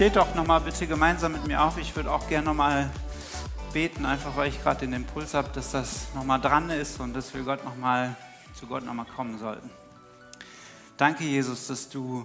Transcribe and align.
Steht 0.00 0.16
doch 0.16 0.34
nochmal 0.34 0.62
bitte 0.62 0.86
gemeinsam 0.86 1.32
mit 1.32 1.46
mir 1.46 1.62
auf. 1.62 1.76
Ich 1.76 1.94
würde 1.94 2.10
auch 2.10 2.26
gerne 2.26 2.46
nochmal 2.46 2.90
beten, 3.74 4.06
einfach 4.06 4.34
weil 4.34 4.48
ich 4.48 4.58
gerade 4.62 4.80
den 4.80 4.94
Impuls 4.94 5.34
habe, 5.34 5.50
dass 5.52 5.72
das 5.72 6.06
nochmal 6.14 6.40
dran 6.40 6.70
ist 6.70 6.98
und 7.00 7.12
dass 7.12 7.34
wir 7.34 7.42
Gott 7.42 7.62
noch 7.66 7.76
mal, 7.76 8.16
zu 8.54 8.66
Gott 8.66 8.82
nochmal 8.82 9.04
kommen 9.04 9.38
sollten. 9.38 9.68
Danke, 10.96 11.24
Jesus, 11.24 11.66
dass 11.66 11.86
du, 11.86 12.24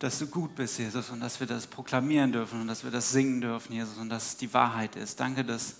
dass 0.00 0.18
du 0.18 0.26
gut 0.26 0.56
bist, 0.56 0.80
Jesus, 0.80 1.10
und 1.10 1.20
dass 1.20 1.38
wir 1.38 1.46
das 1.46 1.68
proklamieren 1.68 2.32
dürfen 2.32 2.62
und 2.62 2.66
dass 2.66 2.82
wir 2.82 2.90
das 2.90 3.08
singen 3.12 3.40
dürfen, 3.40 3.72
Jesus, 3.72 3.96
und 3.98 4.08
dass 4.08 4.30
es 4.30 4.36
die 4.38 4.52
Wahrheit 4.52 4.96
ist. 4.96 5.20
Danke, 5.20 5.44
dass 5.44 5.76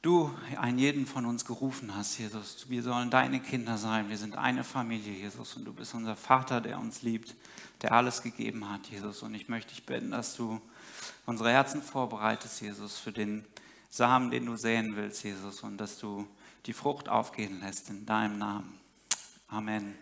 du 0.00 0.32
einen 0.58 0.78
jeden 0.78 1.04
von 1.04 1.26
uns 1.26 1.44
gerufen 1.44 1.94
hast, 1.94 2.18
Jesus. 2.18 2.64
Wir 2.70 2.82
sollen 2.82 3.10
deine 3.10 3.40
Kinder 3.40 3.76
sein. 3.76 4.08
Wir 4.08 4.16
sind 4.16 4.38
eine 4.38 4.64
Familie, 4.64 5.12
Jesus, 5.12 5.54
und 5.54 5.66
du 5.66 5.74
bist 5.74 5.92
unser 5.92 6.16
Vater, 6.16 6.62
der 6.62 6.78
uns 6.78 7.02
liebt, 7.02 7.36
der 7.82 7.92
alles 7.92 8.22
gegeben 8.22 8.70
hat, 8.70 8.86
Jesus. 8.86 9.22
Und 9.22 9.34
ich 9.34 9.48
möchte 9.48 9.74
dich 9.74 9.84
bitten, 9.84 10.12
dass 10.12 10.36
du 10.36 10.60
unsere 11.26 11.50
Herzen 11.50 11.82
vorbereitest, 11.82 12.60
Jesus, 12.60 12.98
für 12.98 13.12
den 13.12 13.44
Samen, 13.90 14.30
den 14.30 14.46
du 14.46 14.56
säen 14.56 14.96
willst, 14.96 15.24
Jesus, 15.24 15.62
und 15.62 15.78
dass 15.78 15.98
du 15.98 16.26
die 16.66 16.72
Frucht 16.72 17.08
aufgehen 17.08 17.60
lässt 17.60 17.90
in 17.90 18.06
deinem 18.06 18.38
Namen. 18.38 18.80
Amen. 19.48 19.94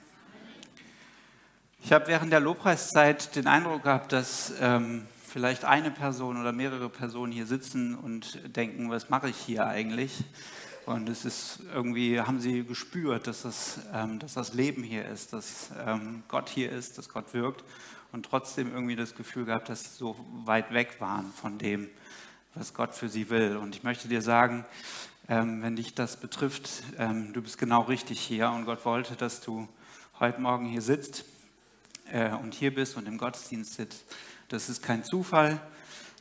Ich 1.83 1.93
habe 1.93 2.07
während 2.09 2.31
der 2.31 2.41
Lobpreiszeit 2.41 3.35
den 3.35 3.47
Eindruck 3.47 3.85
gehabt, 3.85 4.13
dass 4.13 4.53
ähm, 4.61 5.07
vielleicht 5.27 5.65
eine 5.65 5.91
Person 5.91 6.39
oder 6.39 6.53
mehrere 6.53 6.91
Personen 6.91 7.33
hier 7.33 7.47
sitzen 7.47 7.97
und 7.97 8.57
denken, 8.57 8.91
was 8.91 9.09
mache 9.09 9.31
ich 9.31 9.37
hier 9.37 9.67
eigentlich? 9.67 10.25
Und 10.91 11.09
es 11.09 11.25
ist 11.25 11.61
irgendwie, 11.73 12.21
haben 12.21 12.41
sie 12.41 12.65
gespürt, 12.65 13.29
dass 13.29 13.43
das, 13.43 13.79
ähm, 13.95 14.19
dass 14.19 14.35
das 14.35 14.55
Leben 14.55 14.83
hier 14.83 15.05
ist, 15.05 15.33
dass 15.33 15.71
ähm, 15.87 16.25
Gott 16.27 16.49
hier 16.49 16.73
ist, 16.73 16.99
dass 16.99 17.09
Gott 17.09 17.33
wirkt 17.33 17.63
und 18.11 18.27
trotzdem 18.27 18.73
irgendwie 18.75 18.97
das 18.97 19.15
Gefühl 19.15 19.45
gehabt, 19.45 19.69
dass 19.69 19.85
sie 19.85 19.99
so 19.99 20.17
weit 20.45 20.75
weg 20.75 20.97
waren 20.99 21.33
von 21.33 21.59
dem, 21.59 21.89
was 22.57 22.75
Gott 22.75 22.93
für 22.93 23.09
sie 23.09 23.31
will. 23.31 23.57
Und 23.57 23.77
ich 23.77 23.85
möchte 23.85 24.09
dir 24.09 24.21
sagen, 24.21 24.65
ähm, 25.29 25.63
wenn 25.63 25.77
dich 25.77 25.95
das 25.95 26.17
betrifft, 26.17 26.83
ähm, 26.99 27.33
du 27.35 27.41
bist 27.41 27.57
genau 27.57 27.83
richtig 27.83 28.19
hier 28.19 28.51
und 28.51 28.65
Gott 28.65 28.85
wollte, 28.85 29.15
dass 29.15 29.41
du 29.41 29.69
heute 30.19 30.41
Morgen 30.41 30.67
hier 30.67 30.83
sitzt 30.83 31.25
äh, 32.11 32.33
und 32.33 32.53
hier 32.53 32.75
bist 32.75 32.97
und 32.97 33.07
im 33.07 33.17
Gottesdienst 33.17 33.75
sitzt. 33.75 34.05
Das 34.49 34.69
ist 34.69 34.83
kein 34.83 35.05
Zufall, 35.05 35.61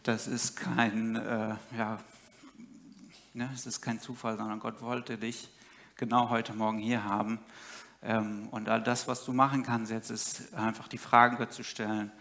das 0.04 0.28
ist 0.28 0.58
kein, 0.58 1.16
äh, 1.16 1.56
ja, 1.76 1.98
ne, 3.33 3.49
es 3.53 3.66
ist 3.66 3.81
kein 3.81 3.99
Zufall, 3.99 4.38
sondern 4.38 4.59
Gott 4.59 4.81
wollte 4.81 5.17
dich 5.17 5.49
genau 5.95 6.30
heute 6.30 6.53
Morgen 6.53 6.80
hier 6.80 7.03
haben. 7.03 7.39
Ähm, 8.02 8.47
und 8.49 8.69
all 8.69 8.81
das, 8.81 9.08
was 9.08 9.25
du 9.25 9.33
machen 9.33 9.63
kannst 9.63 9.91
jetzt, 9.91 10.09
ist 10.09 10.53
einfach 10.53 10.88
die 10.88 10.97
Fragen 10.97 11.49
zu 11.49 11.63
stellen 11.63 12.11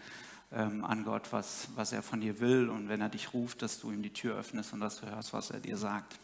ähm, 0.51 0.83
an 0.83 1.05
Gott, 1.05 1.31
was, 1.31 1.69
was 1.75 1.91
er 1.91 2.03
von 2.03 2.21
dir 2.21 2.39
will 2.39 2.69
und 2.69 2.89
wenn 2.89 3.01
er 3.01 3.09
dich 3.09 3.33
ruft, 3.33 3.61
dass 3.61 3.79
du 3.79 3.91
ihm 3.91 4.01
die 4.01 4.13
Tür 4.13 4.35
öffnest 4.35 4.73
und 4.73 4.81
dass 4.81 4.99
du 4.99 5.09
hörst, 5.09 5.33
was 5.33 5.51
er 5.51 5.59
dir 5.59 5.77
sagt. 5.77 6.19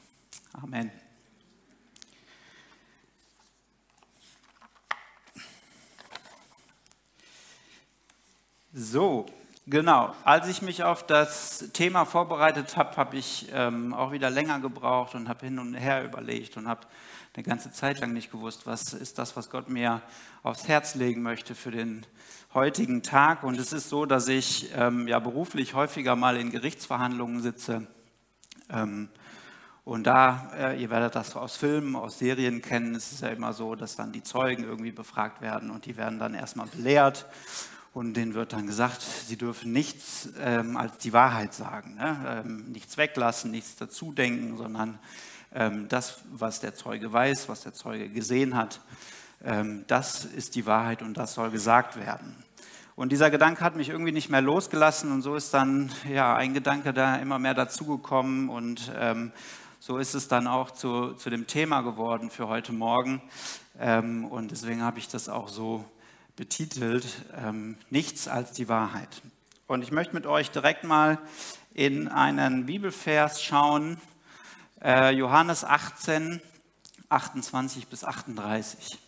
Amen. 0.53 0.91
So, 8.73 9.25
genau. 9.67 10.15
Als 10.23 10.47
ich 10.47 10.61
mich 10.61 10.83
auf 10.83 11.05
das 11.05 11.69
Thema 11.73 12.05
vorbereitet 12.05 12.77
habe, 12.77 12.95
habe 12.97 13.17
ich 13.17 13.47
ähm, 13.53 13.93
auch 13.93 14.11
wieder 14.11 14.29
länger 14.29 14.59
gebraucht 14.59 15.15
und 15.15 15.29
habe 15.29 15.45
hin 15.45 15.59
und 15.59 15.73
her 15.73 16.03
überlegt 16.03 16.57
und 16.57 16.67
habe 16.67 16.81
eine 17.35 17.43
ganze 17.43 17.71
Zeit 17.71 17.99
lang 17.99 18.13
nicht 18.13 18.31
gewusst, 18.31 18.65
was 18.65 18.93
ist 18.93 19.19
das, 19.19 19.35
was 19.35 19.49
Gott 19.49 19.69
mir 19.69 20.01
aufs 20.43 20.67
Herz 20.67 20.95
legen 20.95 21.21
möchte 21.21 21.55
für 21.55 21.71
den 21.71 22.05
heutigen 22.53 23.03
Tag. 23.03 23.43
Und 23.43 23.59
es 23.59 23.73
ist 23.73 23.89
so, 23.89 24.05
dass 24.05 24.27
ich 24.27 24.69
ähm, 24.75 25.07
ja 25.07 25.19
beruflich 25.19 25.73
häufiger 25.73 26.15
mal 26.15 26.37
in 26.37 26.51
Gerichtsverhandlungen 26.51 27.41
sitze. 27.41 27.87
Ähm, 28.69 29.09
und 29.83 30.05
da, 30.05 30.51
äh, 30.57 30.81
ihr 30.81 30.89
werdet 30.89 31.15
das 31.15 31.35
aus 31.35 31.57
Filmen, 31.57 31.95
aus 31.95 32.17
Serien 32.17 32.61
kennen, 32.61 32.95
ist 32.95 33.11
es 33.11 33.21
ja 33.21 33.27
immer 33.27 33.53
so, 33.53 33.75
dass 33.75 33.95
dann 33.95 34.11
die 34.11 34.23
Zeugen 34.23 34.63
irgendwie 34.63 34.91
befragt 34.91 35.41
werden 35.41 35.69
und 35.69 35.85
die 35.85 35.95
werden 35.95 36.17
dann 36.17 36.33
erstmal 36.33 36.65
belehrt 36.67 37.27
und 37.95 38.13
denen 38.13 38.33
wird 38.33 38.51
dann 38.51 38.67
gesagt, 38.67 39.01
sie 39.01 39.37
dürfen 39.37 39.71
nichts 39.71 40.27
ähm, 40.37 40.75
als 40.75 40.97
die 40.97 41.13
Wahrheit 41.13 41.53
sagen, 41.53 41.95
ne? 41.95 42.43
ähm, 42.45 42.71
nichts 42.73 42.97
weglassen, 42.97 43.51
nichts 43.51 43.77
dazudenken, 43.77 44.57
sondern 44.57 44.99
ähm, 45.53 45.87
das, 45.87 46.19
was 46.29 46.59
der 46.59 46.75
Zeuge 46.75 47.13
weiß, 47.13 47.47
was 47.47 47.61
der 47.61 47.73
Zeuge 47.73 48.09
gesehen 48.09 48.57
hat, 48.57 48.81
ähm, 49.45 49.85
das 49.87 50.25
ist 50.25 50.55
die 50.55 50.65
Wahrheit 50.65 51.01
und 51.01 51.15
das 51.15 51.35
soll 51.35 51.51
gesagt 51.51 51.95
werden. 51.95 52.35
Und 52.97 53.13
dieser 53.13 53.31
Gedanke 53.31 53.63
hat 53.63 53.77
mich 53.77 53.87
irgendwie 53.87 54.11
nicht 54.11 54.29
mehr 54.29 54.41
losgelassen 54.41 55.13
und 55.13 55.21
so 55.21 55.35
ist 55.35 55.53
dann 55.53 55.89
ja 56.11 56.35
ein 56.35 56.53
Gedanke 56.53 56.91
da 56.91 57.15
immer 57.15 57.39
mehr 57.39 57.53
dazugekommen 57.53 58.49
und 58.49 58.91
ähm, 58.97 59.31
so 59.79 59.99
ist 59.99 60.15
es 60.15 60.27
dann 60.27 60.47
auch 60.47 60.71
zu, 60.71 61.13
zu 61.13 61.29
dem 61.29 61.47
Thema 61.47 61.79
geworden 61.79 62.29
für 62.29 62.49
heute 62.49 62.73
Morgen. 62.73 63.21
Ähm, 63.79 64.25
und 64.25 64.51
deswegen 64.51 64.81
habe 64.81 64.99
ich 64.99 65.07
das 65.07 65.29
auch 65.29 65.47
so 65.47 65.85
betitelt, 66.35 67.05
ähm, 67.35 67.77
Nichts 67.89 68.27
als 68.27 68.51
die 68.51 68.67
Wahrheit. 68.67 69.21
Und 69.67 69.81
ich 69.81 69.91
möchte 69.91 70.13
mit 70.13 70.25
euch 70.25 70.51
direkt 70.51 70.83
mal 70.83 71.17
in 71.73 72.07
einen 72.07 72.65
Bibelvers 72.65 73.41
schauen, 73.41 73.99
äh, 74.81 75.11
Johannes 75.11 75.63
18, 75.63 76.41
28 77.09 77.87
bis 77.87 78.03
38. 78.03 78.99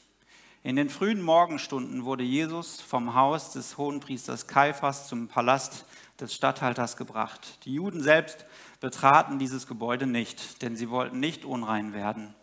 In 0.63 0.75
den 0.75 0.89
frühen 0.89 1.21
Morgenstunden 1.21 2.03
wurde 2.03 2.23
Jesus 2.23 2.81
vom 2.81 3.13
Haus 3.13 3.51
des 3.51 3.77
Hohenpriesters 3.77 4.47
Kaiphas 4.47 5.07
zum 5.07 5.27
Palast 5.27 5.85
des 6.19 6.33
Statthalters 6.33 6.97
gebracht. 6.97 7.59
Die 7.65 7.73
Juden 7.73 8.01
selbst 8.01 8.45
betraten 8.79 9.39
dieses 9.39 9.67
Gebäude 9.67 10.07
nicht, 10.07 10.61
denn 10.61 10.75
sie 10.75 10.89
wollten 10.89 11.19
nicht 11.19 11.45
unrein 11.45 11.93
werden. 11.93 12.35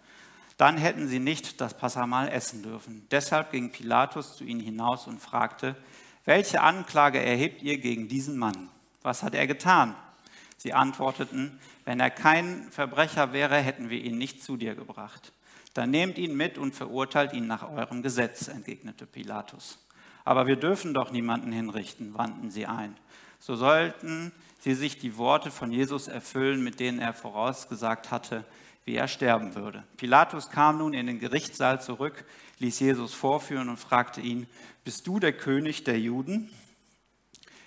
Dann 0.57 0.77
hätten 0.77 1.09
sie 1.09 1.19
nicht 1.19 1.61
das 1.61 1.77
Passamal 1.77 2.29
essen 2.29 2.63
dürfen. 2.63 3.07
Deshalb 3.11 3.51
ging 3.51 3.71
Pilatus 3.71 4.37
zu 4.37 4.45
ihnen 4.45 4.61
hinaus 4.61 5.07
und 5.07 5.21
fragte, 5.21 5.75
welche 6.25 6.63
Anklage 6.63 7.21
erhebt 7.21 7.63
ihr 7.63 7.79
gegen 7.79 8.09
diesen 8.09 8.39
Mann? 8.39 8.69
Was 9.03 9.23
hat 9.23 9.35
er 9.35 9.47
getan? 9.47 9.95
Sie 10.57 10.73
antworteten, 10.73 11.59
wenn 11.85 12.01
er 12.01 12.11
kein 12.11 12.71
Verbrecher 12.71 13.33
wäre, 13.33 13.57
hätten 13.57 13.91
wir 13.91 14.03
ihn 14.03 14.17
nicht 14.17 14.43
zu 14.43 14.57
dir 14.57 14.75
gebracht. 14.75 15.33
Dann 15.75 15.91
nehmt 15.91 16.17
ihn 16.19 16.37
mit 16.37 16.57
und 16.57 16.75
verurteilt 16.75 17.33
ihn 17.33 17.47
nach 17.47 17.69
eurem 17.69 18.03
Gesetz, 18.03 18.49
entgegnete 18.49 19.07
Pilatus. 19.07 19.79
Aber 20.25 20.47
wir 20.47 20.57
dürfen 20.57 20.95
doch 20.95 21.11
niemanden 21.11 21.53
hinrichten, 21.53 22.15
wandten 22.15 22.51
sie 22.51 22.67
ein. 22.67 22.97
So 23.41 23.57
sollten 23.57 24.33
sie 24.61 24.75
sich 24.75 24.99
die 24.99 25.19
Worte 25.19 25.51
von 25.51 25.71
Jesus 25.71 26.09
erfüllen, 26.09 26.65
mit 26.65 26.81
denen 26.81 27.01
er 27.01 27.13
vorausgesagt 27.13 28.11
hatte, 28.11 28.45
wie 28.85 28.97
er 28.97 29.09
sterben 29.09 29.55
würde. 29.55 29.85
Pilatus 29.97 30.51
kam 30.51 30.79
nun 30.79 30.93
in 30.95 31.07
den 31.07 31.19
Gerichtssaal 31.19 31.81
zurück, 31.81 32.25
ließ 32.59 32.81
Jesus 32.81 33.15
vorführen 33.15 33.69
und 33.69 33.79
fragte 33.79 34.21
ihn, 34.21 34.47
bist 34.85 35.07
du 35.07 35.19
der 35.19 35.33
König 35.33 35.85
der 35.85 35.99
Juden? 35.99 36.51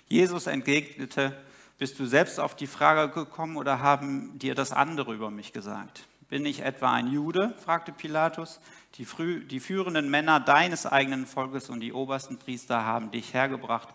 Jesus 0.08 0.46
entgegnete, 0.46 1.36
bist 1.78 1.98
du 1.98 2.06
selbst 2.06 2.40
auf 2.40 2.56
die 2.56 2.66
Frage 2.66 3.12
gekommen 3.12 3.56
oder 3.56 3.80
haben 3.80 4.38
dir 4.38 4.54
das 4.54 4.72
andere 4.72 5.14
über 5.14 5.30
mich 5.30 5.52
gesagt? 5.52 6.06
Bin 6.28 6.44
ich 6.44 6.60
etwa 6.60 6.92
ein 6.92 7.08
Jude? 7.08 7.54
fragte 7.64 7.92
Pilatus. 7.92 8.60
Die, 8.96 9.06
die 9.46 9.60
führenden 9.60 10.10
Männer 10.10 10.40
deines 10.40 10.86
eigenen 10.86 11.26
Volkes 11.26 11.70
und 11.70 11.80
die 11.80 11.92
obersten 11.92 12.38
Priester 12.38 12.84
haben 12.84 13.10
dich 13.10 13.32
hergebracht, 13.32 13.88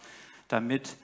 damit 0.48 0.96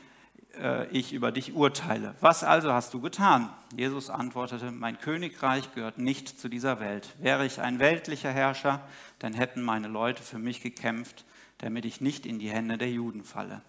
ich 0.92 1.13
über 1.13 1.31
dich 1.31 1.54
urteile. 1.54 2.16
Was 2.22 2.44
also 2.44 2.74
hast 2.74 2.94
du 2.94 3.01
getan? 3.01 3.50
Jesus 3.75 4.10
antwortete, 4.10 4.72
mein 4.72 5.00
Königreich 5.00 5.74
gehört 5.74 6.00
nicht 6.00 6.40
zu 6.40 6.50
dieser 6.50 6.80
Welt. 6.80 7.16
Wäre 7.19 7.46
ich 7.46 7.62
ein 7.62 7.80
weltlicher 7.80 8.31
Herrscher, 8.31 8.81
dann 9.19 9.34
hätten 9.34 9.62
meine 9.62 9.88
Leute 9.88 10.24
für 10.24 10.40
mich 10.40 10.62
gekämpft, 10.62 11.24
damit 11.60 11.86
ich 11.86 12.01
nicht 12.01 12.25
in 12.25 12.40
die 12.40 12.50
Hände 12.50 12.78
der 12.78 12.90
Juden 12.90 13.24
falle 13.24 13.62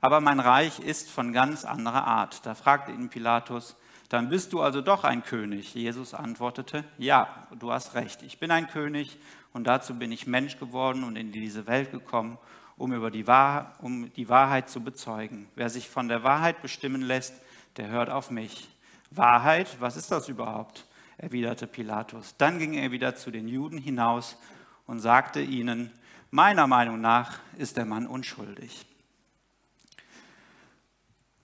aber 0.00 0.20
mein 0.20 0.40
Reich 0.40 0.78
ist 0.78 1.10
von 1.10 1.32
ganz 1.32 1.64
anderer 1.64 2.06
Art. 2.06 2.44
Da 2.44 2.54
fragte 2.54 2.92
ihn 2.92 3.08
Pilatus, 3.08 3.76
dann 4.08 4.28
bist 4.28 4.52
du 4.52 4.60
also 4.60 4.80
doch 4.80 5.04
ein 5.04 5.24
König. 5.24 5.74
Jesus 5.74 6.14
antwortete, 6.14 6.84
ja, 6.98 7.48
du 7.58 7.72
hast 7.72 7.94
recht, 7.94 8.22
ich 8.22 8.38
bin 8.38 8.50
ein 8.50 8.68
König 8.68 9.18
und 9.52 9.66
dazu 9.66 9.94
bin 9.98 10.12
ich 10.12 10.26
Mensch 10.26 10.58
geworden 10.58 11.02
und 11.02 11.16
in 11.16 11.32
diese 11.32 11.66
Welt 11.66 11.90
gekommen, 11.90 12.38
um, 12.76 12.92
über 12.92 13.10
die, 13.10 13.26
Wahrheit, 13.26 13.66
um 13.80 14.12
die 14.14 14.28
Wahrheit 14.28 14.68
zu 14.68 14.82
bezeugen. 14.82 15.48
Wer 15.54 15.70
sich 15.70 15.88
von 15.88 16.08
der 16.08 16.22
Wahrheit 16.22 16.62
bestimmen 16.62 17.02
lässt, 17.02 17.34
der 17.76 17.88
hört 17.88 18.10
auf 18.10 18.30
mich. 18.30 18.68
Wahrheit, 19.10 19.80
was 19.80 19.96
ist 19.96 20.10
das 20.10 20.28
überhaupt? 20.28 20.86
erwiderte 21.18 21.66
Pilatus. 21.66 22.34
Dann 22.36 22.58
ging 22.58 22.74
er 22.74 22.90
wieder 22.92 23.16
zu 23.16 23.30
den 23.30 23.48
Juden 23.48 23.78
hinaus 23.78 24.36
und 24.86 25.00
sagte 25.00 25.40
ihnen, 25.40 25.90
meiner 26.30 26.66
Meinung 26.66 27.00
nach 27.00 27.38
ist 27.56 27.76
der 27.76 27.86
Mann 27.86 28.06
unschuldig. 28.06 28.86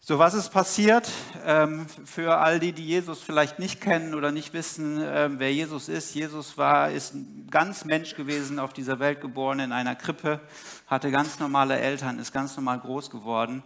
So, 0.05 0.19
was 0.19 0.35
ist 0.35 0.49
passiert? 0.49 1.09
Ähm, 1.47 1.87
für 2.05 2.39
all 2.39 2.59
die, 2.59 2.73
die 2.73 2.85
Jesus 2.85 3.23
vielleicht 3.23 3.61
nicht 3.61 3.81
kennen 3.81 4.17
oder 4.17 4.33
nicht 4.33 4.53
wissen, 4.53 4.99
ähm, 5.01 5.39
wer 5.39 5.55
Jesus 5.55 5.89
ist. 5.89 6.13
Jesus 6.13 6.59
war, 6.59 6.91
ist 6.91 7.15
ganz 7.53 7.85
Mensch 7.85 8.17
gewesen, 8.17 8.59
auf 8.59 8.73
dieser 8.73 8.99
Welt 8.99 9.21
geboren, 9.21 9.61
in 9.61 9.71
einer 9.71 9.95
Krippe, 9.95 10.41
hatte 10.89 11.13
ganz 11.13 11.39
normale 11.39 11.79
Eltern, 11.79 12.19
ist 12.19 12.33
ganz 12.33 12.57
normal 12.57 12.81
groß 12.81 13.11
geworden. 13.11 13.63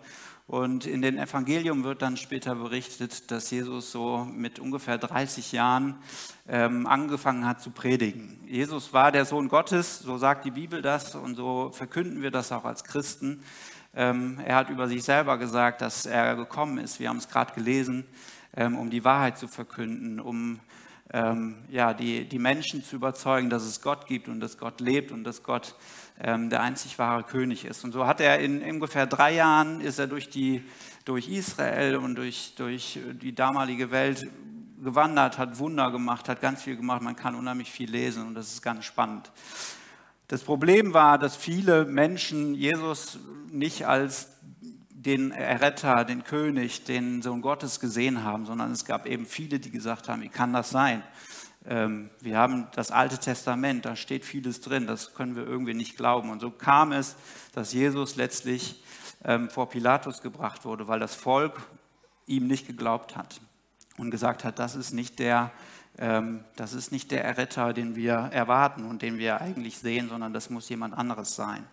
Und 0.47 0.85
in 0.85 1.01
den 1.01 1.17
Evangelium 1.17 1.85
wird 1.85 2.03
dann 2.03 2.19
später 2.19 2.55
berichtet, 2.55 3.31
dass 3.31 3.51
Jesus 3.51 3.91
so 3.91 4.29
mit 4.31 4.59
ungefähr 4.59 4.99
30 4.99 5.53
Jahren 5.53 5.97
ähm, 6.47 6.87
angefangen 6.87 7.47
hat 7.47 7.63
zu 7.63 7.71
predigen. 7.71 8.39
Jesus 8.47 8.93
war 8.93 9.11
der 9.11 9.25
Sohn 9.25 9.49
Gottes, 9.49 10.01
so 10.01 10.19
sagt 10.19 10.45
die 10.45 10.51
Bibel 10.51 10.83
das 10.83 11.15
und 11.15 11.35
so 11.35 11.71
verkünden 11.73 12.21
wir 12.21 12.31
das 12.31 12.53
auch 12.53 12.67
als 12.67 12.85
Christen. 12.85 13.43
Ähm, 13.99 14.39
er 14.45 14.57
hat 14.57 14.69
über 14.69 14.89
sich 14.89 15.03
selber 15.03 15.39
gesagt, 15.39 15.81
dass 15.81 16.05
er 16.05 16.37
gekommen 16.37 16.77
ist, 16.77 17.01
wir 17.01 17.09
haben 17.09 17.17
es 17.17 17.29
gerade 17.29 17.55
gelesen, 17.55 18.05
ähm, 18.55 18.77
um 18.77 18.91
die 18.91 19.05
Wahrheit 19.05 19.39
zu 19.39 19.49
verkünden, 19.49 20.21
um 20.21 20.61
ähm, 21.15 21.57
ja, 21.71 21.95
die, 21.95 22.29
die 22.29 22.39
Menschen 22.39 22.85
zu 22.85 22.97
überzeugen, 22.97 23.49
dass 23.49 23.63
es 23.63 23.81
Gott 23.81 24.07
gibt 24.07 24.29
und 24.29 24.41
dass 24.41 24.59
Gott 24.59 24.81
lebt 24.81 25.13
und 25.13 25.25
dass 25.25 25.43
Gott 25.43 25.75
der 26.19 26.63
einzig 26.63 26.99
wahre 26.99 27.25
König 27.25 27.67
ist. 27.67 27.85
Und 27.85 27.93
so 27.93 28.07
hat 28.07 28.23
er 28.23 28.39
in 28.39 28.63
ungefähr 28.63 29.07
drei 29.07 29.35
Jahren, 29.35 29.83
ist 29.83 29.99
er 29.99 30.07
durch, 30.07 30.31
die, 30.31 30.65
durch 31.05 31.29
Israel 31.29 31.97
und 31.97 32.15
durch, 32.15 32.55
durch 32.57 32.99
die 33.21 33.35
damalige 33.35 33.91
Welt 33.91 34.27
gewandert, 34.83 35.37
hat 35.37 35.59
Wunder 35.59 35.91
gemacht, 35.91 36.31
hat 36.31 36.41
ganz 36.41 36.63
viel 36.63 36.77
gemacht. 36.77 37.03
Man 37.03 37.17
kann 37.17 37.35
unheimlich 37.35 37.71
viel 37.71 37.91
lesen 37.91 38.27
und 38.27 38.35
das 38.35 38.51
ist 38.51 38.63
ganz 38.63 38.87
spannend. 38.87 39.31
Das 40.29 40.43
Problem 40.43 40.93
war, 40.93 41.19
dass 41.19 41.37
viele 41.37 41.85
Menschen 41.85 42.55
Jesus 42.55 43.21
nicht 43.53 43.87
als 43.87 44.29
den 44.91 45.31
Erretter, 45.31 46.05
den 46.05 46.25
König, 46.25 46.83
den 46.83 47.23
Sohn 47.23 47.43
Gottes 47.43 47.79
gesehen 47.79 48.25
haben, 48.25 48.45
sondern 48.45 48.73
es 48.73 48.85
gab 48.85 49.07
eben 49.07 49.25
viele, 49.25 49.61
die 49.61 49.71
gesagt 49.71 50.09
haben, 50.09 50.23
wie 50.23 50.29
kann 50.29 50.53
das 50.53 50.71
sein? 50.71 51.05
Ähm, 51.65 52.11
wir 52.21 52.39
haben 52.39 52.67
das 52.75 52.91
Alte 52.91 53.19
Testament, 53.19 53.85
da 53.85 53.95
steht 53.95 54.25
vieles 54.25 54.61
drin, 54.61 54.89
das 54.89 55.15
können 55.15 55.37
wir 55.37 55.47
irgendwie 55.47 55.75
nicht 55.75 55.97
glauben. 55.97 56.31
Und 56.31 56.41
so 56.41 56.51
kam 56.51 56.91
es, 56.91 57.15
dass 57.53 57.73
Jesus 57.73 58.17
letztlich 58.17 58.83
ähm, 59.25 59.49
vor 59.49 59.69
Pilatus 59.69 60.23
gebracht 60.23 60.65
wurde, 60.65 60.89
weil 60.89 60.99
das 60.99 61.15
Volk 61.15 61.55
ihm 62.27 62.49
nicht 62.49 62.67
geglaubt 62.67 63.17
hat 63.17 63.41
und 63.99 64.11
gesagt 64.11 64.45
hat, 64.45 64.59
das 64.59 64.75
ist 64.75 64.93
nicht 64.93 65.19
der, 65.19 65.51
ähm, 65.99 66.45
das 66.57 66.73
ist 66.73 66.93
nicht 66.93 67.11
der 67.11 67.25
Erretter, 67.25 67.73
den 67.73 67.97
wir 67.97 68.15
erwarten 68.15 68.85
und 68.85 69.03
den 69.03 69.19
wir 69.19 69.41
eigentlich 69.41 69.79
sehen, 69.79 70.09
sondern 70.09 70.33
das 70.33 70.51
muss 70.51 70.69
jemand 70.69 70.95
anderes 70.95 71.35
sein. 71.35 71.67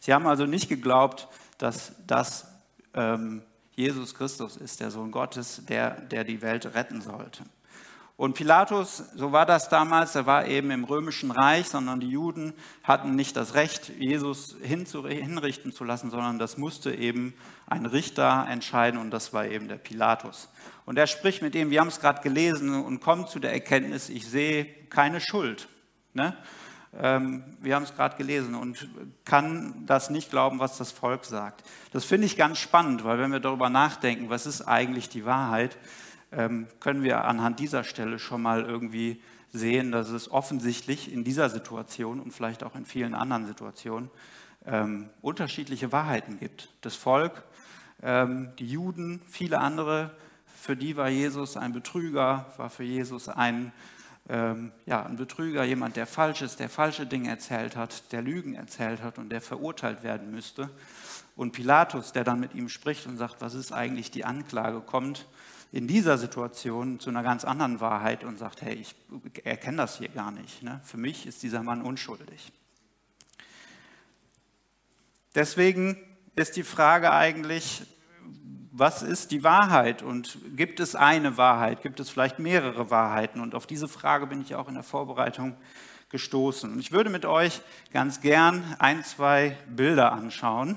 Sie 0.00 0.12
haben 0.12 0.26
also 0.26 0.46
nicht 0.46 0.68
geglaubt, 0.68 1.28
dass 1.58 1.92
das 2.06 2.46
ähm, 2.94 3.42
Jesus 3.74 4.14
Christus 4.14 4.56
ist, 4.56 4.80
der 4.80 4.90
Sohn 4.90 5.10
Gottes, 5.10 5.62
der, 5.66 6.00
der 6.00 6.24
die 6.24 6.40
Welt 6.40 6.74
retten 6.74 7.02
sollte. 7.02 7.44
Und 8.16 8.32
Pilatus, 8.32 9.02
so 9.14 9.32
war 9.32 9.44
das 9.44 9.68
damals, 9.68 10.14
er 10.14 10.24
war 10.24 10.46
eben 10.46 10.70
im 10.70 10.84
römischen 10.84 11.30
Reich, 11.30 11.68
sondern 11.68 12.00
die 12.00 12.08
Juden 12.08 12.54
hatten 12.82 13.14
nicht 13.14 13.36
das 13.36 13.52
Recht, 13.52 13.92
Jesus 13.98 14.56
hinrichten 14.62 15.70
zu 15.70 15.84
lassen, 15.84 16.10
sondern 16.10 16.38
das 16.38 16.56
musste 16.56 16.94
eben 16.94 17.34
ein 17.66 17.84
Richter 17.84 18.46
entscheiden 18.48 18.98
und 18.98 19.10
das 19.10 19.34
war 19.34 19.44
eben 19.44 19.68
der 19.68 19.76
Pilatus. 19.76 20.48
Und 20.86 20.96
er 20.96 21.06
spricht 21.06 21.42
mit 21.42 21.54
ihm, 21.54 21.68
wir 21.68 21.80
haben 21.80 21.88
es 21.88 22.00
gerade 22.00 22.22
gelesen, 22.22 22.82
und 22.82 23.00
kommt 23.00 23.28
zu 23.28 23.38
der 23.38 23.52
Erkenntnis, 23.52 24.08
ich 24.08 24.26
sehe 24.26 24.64
keine 24.88 25.20
Schuld. 25.20 25.68
Ne? 26.14 26.34
Ähm, 26.98 27.44
wir 27.60 27.74
haben 27.74 27.82
es 27.82 27.94
gerade 27.94 28.16
gelesen 28.16 28.54
und 28.54 28.88
kann 29.26 29.84
das 29.84 30.08
nicht 30.08 30.30
glauben, 30.30 30.58
was 30.58 30.78
das 30.78 30.90
Volk 30.90 31.26
sagt. 31.26 31.64
Das 31.92 32.06
finde 32.06 32.26
ich 32.26 32.38
ganz 32.38 32.58
spannend, 32.58 33.04
weil 33.04 33.18
wenn 33.18 33.32
wir 33.32 33.40
darüber 33.40 33.68
nachdenken, 33.68 34.30
was 34.30 34.46
ist 34.46 34.62
eigentlich 34.62 35.10
die 35.10 35.26
Wahrheit, 35.26 35.76
können 36.30 37.02
wir 37.02 37.24
anhand 37.24 37.60
dieser 37.60 37.84
Stelle 37.84 38.18
schon 38.18 38.42
mal 38.42 38.62
irgendwie 38.62 39.22
sehen, 39.52 39.92
dass 39.92 40.10
es 40.10 40.30
offensichtlich 40.30 41.12
in 41.12 41.24
dieser 41.24 41.50
Situation 41.50 42.20
und 42.20 42.32
vielleicht 42.32 42.62
auch 42.62 42.74
in 42.74 42.84
vielen 42.84 43.14
anderen 43.14 43.46
Situationen 43.46 44.10
ähm, 44.66 45.08
unterschiedliche 45.22 45.92
Wahrheiten 45.92 46.38
gibt. 46.38 46.68
Das 46.80 46.96
Volk, 46.96 47.42
ähm, 48.02 48.50
die 48.58 48.68
Juden, 48.68 49.22
viele 49.28 49.58
andere, 49.58 50.10
für 50.46 50.76
die 50.76 50.96
war 50.96 51.08
Jesus 51.08 51.56
ein 51.56 51.72
Betrüger, 51.72 52.46
war 52.56 52.70
für 52.70 52.82
Jesus 52.82 53.28
ein, 53.28 53.72
ähm, 54.28 54.72
ja, 54.84 55.04
ein 55.06 55.16
Betrüger, 55.16 55.64
jemand, 55.64 55.96
der 55.96 56.06
falsch 56.06 56.42
ist, 56.42 56.58
der 56.58 56.68
falsche 56.68 57.06
Dinge 57.06 57.28
erzählt 57.28 57.76
hat, 57.76 58.12
der 58.12 58.22
Lügen 58.22 58.54
erzählt 58.54 59.02
hat 59.02 59.18
und 59.18 59.30
der 59.30 59.40
verurteilt 59.40 60.02
werden 60.02 60.30
müsste. 60.30 60.70
Und 61.36 61.52
Pilatus, 61.52 62.12
der 62.12 62.24
dann 62.24 62.40
mit 62.40 62.54
ihm 62.54 62.68
spricht 62.68 63.06
und 63.06 63.18
sagt, 63.18 63.36
was 63.40 63.54
ist 63.54 63.72
eigentlich 63.72 64.10
die 64.10 64.24
Anklage, 64.24 64.80
kommt 64.80 65.26
in 65.72 65.88
dieser 65.88 66.16
Situation 66.18 67.00
zu 67.00 67.10
einer 67.10 67.22
ganz 67.22 67.44
anderen 67.44 67.80
Wahrheit 67.80 68.24
und 68.24 68.38
sagt, 68.38 68.62
hey, 68.62 68.74
ich 68.74 68.94
erkenne 69.44 69.78
das 69.78 69.98
hier 69.98 70.08
gar 70.08 70.30
nicht. 70.30 70.62
Ne? 70.62 70.80
Für 70.84 70.96
mich 70.96 71.26
ist 71.26 71.42
dieser 71.42 71.62
Mann 71.62 71.82
unschuldig. 71.82 72.52
Deswegen 75.34 75.98
ist 76.34 76.56
die 76.56 76.62
Frage 76.62 77.12
eigentlich, 77.12 77.82
was 78.72 79.02
ist 79.02 79.30
die 79.30 79.42
Wahrheit 79.42 80.02
und 80.02 80.38
gibt 80.54 80.80
es 80.80 80.94
eine 80.94 81.36
Wahrheit, 81.36 81.82
gibt 81.82 81.98
es 81.98 82.10
vielleicht 82.10 82.38
mehrere 82.38 82.90
Wahrheiten? 82.90 83.40
Und 83.40 83.54
auf 83.54 83.66
diese 83.66 83.88
Frage 83.88 84.26
bin 84.26 84.42
ich 84.42 84.54
auch 84.54 84.68
in 84.68 84.74
der 84.74 84.82
Vorbereitung 84.82 85.56
gestoßen. 86.10 86.72
Und 86.72 86.78
ich 86.78 86.92
würde 86.92 87.10
mit 87.10 87.24
euch 87.24 87.62
ganz 87.92 88.20
gern 88.20 88.76
ein, 88.78 89.02
zwei 89.02 89.56
Bilder 89.68 90.12
anschauen. 90.12 90.76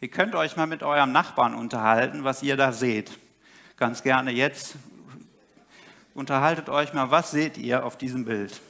Ihr 0.00 0.08
könnt 0.08 0.34
euch 0.34 0.56
mal 0.56 0.66
mit 0.66 0.82
eurem 0.82 1.12
Nachbarn 1.12 1.54
unterhalten, 1.54 2.24
was 2.24 2.42
ihr 2.42 2.56
da 2.56 2.72
seht 2.72 3.18
ganz 3.76 4.02
gerne 4.02 4.30
jetzt. 4.30 4.76
Unterhaltet 6.14 6.68
euch 6.68 6.94
mal, 6.94 7.10
was 7.10 7.30
seht 7.30 7.58
ihr 7.58 7.84
auf 7.84 7.98
diesem 7.98 8.24
Bild? 8.24 8.60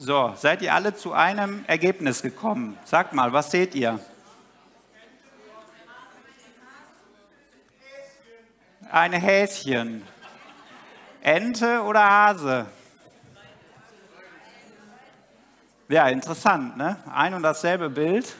So, 0.00 0.32
seid 0.36 0.62
ihr 0.62 0.72
alle 0.72 0.94
zu 0.94 1.12
einem 1.12 1.64
Ergebnis 1.66 2.22
gekommen? 2.22 2.78
Sagt 2.84 3.12
mal, 3.12 3.32
was 3.32 3.50
seht 3.50 3.74
ihr? 3.74 3.98
Ein 8.90 9.12
Häschen. 9.12 10.02
Ente 11.20 11.82
oder 11.82 12.08
Hase? 12.08 12.66
Ja, 15.90 16.08
interessant, 16.08 16.78
ne? 16.78 16.96
Ein 17.12 17.34
und 17.34 17.42
dasselbe 17.42 17.90
Bild. 17.90 18.34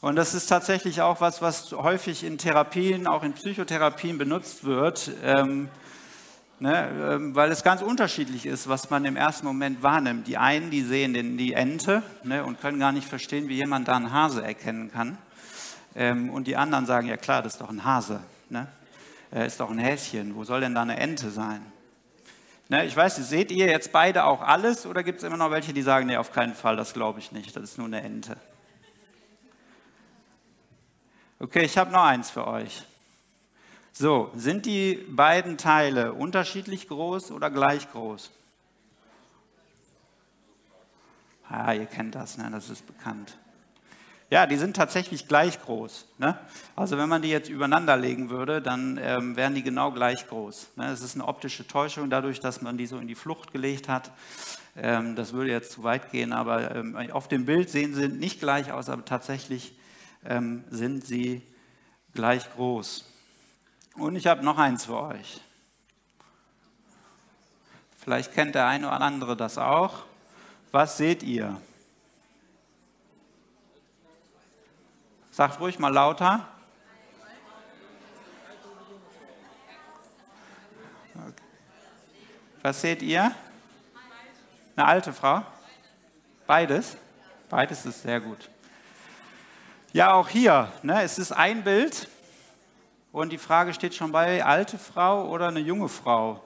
Und 0.00 0.14
das 0.14 0.34
ist 0.34 0.46
tatsächlich 0.46 1.02
auch 1.02 1.20
was, 1.20 1.42
was 1.42 1.72
häufig 1.72 2.22
in 2.22 2.38
Therapien, 2.38 3.08
auch 3.08 3.24
in 3.24 3.32
Psychotherapien 3.32 4.16
benutzt 4.16 4.62
wird, 4.62 5.10
ähm, 5.24 5.68
ne, 6.60 6.88
ähm, 7.10 7.34
weil 7.34 7.50
es 7.50 7.64
ganz 7.64 7.82
unterschiedlich 7.82 8.46
ist, 8.46 8.68
was 8.68 8.90
man 8.90 9.04
im 9.04 9.16
ersten 9.16 9.44
Moment 9.44 9.82
wahrnimmt. 9.82 10.28
Die 10.28 10.38
einen, 10.38 10.70
die 10.70 10.82
sehen 10.82 11.14
den, 11.14 11.36
die 11.36 11.54
Ente 11.54 12.04
ne, 12.22 12.44
und 12.44 12.60
können 12.60 12.78
gar 12.78 12.92
nicht 12.92 13.08
verstehen, 13.08 13.48
wie 13.48 13.56
jemand 13.56 13.88
da 13.88 13.96
einen 13.96 14.12
Hase 14.12 14.42
erkennen 14.42 14.90
kann. 14.92 15.18
Ähm, 15.96 16.30
und 16.30 16.46
die 16.46 16.56
anderen 16.56 16.86
sagen, 16.86 17.08
ja 17.08 17.16
klar, 17.16 17.42
das 17.42 17.54
ist 17.54 17.60
doch 17.60 17.70
ein 17.70 17.84
Hase. 17.84 18.20
Ne? 18.48 18.68
Äh, 19.32 19.46
ist 19.46 19.60
doch 19.60 19.70
ein 19.70 19.78
Häschen, 19.78 20.34
wo 20.34 20.44
soll 20.44 20.60
denn 20.60 20.74
da 20.74 20.82
eine 20.82 20.98
Ente 20.98 21.30
sein? 21.30 21.60
Ne, 22.68 22.84
ich 22.84 22.96
weiß, 22.96 23.16
seht 23.16 23.50
ihr 23.50 23.66
jetzt 23.66 23.90
beide 23.90 24.24
auch 24.24 24.42
alles 24.42 24.86
oder 24.86 25.02
gibt 25.02 25.18
es 25.18 25.24
immer 25.24 25.36
noch 25.36 25.50
welche, 25.50 25.72
die 25.72 25.82
sagen, 25.82 26.06
nee, 26.06 26.16
auf 26.16 26.32
keinen 26.32 26.54
Fall, 26.54 26.76
das 26.76 26.94
glaube 26.94 27.18
ich 27.18 27.32
nicht, 27.32 27.56
das 27.56 27.64
ist 27.64 27.78
nur 27.78 27.88
eine 27.88 28.00
Ente. 28.02 28.36
Okay, 31.40 31.64
ich 31.64 31.76
habe 31.78 31.90
noch 31.90 32.04
eins 32.04 32.30
für 32.30 32.46
euch. 32.46 32.84
So, 33.92 34.30
sind 34.34 34.66
die 34.66 34.94
beiden 35.08 35.58
Teile 35.58 36.12
unterschiedlich 36.12 36.86
groß 36.86 37.32
oder 37.32 37.50
gleich 37.50 37.90
groß? 37.90 38.30
Ah, 41.48 41.72
ihr 41.72 41.86
kennt 41.86 42.14
das, 42.14 42.38
ne? 42.38 42.48
das 42.52 42.70
ist 42.70 42.86
bekannt. 42.86 43.36
Ja, 44.30 44.46
die 44.46 44.56
sind 44.56 44.76
tatsächlich 44.76 45.26
gleich 45.26 45.60
groß. 45.60 46.06
Ne? 46.18 46.38
Also 46.76 46.96
wenn 46.96 47.08
man 47.08 47.20
die 47.20 47.30
jetzt 47.30 47.48
übereinander 47.48 47.96
legen 47.96 48.30
würde, 48.30 48.62
dann 48.62 48.96
ähm, 49.02 49.34
wären 49.34 49.56
die 49.56 49.64
genau 49.64 49.90
gleich 49.90 50.28
groß. 50.28 50.68
Ne? 50.76 50.86
Es 50.92 51.02
ist 51.02 51.16
eine 51.16 51.26
optische 51.26 51.66
Täuschung 51.66 52.10
dadurch, 52.10 52.38
dass 52.38 52.62
man 52.62 52.78
die 52.78 52.86
so 52.86 52.98
in 52.98 53.08
die 53.08 53.16
Flucht 53.16 53.52
gelegt 53.52 53.88
hat. 53.88 54.12
Ähm, 54.76 55.16
das 55.16 55.32
würde 55.32 55.50
jetzt 55.50 55.72
zu 55.72 55.82
weit 55.82 56.12
gehen, 56.12 56.32
aber 56.32 56.76
ähm, 56.76 56.96
auf 57.10 57.26
dem 57.26 57.44
Bild 57.44 57.70
sehen 57.70 57.92
sie 57.92 58.06
nicht 58.06 58.38
gleich 58.38 58.70
aus, 58.70 58.88
aber 58.88 59.04
tatsächlich 59.04 59.76
ähm, 60.24 60.62
sind 60.70 61.04
sie 61.04 61.42
gleich 62.14 62.48
groß. 62.54 63.10
Und 63.96 64.14
ich 64.14 64.28
habe 64.28 64.44
noch 64.44 64.58
eins 64.58 64.84
für 64.84 65.00
euch. 65.00 65.40
Vielleicht 67.98 68.32
kennt 68.32 68.54
der 68.54 68.68
eine 68.68 68.86
oder 68.86 69.00
andere 69.00 69.36
das 69.36 69.58
auch. 69.58 70.04
Was 70.70 70.98
seht 70.98 71.24
ihr? 71.24 71.60
Sagt 75.30 75.60
ruhig 75.60 75.78
mal 75.78 75.92
lauter. 75.92 76.46
Was 82.62 82.80
seht 82.80 83.00
ihr? 83.00 83.32
Eine 84.76 84.86
alte 84.86 85.12
Frau? 85.12 85.42
Beides? 86.46 86.96
Beides 87.48 87.86
ist 87.86 88.02
sehr 88.02 88.20
gut. 88.20 88.50
Ja, 89.92 90.14
auch 90.14 90.28
hier, 90.28 90.70
ne, 90.82 91.02
es 91.02 91.18
ist 91.18 91.32
ein 91.32 91.64
Bild 91.64 92.08
und 93.12 93.30
die 93.30 93.38
Frage 93.38 93.72
steht 93.72 93.94
schon 93.94 94.12
bei, 94.12 94.44
alte 94.44 94.78
Frau 94.78 95.28
oder 95.28 95.48
eine 95.48 95.60
junge 95.60 95.88
Frau? 95.88 96.44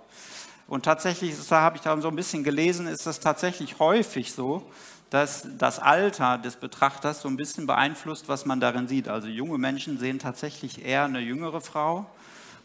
Und 0.67 0.85
tatsächlich, 0.85 1.35
da 1.49 1.61
habe 1.61 1.77
ich 1.77 1.83
da 1.83 2.01
so 2.01 2.09
ein 2.09 2.17
bisschen 2.17 2.43
gelesen, 2.43 2.87
ist 2.87 3.07
das 3.07 3.21
tatsächlich 3.21 3.79
häufig 3.79 4.33
so, 4.33 4.71
dass 5.15 5.47
das 5.59 5.79
Alter 5.79 6.39
des 6.39 6.57
Betrachters 6.57 7.23
so 7.23 7.29
ein 7.29 7.37
bisschen 7.37 7.69
beeinflusst, 7.69 8.29
was 8.29 8.47
man 8.47 8.59
darin 8.59 8.89
sieht. 8.89 9.07
Also 9.07 9.29
junge 9.29 9.59
Menschen 9.59 9.97
sehen 9.97 10.19
tatsächlich 10.19 10.85
eher 10.85 11.05
eine 11.05 11.21
jüngere 11.21 11.61
Frau 11.61 12.07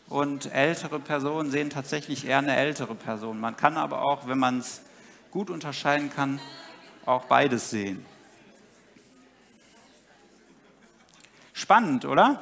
und 0.07 0.51
ältere 0.51 0.99
Personen 0.99 1.51
sehen 1.51 1.69
tatsächlich 1.69 2.25
eher 2.25 2.39
eine 2.39 2.55
ältere 2.55 2.95
Person. 2.95 3.39
Man 3.39 3.55
kann 3.55 3.77
aber 3.77 4.01
auch, 4.01 4.27
wenn 4.27 4.39
man 4.39 4.57
es 4.57 4.81
gut 5.29 5.51
unterscheiden 5.51 6.09
kann, 6.11 6.39
auch 7.05 7.25
beides 7.25 7.69
sehen. 7.69 8.03
Spannend, 11.53 12.03
oder? 12.05 12.41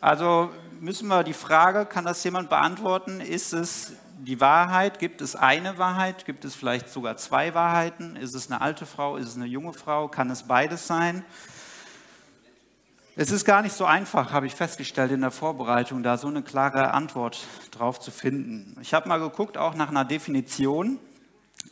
Also 0.00 0.52
müssen 0.78 1.08
wir 1.08 1.24
die 1.24 1.34
Frage, 1.34 1.86
kann 1.86 2.04
das 2.04 2.22
jemand 2.22 2.50
beantworten, 2.50 3.20
ist 3.20 3.52
es 3.52 3.94
die 4.24 4.40
Wahrheit? 4.40 4.98
Gibt 4.98 5.20
es 5.20 5.34
eine 5.34 5.78
Wahrheit? 5.78 6.24
Gibt 6.24 6.44
es 6.44 6.54
vielleicht 6.54 6.88
sogar 6.88 7.16
zwei 7.16 7.54
Wahrheiten? 7.54 8.16
Ist 8.16 8.34
es 8.34 8.50
eine 8.50 8.60
alte 8.60 8.86
Frau? 8.86 9.16
Ist 9.16 9.28
es 9.28 9.36
eine 9.36 9.46
junge 9.46 9.72
Frau? 9.72 10.08
Kann 10.08 10.30
es 10.30 10.44
beides 10.44 10.86
sein? 10.86 11.24
Es 13.14 13.30
ist 13.30 13.44
gar 13.44 13.60
nicht 13.60 13.74
so 13.74 13.84
einfach, 13.84 14.32
habe 14.32 14.46
ich 14.46 14.54
festgestellt 14.54 15.12
in 15.12 15.20
der 15.20 15.30
Vorbereitung, 15.30 16.02
da 16.02 16.16
so 16.16 16.28
eine 16.28 16.42
klare 16.42 16.94
Antwort 16.94 17.46
drauf 17.70 18.00
zu 18.00 18.10
finden. 18.10 18.76
Ich 18.80 18.94
habe 18.94 19.06
mal 19.06 19.18
geguckt, 19.18 19.58
auch 19.58 19.74
nach 19.74 19.90
einer 19.90 20.06
Definition. 20.06 20.98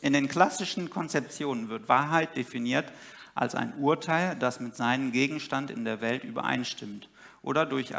In 0.01 0.13
den 0.13 0.27
klassischen 0.27 0.91
Konzeptionen 0.91 1.69
wird 1.69 1.89
Wahrheit 1.89 2.35
definiert 2.35 2.91
als 3.33 3.55
ein 3.55 3.73
Urteil, 3.79 4.35
das 4.35 4.59
mit 4.59 4.75
seinem 4.75 5.11
Gegenstand 5.11 5.71
in 5.71 5.83
der 5.83 6.01
Welt 6.01 6.23
übereinstimmt. 6.23 7.09
Oder, 7.43 7.65
durch, 7.65 7.93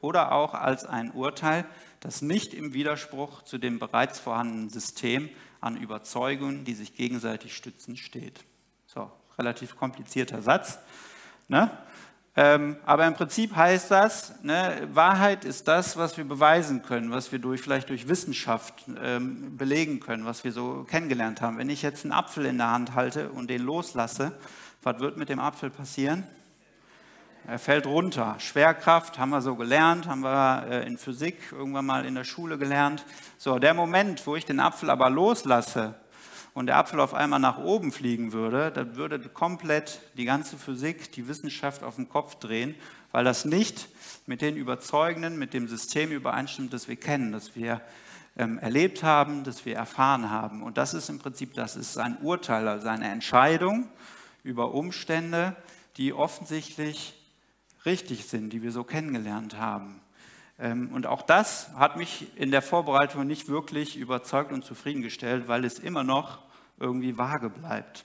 oder 0.00 0.32
auch 0.32 0.54
als 0.54 0.84
ein 0.84 1.12
Urteil, 1.12 1.66
das 2.00 2.22
nicht 2.22 2.54
im 2.54 2.72
Widerspruch 2.72 3.42
zu 3.42 3.58
dem 3.58 3.78
bereits 3.78 4.18
vorhandenen 4.18 4.70
System 4.70 5.28
an 5.60 5.76
Überzeugungen, 5.76 6.64
die 6.64 6.72
sich 6.72 6.94
gegenseitig 6.94 7.54
stützen, 7.54 7.96
steht. 7.96 8.44
So, 8.86 9.10
relativ 9.38 9.76
komplizierter 9.76 10.40
Satz. 10.40 10.78
Ne? 11.48 11.70
Ähm, 12.36 12.76
aber 12.86 13.06
im 13.06 13.14
Prinzip 13.14 13.54
heißt 13.56 13.90
das, 13.90 14.42
ne, 14.42 14.88
Wahrheit 14.92 15.44
ist 15.44 15.66
das, 15.66 15.96
was 15.96 16.16
wir 16.16 16.24
beweisen 16.24 16.82
können, 16.82 17.10
was 17.10 17.32
wir 17.32 17.40
durch, 17.40 17.60
vielleicht 17.60 17.88
durch 17.88 18.08
Wissenschaft 18.08 18.84
ähm, 19.02 19.56
belegen 19.56 20.00
können, 20.00 20.24
was 20.24 20.44
wir 20.44 20.52
so 20.52 20.86
kennengelernt 20.88 21.42
haben. 21.42 21.58
Wenn 21.58 21.68
ich 21.68 21.82
jetzt 21.82 22.04
einen 22.04 22.12
Apfel 22.12 22.46
in 22.46 22.56
der 22.56 22.70
Hand 22.70 22.94
halte 22.94 23.30
und 23.30 23.50
den 23.50 23.62
loslasse, 23.62 24.32
was 24.82 25.00
wird 25.00 25.16
mit 25.16 25.28
dem 25.28 25.40
Apfel 25.40 25.70
passieren? 25.70 26.24
Er 27.46 27.58
fällt 27.58 27.86
runter. 27.86 28.36
Schwerkraft 28.38 29.18
haben 29.18 29.30
wir 29.30 29.40
so 29.40 29.56
gelernt, 29.56 30.06
haben 30.06 30.20
wir 30.20 30.66
äh, 30.70 30.86
in 30.86 30.98
Physik 30.98 31.36
irgendwann 31.52 31.86
mal 31.86 32.04
in 32.04 32.14
der 32.14 32.24
Schule 32.24 32.58
gelernt. 32.58 33.04
So, 33.38 33.58
der 33.58 33.74
Moment, 33.74 34.26
wo 34.26 34.36
ich 34.36 34.44
den 34.44 34.60
Apfel 34.60 34.90
aber 34.90 35.10
loslasse, 35.10 35.94
und 36.52 36.66
der 36.66 36.76
Apfel 36.76 37.00
auf 37.00 37.14
einmal 37.14 37.38
nach 37.38 37.58
oben 37.58 37.92
fliegen 37.92 38.32
würde, 38.32 38.70
dann 38.72 38.96
würde 38.96 39.20
komplett 39.20 40.00
die 40.16 40.24
ganze 40.24 40.56
Physik, 40.56 41.12
die 41.12 41.28
Wissenschaft 41.28 41.82
auf 41.82 41.96
den 41.96 42.08
Kopf 42.08 42.36
drehen, 42.36 42.74
weil 43.12 43.24
das 43.24 43.44
nicht 43.44 43.88
mit 44.26 44.40
den 44.40 44.56
Überzeugenden, 44.56 45.38
mit 45.38 45.54
dem 45.54 45.68
System 45.68 46.10
übereinstimmt, 46.10 46.72
das 46.72 46.88
wir 46.88 46.96
kennen, 46.96 47.32
das 47.32 47.54
wir 47.54 47.80
ähm, 48.36 48.58
erlebt 48.58 49.02
haben, 49.02 49.44
das 49.44 49.64
wir 49.64 49.76
erfahren 49.76 50.30
haben. 50.30 50.62
Und 50.62 50.76
das 50.76 50.94
ist 50.94 51.08
im 51.08 51.18
Prinzip, 51.18 51.54
das 51.54 51.76
ist 51.76 51.98
ein 51.98 52.18
Urteil, 52.20 52.66
also 52.68 52.88
eine 52.88 53.08
Entscheidung 53.08 53.88
über 54.42 54.74
Umstände, 54.74 55.56
die 55.96 56.12
offensichtlich 56.12 57.14
richtig 57.84 58.26
sind, 58.26 58.52
die 58.52 58.62
wir 58.62 58.72
so 58.72 58.84
kennengelernt 58.84 59.56
haben. 59.56 60.00
Ähm, 60.58 60.90
und 60.92 61.06
auch 61.06 61.22
das 61.22 61.70
hat 61.74 61.96
mich 61.96 62.26
in 62.36 62.50
der 62.50 62.62
Vorbereitung 62.62 63.26
nicht 63.26 63.48
wirklich 63.48 63.96
überzeugt 63.96 64.52
und 64.52 64.64
zufriedengestellt, 64.64 65.48
weil 65.48 65.64
es 65.64 65.78
immer 65.78 66.04
noch 66.04 66.40
irgendwie 66.78 67.16
vage 67.16 67.50
bleibt. 67.50 68.04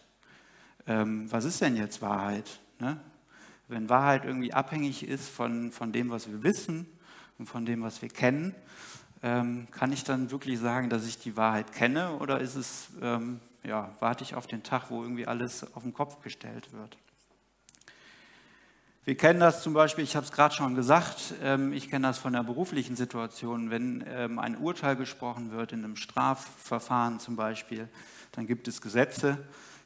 Ähm, 0.87 1.31
was 1.31 1.45
ist 1.45 1.61
denn 1.61 1.75
jetzt 1.75 2.01
Wahrheit? 2.01 2.59
Ne? 2.79 2.99
Wenn 3.67 3.89
Wahrheit 3.89 4.25
irgendwie 4.25 4.53
abhängig 4.53 5.07
ist 5.07 5.29
von, 5.29 5.71
von 5.71 5.91
dem, 5.91 6.09
was 6.09 6.29
wir 6.29 6.43
wissen 6.43 6.87
und 7.37 7.47
von 7.47 7.65
dem, 7.65 7.81
was 7.81 8.01
wir 8.01 8.09
kennen, 8.09 8.55
ähm, 9.23 9.67
kann 9.71 9.91
ich 9.91 10.03
dann 10.03 10.31
wirklich 10.31 10.59
sagen, 10.59 10.89
dass 10.89 11.05
ich 11.05 11.17
die 11.17 11.35
Wahrheit 11.35 11.73
kenne 11.73 12.13
oder 12.17 12.39
ist 12.39 12.55
es, 12.55 12.89
ja, 13.63 13.91
warte 13.99 14.23
ich 14.23 14.35
auf 14.35 14.45
den 14.45 14.61
Tag, 14.61 14.91
wo 14.91 15.01
irgendwie 15.01 15.25
alles 15.25 15.73
auf 15.73 15.81
den 15.81 15.93
Kopf 15.93 16.21
gestellt 16.21 16.71
wird? 16.73 16.97
Wir 19.05 19.15
kennen 19.15 19.39
das 19.39 19.61
zum 19.61 19.73
Beispiel, 19.73 20.03
ich 20.03 20.15
habe 20.15 20.25
es 20.25 20.31
gerade 20.31 20.55
schon 20.55 20.73
gesagt, 20.73 21.35
ähm, 21.43 21.73
ich 21.73 21.91
kenne 21.91 22.07
das 22.07 22.17
von 22.17 22.33
der 22.33 22.41
beruflichen 22.41 22.95
Situation. 22.95 23.69
Wenn 23.69 24.03
ähm, 24.07 24.39
ein 24.39 24.57
Urteil 24.57 24.95
gesprochen 24.95 25.51
wird 25.51 25.73
in 25.73 25.83
einem 25.83 25.95
Strafverfahren 25.95 27.19
zum 27.19 27.35
Beispiel, 27.35 27.87
dann 28.31 28.47
gibt 28.47 28.67
es 28.67 28.81
Gesetze. 28.81 29.37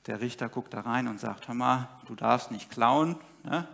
Der 0.07 0.21
Richter 0.21 0.47
guckt 0.47 0.73
da 0.73 0.79
rein 0.79 1.09
und 1.09 1.19
sagt, 1.19 1.49
hör 1.49 1.53
mal, 1.53 1.89
du 2.05 2.15
darfst 2.15 2.49
nicht 2.51 2.71
klauen. 2.71 3.17
Ne? 3.43 3.67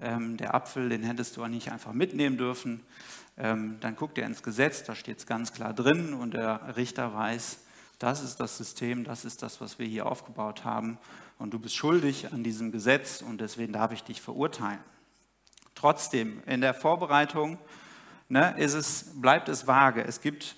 Ähm, 0.00 0.36
der 0.36 0.54
Apfel, 0.54 0.88
den 0.88 1.02
hättest 1.02 1.36
du 1.36 1.42
auch 1.42 1.48
nicht 1.48 1.72
einfach 1.72 1.92
mitnehmen 1.92 2.38
dürfen. 2.38 2.82
Dann 3.36 3.96
guckt 3.96 4.16
er 4.16 4.24
ins 4.24 4.42
Gesetz, 4.42 4.84
da 4.84 4.94
steht 4.94 5.18
es 5.18 5.26
ganz 5.26 5.52
klar 5.52 5.74
drin 5.74 6.14
und 6.14 6.32
der 6.32 6.74
Richter 6.78 7.12
weiß, 7.12 7.58
das 7.98 8.22
ist 8.22 8.40
das 8.40 8.58
System, 8.58 9.04
das 9.04 9.24
ist 9.24 9.42
das, 9.42 9.60
was 9.60 9.78
wir 9.78 9.86
hier 9.86 10.06
aufgebaut 10.06 10.64
haben 10.64 10.98
und 11.38 11.52
du 11.52 11.58
bist 11.58 11.74
schuldig 11.74 12.32
an 12.32 12.42
diesem 12.42 12.72
Gesetz 12.72 13.22
und 13.22 13.40
deswegen 13.40 13.72
darf 13.72 13.92
ich 13.92 14.02
dich 14.02 14.20
verurteilen. 14.20 14.80
Trotzdem, 15.74 16.42
in 16.46 16.60
der 16.60 16.74
Vorbereitung 16.74 17.58
ne, 18.28 18.54
es, 18.58 19.12
bleibt 19.20 19.48
es 19.48 19.66
vage. 19.66 20.02
Es 20.04 20.20
gibt 20.20 20.56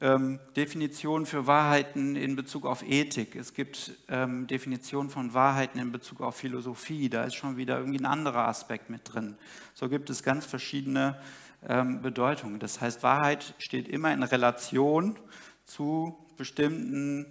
ähm, 0.00 0.38
Definitionen 0.56 1.26
für 1.26 1.46
Wahrheiten 1.46 2.16
in 2.16 2.36
Bezug 2.36 2.64
auf 2.64 2.82
Ethik. 2.82 3.36
Es 3.36 3.52
gibt 3.52 3.92
ähm, 4.08 4.46
Definitionen 4.46 5.10
von 5.10 5.34
Wahrheiten 5.34 5.78
in 5.78 5.92
Bezug 5.92 6.20
auf 6.20 6.36
Philosophie. 6.36 7.08
Da 7.08 7.24
ist 7.24 7.34
schon 7.34 7.56
wieder 7.56 7.78
irgendwie 7.78 7.98
ein 7.98 8.06
anderer 8.06 8.48
Aspekt 8.48 8.90
mit 8.90 9.12
drin. 9.12 9.36
So 9.74 9.88
gibt 9.88 10.08
es 10.08 10.22
ganz 10.22 10.46
verschiedene 10.46 11.20
ähm, 11.68 12.00
Bedeutungen. 12.00 12.58
Das 12.58 12.80
heißt, 12.80 13.02
Wahrheit 13.02 13.54
steht 13.58 13.88
immer 13.88 14.12
in 14.12 14.22
Relation 14.22 15.18
zu 15.70 16.16
bestimmten 16.36 17.26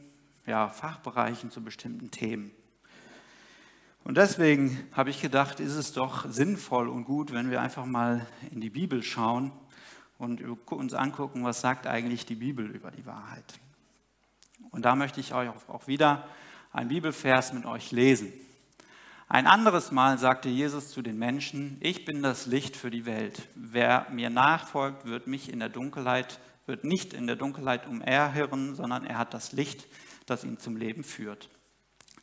ja, 0.46 0.69
Fachbereichen, 0.69 1.51
zu 1.51 1.62
bestimmten 1.62 2.10
Themen. 2.10 2.51
Und 4.05 4.15
deswegen 4.15 4.79
habe 4.93 5.10
ich 5.10 5.22
gedacht, 5.22 5.60
ist 5.60 5.75
es 5.75 5.91
doch 5.91 6.29
sinnvoll 6.31 6.88
und 6.88 7.03
gut, 7.03 7.34
wenn 7.34 7.51
wir 7.51 7.62
einfach 7.62 7.86
mal 7.86 8.25
in 8.50 8.62
die 8.62 8.69
Bibel 8.69 9.03
schauen 9.03 9.51
und 10.17 10.41
uns 10.72 10.93
angucken, 10.93 11.43
was 11.43 11.60
sagt 11.60 11.86
eigentlich 11.86 12.25
die 12.25 12.36
Bibel 12.36 12.65
über 12.65 12.91
die 12.91 13.05
Wahrheit. 13.05 13.60
Und 14.72 14.86
da 14.86 14.96
möchte 14.96 15.19
ich 15.19 15.34
euch 15.34 15.50
auch 15.67 15.88
wieder 15.88 16.25
ein 16.72 16.88
Bibelvers 16.88 17.51
mit 17.51 17.65
euch 17.65 17.91
lesen. 17.91 18.31
Ein 19.27 19.48
anderes 19.48 19.91
Mal 19.91 20.17
sagte 20.17 20.48
Jesus 20.48 20.91
zu 20.91 21.01
den 21.01 21.19
Menschen, 21.19 21.77
ich 21.81 22.05
bin 22.05 22.24
das 22.24 22.46
Licht 22.46 22.77
für 22.77 22.89
die 22.89 23.05
Welt. 23.05 23.48
Wer 23.53 24.08
mir 24.12 24.29
nachfolgt, 24.29 25.05
wird 25.05 25.27
mich 25.27 25.51
in 25.51 25.60
der 25.60 25.69
Dunkelheit, 25.69 26.39
wird 26.69 26.85
nicht 26.85 27.13
in 27.13 27.27
der 27.27 27.35
Dunkelheit 27.35 27.85
umherhirren, 27.85 28.75
sondern 28.75 29.05
er 29.05 29.17
hat 29.17 29.33
das 29.33 29.51
Licht, 29.51 29.88
das 30.25 30.45
ihn 30.45 30.57
zum 30.57 30.77
Leben 30.77 31.03
führt. 31.03 31.49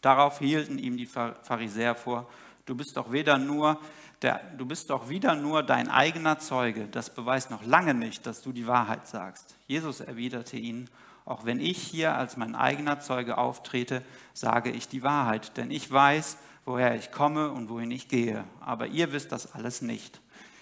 Darauf 0.01 0.39
hielten 0.39 0.79
ihm 0.79 0.97
die 0.97 1.07
Pharisäer 1.07 1.95
vor, 1.95 2.31
du 2.65 2.75
bist 2.75 2.97
doch 2.97 3.13
weder 3.13 3.37
nur 3.37 3.79
der, 4.23 4.41
du 4.57 4.65
bist 4.65 4.89
doch 4.91 5.09
wieder 5.09 5.35
nur 5.35 5.63
dein 5.63 5.89
eigener 5.89 6.39
Zeuge. 6.39 6.89
Das 6.89 7.15
beweist 7.15 7.51
noch 7.51 7.65
lange 7.65 7.93
nicht, 7.93 8.27
dass 8.27 8.41
du 8.41 8.53
die 8.53 8.67
Wahrheit 8.67 9.07
sagst. 9.07 9.57
Jesus 9.67 10.01
erwiderte 10.01 10.57
ihnen, 10.57 10.89
auch 11.25 11.45
wenn 11.45 11.61
ich 11.61 11.79
hier 11.79 12.17
als 12.17 12.37
mein 12.37 12.55
eigener 12.55 13.01
Zeuge 13.01 13.37
auftrete, 13.37 14.03
sage 14.33 14.71
ich 14.71 14.89
die 14.89 15.03
Wahrheit, 15.03 15.57
denn 15.57 15.71
ich 15.71 15.91
weiß, 15.91 16.39
woher 16.65 16.95
ich 16.95 17.11
komme 17.11 17.51
und 17.51 17.69
wohin 17.69 17.91
ich 17.91 18.09
gehe. 18.09 18.45
Aber 18.61 18.87
ihr 18.87 19.13
wisst 19.13 19.33
das 19.33 19.55
alles 19.55 19.83
nicht. 19.83 20.21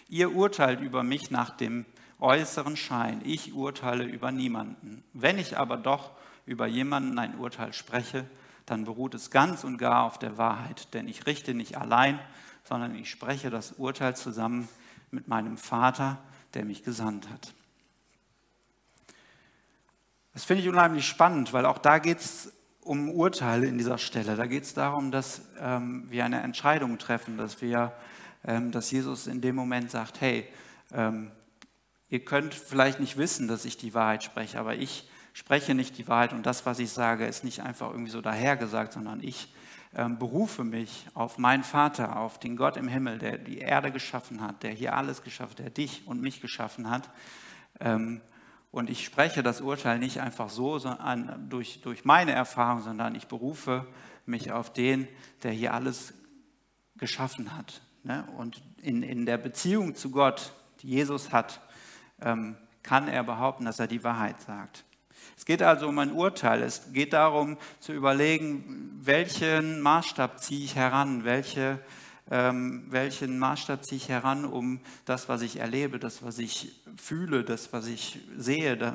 Ihr 0.08 0.34
urteilt 0.34 0.80
über 0.80 1.02
mich 1.02 1.30
nach 1.30 1.50
dem 1.50 1.84
äußeren 2.20 2.76
Schein. 2.76 3.20
Ich 3.24 3.54
urteile 3.54 4.04
über 4.04 4.32
niemanden. 4.32 5.04
Wenn 5.12 5.38
ich 5.38 5.58
aber 5.58 5.76
doch 5.76 6.10
über 6.46 6.66
jemanden 6.66 7.18
ein 7.18 7.38
Urteil 7.38 7.72
spreche, 7.72 8.26
dann 8.66 8.84
beruht 8.84 9.14
es 9.14 9.30
ganz 9.30 9.64
und 9.64 9.78
gar 9.78 10.04
auf 10.04 10.18
der 10.18 10.38
Wahrheit. 10.38 10.92
Denn 10.94 11.08
ich 11.08 11.26
richte 11.26 11.54
nicht 11.54 11.76
allein, 11.76 12.18
sondern 12.64 12.94
ich 12.94 13.10
spreche 13.10 13.50
das 13.50 13.72
Urteil 13.72 14.16
zusammen 14.16 14.68
mit 15.10 15.28
meinem 15.28 15.58
Vater, 15.58 16.18
der 16.54 16.64
mich 16.64 16.82
gesandt 16.82 17.28
hat. 17.28 17.52
Das 20.32 20.44
finde 20.44 20.62
ich 20.62 20.68
unheimlich 20.68 21.06
spannend, 21.06 21.52
weil 21.52 21.66
auch 21.66 21.78
da 21.78 21.98
geht 21.98 22.18
es 22.18 22.52
um 22.80 23.10
Urteile 23.10 23.66
in 23.66 23.78
dieser 23.78 23.98
Stelle. 23.98 24.36
Da 24.36 24.46
geht 24.46 24.64
es 24.64 24.74
darum, 24.74 25.10
dass 25.10 25.42
ähm, 25.60 26.06
wir 26.10 26.24
eine 26.24 26.42
Entscheidung 26.42 26.98
treffen, 26.98 27.36
dass 27.36 27.62
wir 27.62 27.92
ähm, 28.46 28.70
dass 28.70 28.90
Jesus 28.90 29.26
in 29.26 29.40
dem 29.40 29.56
Moment 29.56 29.90
sagt, 29.90 30.20
hey, 30.20 30.46
ähm, 30.92 31.30
ihr 32.14 32.24
könnt 32.24 32.54
vielleicht 32.54 33.00
nicht 33.00 33.16
wissen, 33.16 33.48
dass 33.48 33.64
ich 33.64 33.76
die 33.76 33.92
Wahrheit 33.92 34.22
spreche, 34.22 34.60
aber 34.60 34.76
ich 34.76 35.08
spreche 35.32 35.74
nicht 35.74 35.98
die 35.98 36.06
Wahrheit 36.06 36.32
und 36.32 36.46
das, 36.46 36.64
was 36.64 36.78
ich 36.78 36.90
sage, 36.90 37.26
ist 37.26 37.42
nicht 37.42 37.62
einfach 37.62 37.90
irgendwie 37.90 38.12
so 38.12 38.20
dahergesagt, 38.20 38.92
sondern 38.92 39.20
ich 39.20 39.52
ähm, 39.96 40.16
berufe 40.16 40.62
mich 40.62 41.08
auf 41.14 41.38
meinen 41.38 41.64
Vater, 41.64 42.16
auf 42.16 42.38
den 42.38 42.56
Gott 42.56 42.76
im 42.76 42.86
Himmel, 42.86 43.18
der 43.18 43.38
die 43.38 43.58
Erde 43.58 43.90
geschaffen 43.90 44.42
hat, 44.42 44.62
der 44.62 44.70
hier 44.70 44.94
alles 44.94 45.24
geschaffen 45.24 45.54
hat, 45.54 45.58
der 45.58 45.70
dich 45.70 46.06
und 46.06 46.22
mich 46.22 46.40
geschaffen 46.40 46.88
hat. 46.88 47.10
Ähm, 47.80 48.20
und 48.70 48.90
ich 48.90 49.04
spreche 49.04 49.42
das 49.42 49.60
Urteil 49.60 49.98
nicht 49.98 50.20
einfach 50.20 50.50
so 50.50 50.78
sondern 50.78 51.50
durch, 51.50 51.80
durch 51.82 52.04
meine 52.04 52.30
Erfahrung, 52.30 52.80
sondern 52.82 53.16
ich 53.16 53.26
berufe 53.26 53.88
mich 54.24 54.52
auf 54.52 54.72
den, 54.72 55.08
der 55.42 55.50
hier 55.50 55.74
alles 55.74 56.14
geschaffen 56.96 57.56
hat. 57.56 57.82
Ne? 58.04 58.24
Und 58.36 58.62
in, 58.80 59.02
in 59.02 59.26
der 59.26 59.38
Beziehung 59.38 59.96
zu 59.96 60.12
Gott, 60.12 60.52
die 60.80 60.90
Jesus 60.90 61.32
hat, 61.32 61.60
kann 62.18 63.08
er 63.08 63.24
behaupten, 63.24 63.64
dass 63.64 63.80
er 63.80 63.86
die 63.86 64.04
Wahrheit 64.04 64.40
sagt. 64.40 64.84
Es 65.36 65.44
geht 65.44 65.62
also 65.62 65.88
um 65.88 65.98
ein 65.98 66.12
Urteil. 66.12 66.62
Es 66.62 66.92
geht 66.92 67.12
darum 67.12 67.56
zu 67.80 67.92
überlegen, 67.92 69.00
welchen 69.02 69.80
Maßstab 69.80 70.40
ziehe 70.40 70.64
ich 70.64 70.76
heran, 70.76 71.24
welche, 71.24 71.80
ähm, 72.30 72.86
welchen 72.90 73.38
Maßstab 73.38 73.84
ziehe 73.84 73.96
ich 73.96 74.08
heran, 74.08 74.44
um 74.44 74.80
das, 75.04 75.28
was 75.28 75.42
ich 75.42 75.58
erlebe, 75.58 75.98
das, 75.98 76.22
was 76.22 76.38
ich 76.38 76.80
fühle, 76.96 77.42
das, 77.42 77.72
was 77.72 77.86
ich 77.86 78.20
sehe, 78.36 78.94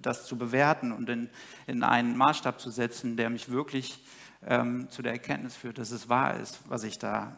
das 0.00 0.26
zu 0.26 0.38
bewerten 0.38 0.92
und 0.92 1.08
in, 1.08 1.28
in 1.66 1.82
einen 1.82 2.16
Maßstab 2.16 2.60
zu 2.60 2.70
setzen, 2.70 3.16
der 3.16 3.30
mich 3.30 3.50
wirklich 3.50 4.04
ähm, 4.46 4.88
zu 4.90 5.02
der 5.02 5.12
Erkenntnis 5.12 5.56
führt, 5.56 5.78
dass 5.78 5.90
es 5.90 6.08
wahr 6.08 6.38
ist, 6.38 6.60
was 6.68 6.84
ich 6.84 6.98
da 6.98 7.36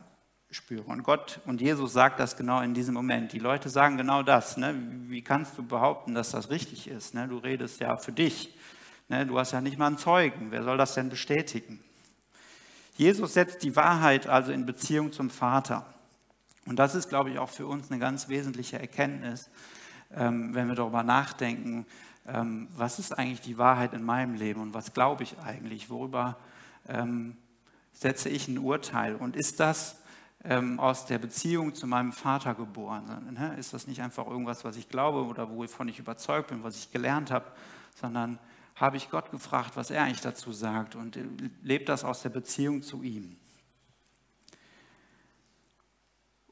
spüre. 0.52 0.84
Und 0.84 1.02
Gott 1.02 1.40
und 1.46 1.60
Jesus 1.60 1.94
sagt 1.94 2.20
das 2.20 2.36
genau 2.36 2.60
in 2.60 2.74
diesem 2.74 2.94
Moment. 2.94 3.32
Die 3.32 3.38
Leute 3.38 3.70
sagen 3.70 3.96
genau 3.96 4.22
das. 4.22 4.58
Ne? 4.58 4.74
Wie 5.08 5.22
kannst 5.22 5.56
du 5.56 5.62
behaupten, 5.62 6.14
dass 6.14 6.30
das 6.30 6.50
richtig 6.50 6.88
ist? 6.88 7.14
Ne? 7.14 7.26
Du 7.26 7.38
redest 7.38 7.80
ja 7.80 7.96
für 7.96 8.12
dich. 8.12 8.54
Ne? 9.08 9.26
Du 9.26 9.38
hast 9.38 9.52
ja 9.52 9.62
nicht 9.62 9.78
mal 9.78 9.86
einen 9.86 9.98
Zeugen. 9.98 10.50
Wer 10.50 10.62
soll 10.62 10.76
das 10.76 10.94
denn 10.94 11.08
bestätigen? 11.08 11.82
Jesus 12.96 13.32
setzt 13.32 13.62
die 13.62 13.74
Wahrheit 13.74 14.26
also 14.26 14.52
in 14.52 14.66
Beziehung 14.66 15.12
zum 15.12 15.30
Vater. 15.30 15.86
Und 16.66 16.78
das 16.78 16.94
ist, 16.94 17.08
glaube 17.08 17.30
ich, 17.30 17.38
auch 17.38 17.48
für 17.48 17.66
uns 17.66 17.90
eine 17.90 17.98
ganz 17.98 18.28
wesentliche 18.28 18.78
Erkenntnis, 18.78 19.48
ähm, 20.14 20.54
wenn 20.54 20.68
wir 20.68 20.74
darüber 20.74 21.02
nachdenken, 21.02 21.86
ähm, 22.26 22.68
was 22.76 22.98
ist 22.98 23.18
eigentlich 23.18 23.40
die 23.40 23.56
Wahrheit 23.56 23.94
in 23.94 24.04
meinem 24.04 24.34
Leben 24.34 24.60
und 24.60 24.74
was 24.74 24.92
glaube 24.92 25.22
ich 25.22 25.38
eigentlich? 25.38 25.88
Worüber 25.88 26.36
ähm, 26.88 27.38
setze 27.94 28.28
ich 28.28 28.46
ein 28.48 28.58
Urteil? 28.58 29.16
Und 29.16 29.34
ist 29.34 29.58
das 29.58 30.01
ähm, 30.44 30.80
aus 30.80 31.06
der 31.06 31.18
Beziehung 31.18 31.74
zu 31.74 31.86
meinem 31.86 32.12
Vater 32.12 32.54
geboren. 32.54 33.32
Ne? 33.32 33.56
Ist 33.58 33.72
das 33.72 33.86
nicht 33.86 34.00
einfach 34.00 34.26
irgendwas, 34.26 34.64
was 34.64 34.76
ich 34.76 34.88
glaube 34.88 35.24
oder 35.24 35.48
wovon 35.50 35.88
ich 35.88 35.98
überzeugt 35.98 36.48
bin, 36.48 36.64
was 36.64 36.76
ich 36.76 36.90
gelernt 36.90 37.30
habe, 37.30 37.46
sondern 37.94 38.38
habe 38.74 38.96
ich 38.96 39.10
Gott 39.10 39.30
gefragt, 39.30 39.72
was 39.74 39.90
er 39.90 40.02
eigentlich 40.02 40.20
dazu 40.20 40.52
sagt 40.52 40.96
und 40.96 41.16
äh, 41.16 41.24
lebt 41.62 41.88
das 41.88 42.04
aus 42.04 42.22
der 42.22 42.30
Beziehung 42.30 42.82
zu 42.82 43.02
ihm. 43.02 43.36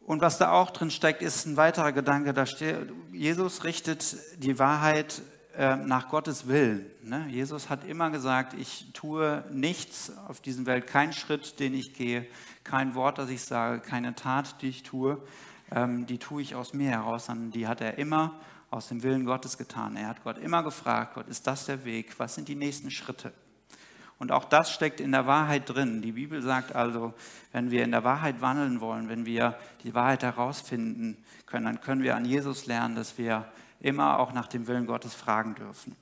Und 0.01 0.21
was 0.21 0.39
da 0.39 0.51
auch 0.53 0.71
drin 0.71 0.91
steckt, 0.91 1.23
ist 1.23 1.47
ein 1.47 1.57
weiterer 1.57 1.93
Gedanke. 1.93 2.33
Da 2.33 2.47
steht, 2.47 2.93
Jesus 3.13 3.65
richtet 3.65 4.17
die 4.43 4.59
Wahrheit 4.59 5.23
äh, 5.57 5.77
nach 5.77 6.09
Gottes 6.09 6.49
Willen. 6.49 6.91
Ne? 7.03 7.27
Jesus 7.29 7.69
hat 7.69 7.85
immer 7.85 8.11
gesagt, 8.11 8.55
ich 8.55 8.93
tue 8.93 9.45
nichts 9.53 10.13
auf 10.27 10.41
dieser 10.41 10.67
Welt, 10.67 10.87
keinen 10.87 11.13
Schritt, 11.13 11.61
den 11.61 11.75
ich 11.75 11.95
gehe, 11.95 12.27
kein 12.71 12.95
Wort, 12.95 13.19
das 13.19 13.31
ich 13.31 13.43
sage, 13.43 13.81
keine 13.81 14.15
Tat, 14.15 14.63
die 14.63 14.69
ich 14.69 14.85
tue, 14.85 15.21
ähm, 15.73 16.07
die 16.07 16.19
tue 16.19 16.41
ich 16.41 16.55
aus 16.55 16.73
mir 16.73 16.91
heraus, 16.91 17.27
sondern 17.27 17.51
die 17.51 17.67
hat 17.67 17.81
er 17.81 17.99
immer 17.99 18.35
aus 18.71 18.89
dem 18.89 19.03
Willen 19.03 19.25
Gottes 19.25 19.59
getan. 19.59 19.97
Er 19.97 20.07
hat 20.07 20.23
Gott 20.23 20.39
immer 20.39 20.63
gefragt, 20.63 21.15
Gott, 21.15 21.27
ist 21.27 21.49
das 21.49 21.67
der 21.67 21.85
Weg? 21.85 22.15
Was 22.19 22.37
sind 22.37 22.47
die 22.47 22.55
nächsten 22.55 22.93
Schritte? 22.93 23.33
Und 24.19 24.31
auch 24.31 24.45
das 24.45 24.71
steckt 24.71 25.01
in 25.01 25.11
der 25.11 25.27
Wahrheit 25.27 25.69
drin. 25.69 26.01
Die 26.01 26.13
Bibel 26.13 26.43
sagt 26.43 26.77
also, 26.77 27.13
wenn 27.51 27.73
wir 27.73 27.83
in 27.83 27.91
der 27.91 28.05
Wahrheit 28.05 28.41
wandeln 28.41 28.81
wollen, 28.81 29.09
wenn 29.09 29.27
wir 29.27 29.59
die 29.83 29.93
Wahrheit 29.95 30.23
herausfinden 30.23 31.17
können, 31.47 31.65
dann 31.65 31.81
können 31.81 32.05
wir 32.05 32.15
an 32.15 32.25
Jesus 32.25 32.67
lernen, 32.67 32.95
dass 32.95 33.19
wir 33.19 33.47
immer 33.81 34.21
auch 34.21 34.33
nach 34.33 34.47
dem 34.47 34.69
Willen 34.69 34.87
Gottes 34.87 35.15
fragen 35.15 35.57
dürfen. 35.57 35.97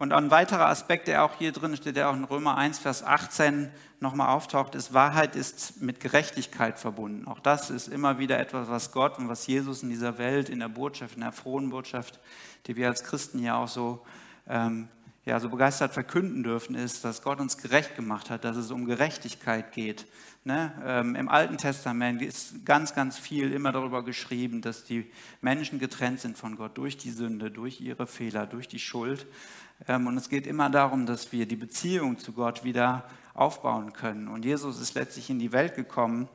Und 0.00 0.14
ein 0.14 0.30
weiterer 0.30 0.66
Aspekt, 0.68 1.08
der 1.08 1.22
auch 1.22 1.34
hier 1.36 1.52
drin 1.52 1.76
steht, 1.76 1.94
der 1.94 2.08
auch 2.08 2.14
in 2.14 2.24
Römer 2.24 2.56
1, 2.56 2.78
Vers 2.78 3.02
18 3.04 3.70
nochmal 4.00 4.34
auftaucht, 4.34 4.74
ist, 4.74 4.94
Wahrheit 4.94 5.36
ist 5.36 5.82
mit 5.82 6.00
Gerechtigkeit 6.00 6.78
verbunden. 6.78 7.28
Auch 7.28 7.38
das 7.38 7.68
ist 7.68 7.86
immer 7.86 8.18
wieder 8.18 8.38
etwas, 8.38 8.70
was 8.70 8.92
Gott 8.92 9.18
und 9.18 9.28
was 9.28 9.46
Jesus 9.46 9.82
in 9.82 9.90
dieser 9.90 10.16
Welt, 10.16 10.48
in 10.48 10.58
der 10.58 10.70
Botschaft, 10.70 11.16
in 11.16 11.20
der 11.20 11.32
frohen 11.32 11.68
Botschaft, 11.68 12.18
die 12.66 12.76
wir 12.76 12.88
als 12.88 13.04
Christen 13.04 13.40
ja 13.40 13.58
auch 13.58 13.68
so 13.68 14.02
ähm, 14.48 14.88
ja, 15.26 15.38
so 15.38 15.50
begeistert 15.50 15.92
verkünden 15.92 16.42
dürfen, 16.42 16.74
ist, 16.74 17.04
dass 17.04 17.22
Gott 17.22 17.40
uns 17.40 17.58
gerecht 17.58 17.94
gemacht 17.94 18.30
hat, 18.30 18.44
dass 18.44 18.56
es 18.56 18.70
um 18.70 18.86
Gerechtigkeit 18.86 19.72
geht. 19.72 20.06
Ne? 20.44 20.72
Ähm, 20.82 21.14
Im 21.14 21.28
Alten 21.28 21.58
Testament 21.58 22.22
ist 22.22 22.64
ganz, 22.64 22.94
ganz 22.94 23.18
viel 23.18 23.52
immer 23.52 23.70
darüber 23.70 24.02
geschrieben, 24.02 24.62
dass 24.62 24.84
die 24.84 25.10
Menschen 25.42 25.78
getrennt 25.78 26.20
sind 26.20 26.38
von 26.38 26.56
Gott 26.56 26.78
durch 26.78 26.96
die 26.96 27.10
Sünde, 27.10 27.50
durch 27.50 27.82
ihre 27.82 28.06
Fehler, 28.06 28.46
durch 28.46 28.66
die 28.66 28.78
Schuld. 28.78 29.26
Ähm, 29.88 30.06
und 30.06 30.16
es 30.16 30.28
geht 30.28 30.46
immer 30.46 30.70
darum, 30.70 31.06
dass 31.06 31.32
wir 31.32 31.46
die 31.46 31.56
Beziehung 31.56 32.18
zu 32.18 32.32
Gott 32.32 32.64
wieder 32.64 33.04
aufbauen 33.34 33.92
können. 33.92 34.28
Und 34.28 34.44
Jesus 34.44 34.80
ist 34.80 34.94
letztlich 34.94 35.30
in 35.30 35.38
die 35.38 35.52
Welt 35.52 35.74
gekommen, 35.74 36.28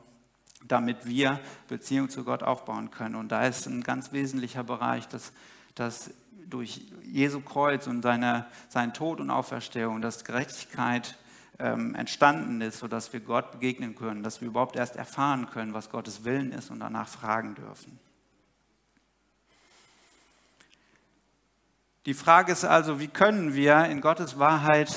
damit 0.66 1.06
wir 1.06 1.40
Beziehung 1.68 2.08
zu 2.08 2.24
Gott 2.24 2.42
aufbauen 2.42 2.90
können. 2.90 3.14
Und 3.14 3.30
da 3.30 3.46
ist 3.46 3.66
ein 3.66 3.82
ganz 3.82 4.12
wesentlicher 4.12 4.64
Bereich, 4.64 5.06
dass, 5.08 5.32
dass 5.74 6.10
durch 6.48 6.82
Jesu 7.04 7.40
Kreuz 7.40 7.86
und 7.86 8.02
seine, 8.02 8.46
seinen 8.68 8.94
Tod 8.94 9.20
und 9.20 9.30
Auferstehung, 9.30 10.00
dass 10.00 10.24
Gerechtigkeit 10.24 11.16
ähm, 11.58 11.94
entstanden 11.94 12.60
ist, 12.60 12.78
sodass 12.78 13.12
wir 13.12 13.20
Gott 13.20 13.52
begegnen 13.52 13.94
können, 13.94 14.22
dass 14.22 14.40
wir 14.40 14.48
überhaupt 14.48 14.76
erst 14.76 14.96
erfahren 14.96 15.48
können, 15.50 15.74
was 15.74 15.90
Gottes 15.90 16.24
Willen 16.24 16.52
ist 16.52 16.70
und 16.70 16.80
danach 16.80 17.08
fragen 17.08 17.54
dürfen. 17.54 17.98
Die 22.06 22.14
Frage 22.14 22.52
ist 22.52 22.64
also, 22.64 23.00
wie 23.00 23.08
können 23.08 23.54
wir 23.54 23.86
in 23.86 24.00
Gottes 24.00 24.38
Wahrheit 24.38 24.94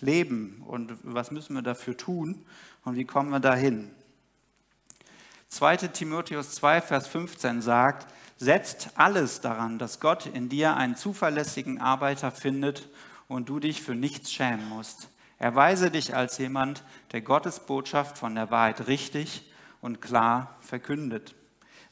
leben 0.00 0.64
und 0.66 0.94
was 1.02 1.30
müssen 1.30 1.54
wir 1.54 1.60
dafür 1.60 1.94
tun 1.94 2.42
und 2.84 2.96
wie 2.96 3.04
kommen 3.04 3.28
wir 3.28 3.38
dahin? 3.38 3.90
2 5.50 5.76
Timotheus 5.76 6.52
2, 6.52 6.80
Vers 6.80 7.06
15 7.06 7.60
sagt, 7.60 8.06
setzt 8.38 8.92
alles 8.94 9.42
daran, 9.42 9.78
dass 9.78 10.00
Gott 10.00 10.24
in 10.24 10.48
dir 10.48 10.74
einen 10.74 10.96
zuverlässigen 10.96 11.82
Arbeiter 11.82 12.30
findet 12.30 12.88
und 13.28 13.50
du 13.50 13.60
dich 13.60 13.82
für 13.82 13.94
nichts 13.94 14.32
schämen 14.32 14.70
musst. 14.70 15.10
Erweise 15.36 15.90
dich 15.90 16.16
als 16.16 16.38
jemand, 16.38 16.82
der 17.12 17.20
Gottes 17.20 17.60
Botschaft 17.60 18.16
von 18.16 18.34
der 18.34 18.50
Wahrheit 18.50 18.86
richtig 18.86 19.52
und 19.82 20.00
klar 20.00 20.56
verkündet. 20.60 21.34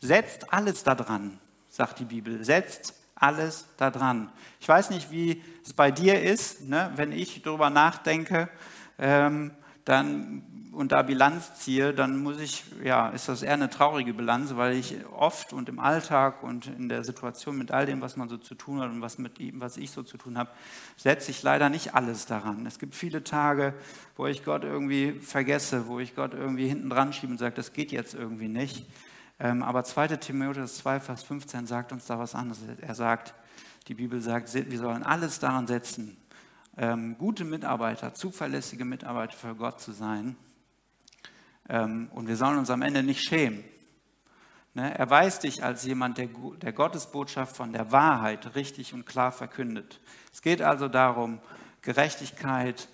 Setzt 0.01 0.51
alles 0.55 0.83
daran, 0.83 1.38
sagt 1.69 1.99
die 1.99 2.07
Bibel. 2.07 2.42
Setzt 2.42 2.95
alles 3.17 3.67
daran. 3.77 4.31
Ich 4.61 4.69
weiß 4.69 4.91
nicht, 4.91 5.11
wie 5.11 5.43
es 5.65 5.73
bei 5.73 5.91
dir 5.91 6.23
ist, 6.23 6.63
ne? 6.69 6.93
wenn 6.97 7.13
ich 7.13 7.43
darüber 7.43 7.71
nachdenke, 7.71 8.49
ähm, 8.99 9.51
dann 9.85 10.43
und 10.77 10.93
da 10.93 11.01
Bilanz 11.01 11.55
ziehe, 11.55 11.95
dann 11.95 12.23
muss 12.23 12.39
ich, 12.39 12.63
ja, 12.85 13.09
ist 13.09 13.31
das 13.31 13.43
eher 13.43 13.55
eine 13.55 13.71
traurige 13.71 14.13
Bilanz, 14.13 14.57
weil 14.57 14.77
ich 14.77 14.95
oft 15.11 15.55
und 15.55 15.71
im 15.71 15.79
Alltag 15.79 16.43
und 16.43 16.67
in 16.67 16.91
der 16.91 17.03
Situation 17.03 17.57
mit 17.57 17.71
all 17.71 17.87
dem, 17.87 18.03
was 18.03 18.19
man 18.19 18.29
so 18.29 18.37
zu 18.37 18.55
tun 18.55 18.81
hat 18.81 18.91
und 18.91 19.01
was 19.01 19.17
mit 19.17 19.39
was 19.59 19.79
ich 19.79 19.91
so 19.91 20.03
zu 20.03 20.19
tun 20.19 20.37
habe, 20.37 20.51
setze 20.99 21.31
ich 21.31 21.43
leider 21.43 21.71
nicht 21.71 21.95
alles 21.95 22.27
daran. 22.27 22.67
Es 22.67 22.79
gibt 22.79 22.95
viele 22.95 23.25
Tage, 23.25 23.73
wo 24.19 24.27
ich 24.27 24.45
Gott 24.45 24.65
irgendwie 24.65 25.13
vergesse, 25.13 25.87
wo 25.87 25.99
ich 25.99 26.15
Gott 26.15 26.35
irgendwie 26.35 26.69
hinten 26.69 26.91
dran 26.91 27.15
schiebe 27.15 27.33
und 27.33 27.39
sage, 27.39 27.55
das 27.55 27.73
geht 27.73 27.91
jetzt 27.91 28.13
irgendwie 28.13 28.49
nicht. 28.49 28.85
Ähm, 29.38 29.62
aber 29.62 29.85
2. 29.85 30.09
Timotheus 30.16 30.77
2, 30.79 31.01
Vers 31.01 31.22
15 31.22 31.66
sagt 31.66 31.92
uns 31.92 32.07
da 32.07 32.18
was 32.18 32.35
anderes. 32.35 32.61
Er 32.81 32.94
sagt, 32.94 33.35
die 33.88 33.94
Bibel 33.94 34.20
sagt, 34.20 34.53
wir 34.55 34.79
sollen 34.79 35.03
alles 35.03 35.38
daran 35.38 35.66
setzen, 35.66 36.16
ähm, 36.77 37.16
gute 37.18 37.44
Mitarbeiter, 37.44 38.14
zuverlässige 38.14 38.85
Mitarbeiter 38.85 39.37
für 39.37 39.55
Gott 39.55 39.81
zu 39.81 39.92
sein 39.92 40.37
ähm, 41.68 42.09
und 42.12 42.29
wir 42.29 42.37
sollen 42.37 42.59
uns 42.59 42.70
am 42.70 42.83
Ende 42.83 43.03
nicht 43.03 43.22
schämen. 43.22 43.64
Ne? 44.75 44.96
Er 44.96 45.09
weiß 45.09 45.40
dich 45.40 45.64
als 45.64 45.85
jemand, 45.85 46.18
der, 46.18 46.29
der 46.61 46.72
Gottes 46.72 47.11
Botschaft 47.11 47.57
von 47.57 47.72
der 47.72 47.92
Wahrheit 47.92 48.55
richtig 48.55 48.92
und 48.92 49.07
klar 49.07 49.33
verkündet. 49.33 50.01
Es 50.33 50.42
geht 50.42 50.62
also 50.62 50.88
darum, 50.88 51.40
Gerechtigkeit, 51.83 52.88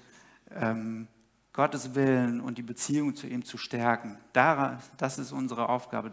ähm, 0.54 1.08
Gottes 1.52 1.94
Willen 1.94 2.40
und 2.40 2.56
die 2.58 2.62
Beziehung 2.62 3.14
zu 3.14 3.26
ihm 3.26 3.44
zu 3.44 3.58
stärken. 3.58 4.18
das 4.32 5.18
ist 5.18 5.32
unsere 5.32 5.68
Aufgabe. 5.68 6.10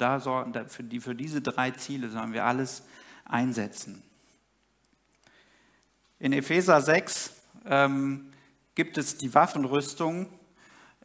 Für 0.67 1.15
diese 1.15 1.41
drei 1.41 1.71
Ziele 1.71 2.09
sollen 2.09 2.33
wir 2.33 2.45
alles 2.45 2.83
einsetzen. 3.25 4.03
In 6.19 6.33
Epheser 6.33 6.81
6 6.81 7.33
ähm, 7.65 8.31
gibt 8.75 8.97
es 8.97 9.17
die 9.17 9.33
Waffenrüstung 9.33 10.27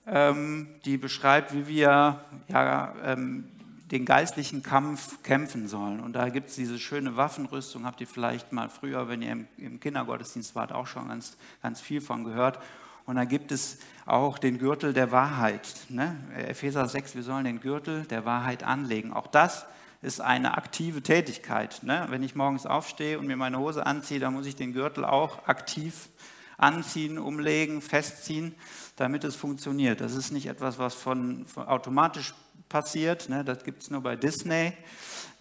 ähm, 0.07 0.69
die 0.85 0.97
beschreibt, 0.97 1.55
wie 1.55 1.67
wir 1.67 2.21
ja, 2.49 2.95
ähm, 3.05 3.51
den 3.91 4.05
geistlichen 4.05 4.63
Kampf 4.63 5.23
kämpfen 5.23 5.69
sollen. 5.69 6.01
Und 6.01 6.15
da 6.15 6.29
gibt 6.29 6.49
es 6.49 6.57
diese 6.57 6.79
schöne 6.79 7.17
Waffenrüstung, 7.17 7.85
habt 7.87 8.01
ihr 8.01 8.07
vielleicht 8.07 8.53
mal 8.53 8.69
früher, 8.69 9.09
wenn 9.09 9.23
ihr 9.23 9.33
im, 9.33 9.49
im 9.57 9.81
Kindergottesdienst 9.81 10.55
wart, 10.55 10.73
auch 10.73 10.87
schon 10.87 11.09
ganz, 11.09 11.37
ganz 11.63 11.81
viel 11.81 12.01
von 12.01 12.25
gehört. 12.25 12.59
Und 13.07 13.17
da 13.17 13.25
gibt 13.25 13.53
es 13.53 13.79
auch 14.07 14.39
den 14.39 14.59
Gürtel 14.59 14.93
der 14.93 15.11
Wahrheit. 15.11 15.87
Ne? 15.89 16.17
Epheser 16.37 16.89
6, 16.89 17.15
wir 17.15 17.23
sollen 17.23 17.45
den 17.45 17.61
Gürtel 17.61 18.05
der 18.05 18.25
Wahrheit 18.25 18.63
anlegen. 18.63 19.13
Auch 19.13 19.27
das 19.27 19.67
ist 20.03 20.21
eine 20.21 20.57
aktive 20.57 21.03
Tätigkeit. 21.03 21.83
Ne? 21.83 22.07
Wenn 22.11 22.23
ich 22.23 22.35
morgens 22.35 22.67
aufstehe 22.67 23.19
und 23.19 23.27
mir 23.27 23.37
meine 23.37 23.59
Hose 23.59 23.87
anziehe, 23.87 24.21
dann 24.21 24.35
muss 24.35 24.47
ich 24.47 24.57
den 24.57 24.73
Gürtel 24.73 25.05
auch 25.05 25.47
aktiv 25.49 26.09
anziehen, 26.59 27.19
umlegen, 27.19 27.83
festziehen, 27.83 28.55
damit 28.97 29.25
es 29.25 29.35
funktioniert. 29.35 30.01
Das 30.01 30.15
ist 30.15 30.31
nicht 30.31 30.47
etwas, 30.47 30.79
was 30.79 30.95
von, 30.95 31.47
von 31.47 31.67
automatisch 31.67 32.35
passiert. 32.69 33.29
Ne? 33.29 33.45
Das 33.45 33.65
gibt 33.65 33.83
es 33.83 33.91
nur 33.91 34.03
bei 34.03 34.17
Disney, 34.17 34.73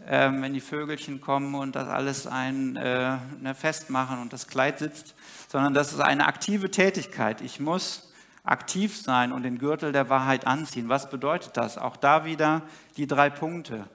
ähm, 0.07 0.41
wenn 0.41 0.53
die 0.53 0.61
Vögelchen 0.61 1.21
kommen 1.21 1.55
und 1.55 1.75
das 1.75 1.87
alles 1.87 2.27
ein 2.27 2.75
äh, 2.75 3.17
ne, 3.39 3.55
festmachen 3.55 4.19
und 4.19 4.33
das 4.33 4.47
Kleid 4.47 4.79
sitzt, 4.79 5.15
sondern 5.47 5.73
das 5.73 5.93
ist 5.93 5.99
eine 5.99 6.27
aktive 6.27 6.71
Tätigkeit. 6.71 7.41
Ich 7.41 7.59
muss 7.59 8.11
aktiv 8.43 8.99
sein 8.99 9.31
und 9.31 9.43
den 9.43 9.57
Gürtel 9.57 9.91
der 9.91 10.09
Wahrheit 10.09 10.45
anziehen. 10.45 10.89
Was 10.89 11.09
bedeutet 11.09 11.55
das? 11.55 11.77
Auch 11.77 11.95
da 11.95 12.25
wieder 12.25 12.63
die 12.97 13.07
drei 13.07 13.29
Punkte. 13.29 13.87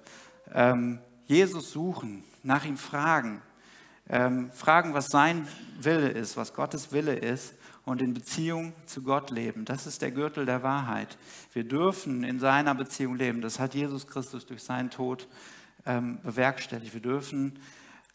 Ähm, 0.55 1.01
Jesus 1.27 1.71
suchen, 1.71 2.25
nach 2.43 2.64
ihm 2.64 2.79
fragen, 2.79 3.43
ähm, 4.09 4.51
fragen, 4.53 4.95
was 4.95 5.09
sein 5.09 5.47
Wille 5.79 6.09
ist, 6.09 6.37
was 6.38 6.55
Gottes 6.55 6.93
Wille 6.93 7.14
ist 7.14 7.55
und 7.88 8.03
in 8.03 8.12
Beziehung 8.12 8.74
zu 8.85 9.03
Gott 9.03 9.31
leben. 9.31 9.64
Das 9.64 9.87
ist 9.87 10.03
der 10.03 10.11
Gürtel 10.11 10.44
der 10.44 10.62
Wahrheit. 10.62 11.16
Wir 11.55 11.64
dürfen 11.64 12.22
in 12.22 12.38
seiner 12.38 12.74
Beziehung 12.74 13.16
leben. 13.16 13.40
Das 13.40 13.59
hat 13.59 13.74
Jesus 13.74 14.07
Christus 14.07 14.44
durch 14.44 14.62
seinen 14.62 14.90
Tod 14.90 15.27
ähm, 15.87 16.20
bewerkstelligt. 16.22 16.92
Wir 16.92 17.01
dürfen 17.01 17.59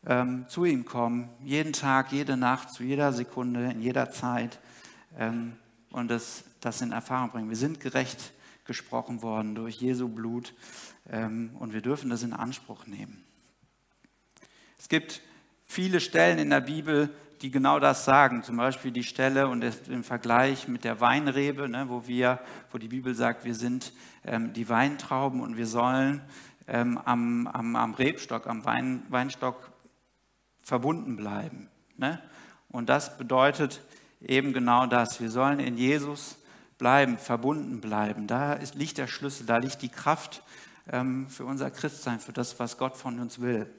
ähm, 0.05 0.45
zu 0.47 0.65
ihm 0.65 0.85
kommen, 0.85 1.27
jeden 1.43 1.73
Tag, 1.73 2.11
jede 2.11 2.37
Nacht, 2.37 2.69
zu 2.69 2.83
jeder 2.83 3.13
Sekunde, 3.13 3.71
in 3.71 3.81
jeder 3.81 4.11
Zeit 4.11 4.59
ähm, 5.17 5.53
und 5.89 6.11
das, 6.11 6.43
das 6.61 6.81
in 6.81 6.91
Erfahrung 6.91 7.31
bringen. 7.31 7.49
Wir 7.49 7.57
sind 7.57 7.79
gerecht 7.79 8.33
gesprochen 8.65 9.23
worden 9.23 9.55
durch 9.55 9.77
Jesu 9.77 10.07
Blut 10.07 10.53
ähm, 11.09 11.49
und 11.59 11.73
wir 11.73 11.81
dürfen 11.81 12.11
das 12.11 12.21
in 12.21 12.33
Anspruch 12.33 12.85
nehmen. 12.85 13.23
Es 14.77 14.87
gibt 14.87 15.21
viele 15.65 15.99
Stellen 15.99 16.37
in 16.37 16.51
der 16.51 16.61
Bibel, 16.61 17.09
die 17.43 17.51
genau 17.51 17.77
das 17.77 18.05
sagen. 18.05 18.41
Zum 18.41 18.55
Beispiel 18.55 18.91
die 18.91 19.03
Stelle 19.03 19.49
und 19.49 19.63
im 19.89 20.03
Vergleich 20.05 20.69
mit 20.69 20.85
der 20.85 21.01
Weinrebe, 21.01 21.67
ne, 21.67 21.85
wo, 21.89 22.07
wir, 22.07 22.39
wo 22.71 22.77
die 22.77 22.87
Bibel 22.87 23.13
sagt, 23.13 23.43
wir 23.43 23.53
sind 23.53 23.91
ähm, 24.25 24.53
die 24.53 24.69
Weintrauben 24.69 25.41
und 25.41 25.57
wir 25.57 25.67
sollen 25.67 26.21
ähm, 26.67 26.97
am, 27.03 27.47
am, 27.47 27.75
am, 27.75 27.93
Rebstock, 27.95 28.47
am 28.47 28.63
Wein, 28.63 29.03
Weinstock 29.09 29.71
verbunden 30.61 31.17
bleiben. 31.17 31.69
Ne? 31.97 32.21
Und 32.69 32.87
das 32.87 33.17
bedeutet 33.17 33.81
eben 34.21 34.53
genau 34.53 34.87
das. 34.87 35.19
Wir 35.19 35.29
sollen 35.29 35.59
in 35.59 35.77
Jesus 35.77 36.37
bleiben, 36.77 37.17
verbunden 37.17 37.81
bleiben. 37.81 38.25
Da 38.25 38.53
ist, 38.53 38.75
liegt 38.75 38.97
der 38.97 39.07
Schlüssel, 39.07 39.45
da 39.45 39.57
liegt 39.57 39.81
die 39.81 39.89
Kraft 39.89 40.43
ähm, 40.89 41.27
für 41.27 41.43
unser 41.43 41.69
Christsein, 41.71 42.21
für 42.21 42.31
das, 42.31 42.57
was 42.57 42.77
Gott 42.77 42.95
von 42.95 43.19
uns 43.19 43.41
will. 43.41 43.69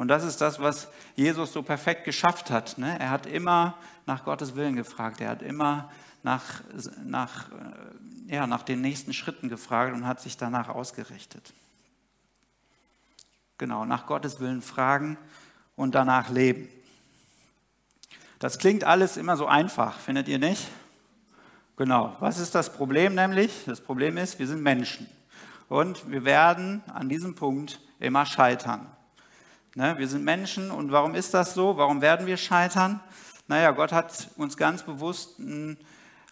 Und 0.00 0.08
das 0.08 0.24
ist 0.24 0.40
das, 0.40 0.58
was 0.58 0.88
Jesus 1.14 1.52
so 1.52 1.62
perfekt 1.62 2.04
geschafft 2.04 2.50
hat. 2.50 2.78
Ne? 2.78 2.98
Er 2.98 3.10
hat 3.10 3.26
immer 3.26 3.76
nach 4.06 4.24
Gottes 4.24 4.56
Willen 4.56 4.74
gefragt. 4.74 5.20
Er 5.20 5.28
hat 5.28 5.42
immer 5.42 5.90
nach, 6.22 6.62
nach, 7.04 7.50
äh, 7.50 8.34
ja, 8.34 8.46
nach 8.46 8.62
den 8.62 8.80
nächsten 8.80 9.12
Schritten 9.12 9.50
gefragt 9.50 9.92
und 9.92 10.06
hat 10.06 10.22
sich 10.22 10.38
danach 10.38 10.70
ausgerichtet. 10.70 11.52
Genau, 13.58 13.84
nach 13.84 14.06
Gottes 14.06 14.40
Willen 14.40 14.62
fragen 14.62 15.18
und 15.76 15.94
danach 15.94 16.30
leben. 16.30 16.70
Das 18.38 18.58
klingt 18.58 18.84
alles 18.84 19.18
immer 19.18 19.36
so 19.36 19.44
einfach, 19.44 19.98
findet 19.98 20.28
ihr 20.28 20.38
nicht? 20.38 20.66
Genau. 21.76 22.16
Was 22.20 22.38
ist 22.38 22.54
das 22.54 22.72
Problem 22.72 23.14
nämlich? 23.14 23.64
Das 23.66 23.82
Problem 23.82 24.16
ist, 24.16 24.38
wir 24.38 24.46
sind 24.46 24.62
Menschen. 24.62 25.10
Und 25.68 26.10
wir 26.10 26.24
werden 26.24 26.82
an 26.86 27.10
diesem 27.10 27.34
Punkt 27.34 27.82
immer 27.98 28.24
scheitern. 28.24 28.86
Ne, 29.76 29.94
wir 29.98 30.08
sind 30.08 30.24
Menschen 30.24 30.72
und 30.72 30.90
warum 30.90 31.14
ist 31.14 31.32
das 31.32 31.54
so? 31.54 31.76
Warum 31.76 32.00
werden 32.02 32.26
wir 32.26 32.36
scheitern? 32.36 32.98
Naja, 33.46 33.70
Gott 33.70 33.92
hat 33.92 34.28
uns 34.36 34.56
ganz 34.56 34.82
bewusst 34.82 35.38
einen 35.38 35.78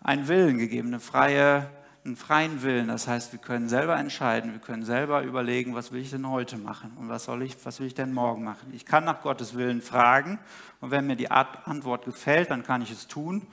Willen 0.02 0.58
gegeben, 0.58 0.88
eine 0.88 0.98
freie, 0.98 1.70
einen 2.04 2.16
freien 2.16 2.62
Willen. 2.62 2.88
Das 2.88 3.06
heißt, 3.06 3.30
wir 3.30 3.38
können 3.38 3.68
selber 3.68 3.96
entscheiden, 3.96 4.54
wir 4.54 4.58
können 4.58 4.84
selber 4.84 5.22
überlegen, 5.22 5.76
was 5.76 5.92
will 5.92 6.00
ich 6.00 6.10
denn 6.10 6.28
heute 6.28 6.56
machen 6.56 6.96
und 6.98 7.08
was, 7.08 7.24
soll 7.24 7.42
ich, 7.42 7.64
was 7.64 7.78
will 7.78 7.86
ich 7.86 7.94
denn 7.94 8.12
morgen 8.12 8.42
machen. 8.42 8.72
Ich 8.74 8.84
kann 8.84 9.04
nach 9.04 9.22
Gottes 9.22 9.54
Willen 9.54 9.82
fragen 9.82 10.40
und 10.80 10.90
wenn 10.90 11.06
mir 11.06 11.14
die 11.14 11.30
Antwort 11.30 12.06
gefällt, 12.06 12.50
dann 12.50 12.64
kann 12.64 12.82
ich 12.82 12.90
es 12.90 13.06
tun. 13.06 13.46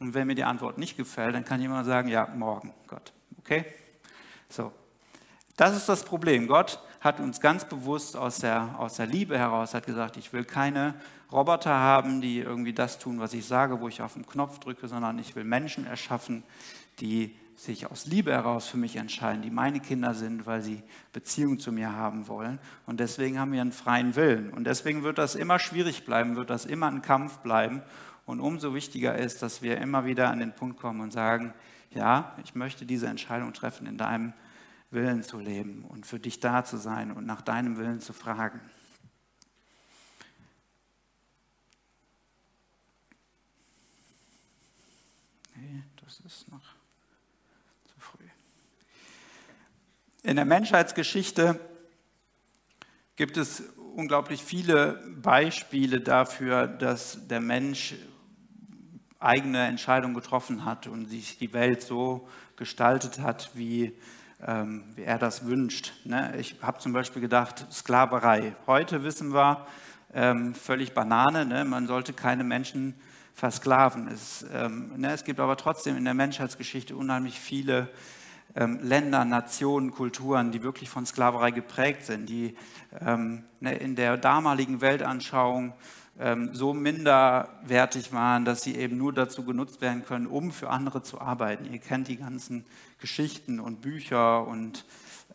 Und 0.00 0.14
wenn 0.14 0.26
mir 0.26 0.34
die 0.34 0.44
Antwort 0.44 0.78
nicht 0.78 0.96
gefällt, 0.96 1.36
dann 1.36 1.44
kann 1.44 1.62
immer 1.62 1.84
sagen, 1.84 2.08
ja, 2.08 2.26
morgen, 2.34 2.74
Gott. 2.88 3.12
Okay? 3.38 3.66
So. 4.48 4.72
Das 5.56 5.76
ist 5.76 5.88
das 5.88 6.04
Problem. 6.04 6.48
Gott 6.48 6.80
hat 7.00 7.20
uns 7.20 7.40
ganz 7.40 7.64
bewusst 7.64 8.16
aus 8.16 8.38
der, 8.38 8.74
aus 8.78 8.94
der 8.94 9.06
Liebe 9.06 9.38
heraus 9.38 9.74
hat 9.74 9.86
gesagt, 9.86 10.16
ich 10.16 10.32
will 10.32 10.44
keine 10.44 10.94
Roboter 11.30 11.74
haben, 11.74 12.20
die 12.20 12.38
irgendwie 12.38 12.72
das 12.72 12.98
tun, 12.98 13.20
was 13.20 13.34
ich 13.34 13.46
sage, 13.46 13.80
wo 13.80 13.88
ich 13.88 14.02
auf 14.02 14.14
den 14.14 14.26
Knopf 14.26 14.58
drücke, 14.58 14.88
sondern 14.88 15.18
ich 15.18 15.36
will 15.36 15.44
Menschen 15.44 15.86
erschaffen, 15.86 16.42
die 17.00 17.36
sich 17.54 17.90
aus 17.90 18.06
Liebe 18.06 18.32
heraus 18.32 18.68
für 18.68 18.76
mich 18.76 18.96
entscheiden, 18.96 19.42
die 19.42 19.50
meine 19.50 19.80
Kinder 19.80 20.14
sind, 20.14 20.46
weil 20.46 20.62
sie 20.62 20.82
Beziehung 21.12 21.58
zu 21.58 21.72
mir 21.72 21.92
haben 21.92 22.28
wollen. 22.28 22.60
Und 22.86 23.00
deswegen 23.00 23.38
haben 23.38 23.52
wir 23.52 23.60
einen 23.60 23.72
freien 23.72 24.14
Willen. 24.14 24.50
Und 24.50 24.64
deswegen 24.64 25.02
wird 25.02 25.18
das 25.18 25.34
immer 25.34 25.58
schwierig 25.58 26.04
bleiben, 26.04 26.36
wird 26.36 26.50
das 26.50 26.66
immer 26.66 26.86
ein 26.86 27.02
Kampf 27.02 27.38
bleiben. 27.38 27.82
Und 28.26 28.40
umso 28.40 28.74
wichtiger 28.74 29.16
ist, 29.16 29.42
dass 29.42 29.60
wir 29.60 29.78
immer 29.78 30.04
wieder 30.04 30.30
an 30.30 30.38
den 30.38 30.52
Punkt 30.52 30.78
kommen 30.78 31.00
und 31.00 31.12
sagen, 31.12 31.52
ja, 31.90 32.32
ich 32.44 32.54
möchte 32.54 32.86
diese 32.86 33.08
Entscheidung 33.08 33.52
treffen 33.52 33.86
in 33.86 33.98
deinem 33.98 34.32
Willen 34.90 35.22
zu 35.22 35.38
leben 35.38 35.84
und 35.84 36.06
für 36.06 36.18
dich 36.18 36.40
da 36.40 36.64
zu 36.64 36.78
sein 36.78 37.12
und 37.12 37.26
nach 37.26 37.42
deinem 37.42 37.76
Willen 37.76 38.00
zu 38.00 38.12
fragen. 38.12 38.60
Nee, 45.54 45.82
das 46.04 46.20
ist 46.20 46.50
noch 46.50 46.74
zu 47.84 48.00
früh. 48.00 48.24
In 50.22 50.36
der 50.36 50.46
Menschheitsgeschichte 50.46 51.60
gibt 53.16 53.36
es 53.36 53.60
unglaublich 53.94 54.42
viele 54.42 54.94
Beispiele 55.16 56.00
dafür, 56.00 56.66
dass 56.66 57.26
der 57.26 57.40
Mensch 57.40 57.96
eigene 59.18 59.66
Entscheidungen 59.66 60.14
getroffen 60.14 60.64
hat 60.64 60.86
und 60.86 61.06
sich 61.06 61.36
die 61.36 61.52
Welt 61.52 61.82
so 61.82 62.28
gestaltet 62.56 63.18
hat, 63.18 63.50
wie 63.54 63.98
ähm, 64.46 64.84
wie 64.94 65.02
er 65.02 65.18
das 65.18 65.46
wünscht. 65.46 65.92
Ne? 66.04 66.34
Ich 66.38 66.56
habe 66.62 66.78
zum 66.78 66.92
Beispiel 66.92 67.20
gedacht, 67.20 67.66
Sklaverei. 67.72 68.54
Heute 68.66 69.02
wissen 69.02 69.34
wir, 69.34 69.66
ähm, 70.14 70.54
völlig 70.54 70.94
Banane, 70.94 71.44
ne? 71.44 71.64
man 71.64 71.86
sollte 71.86 72.12
keine 72.12 72.44
Menschen 72.44 72.94
versklaven. 73.34 74.08
Es, 74.08 74.46
ähm, 74.52 74.92
ne? 74.96 75.12
es 75.12 75.24
gibt 75.24 75.40
aber 75.40 75.56
trotzdem 75.56 75.96
in 75.96 76.04
der 76.04 76.14
Menschheitsgeschichte 76.14 76.96
unheimlich 76.96 77.38
viele 77.38 77.88
Länder, 78.54 79.26
Nationen, 79.26 79.90
Kulturen, 79.90 80.52
die 80.52 80.62
wirklich 80.62 80.88
von 80.88 81.04
Sklaverei 81.04 81.50
geprägt 81.50 82.06
sind, 82.06 82.30
die 82.30 82.56
in 83.60 83.94
der 83.94 84.16
damaligen 84.16 84.80
Weltanschauung 84.80 85.74
so 86.52 86.74
minderwertig 86.74 88.12
waren, 88.12 88.44
dass 88.44 88.62
sie 88.62 88.74
eben 88.74 88.96
nur 88.96 89.12
dazu 89.12 89.44
genutzt 89.44 89.80
werden 89.80 90.04
können, 90.04 90.26
um 90.26 90.50
für 90.50 90.68
andere 90.70 91.02
zu 91.02 91.20
arbeiten. 91.20 91.72
Ihr 91.72 91.78
kennt 91.78 92.08
die 92.08 92.16
ganzen 92.16 92.64
Geschichten 92.98 93.60
und 93.60 93.82
Bücher 93.82 94.46
und, 94.46 94.84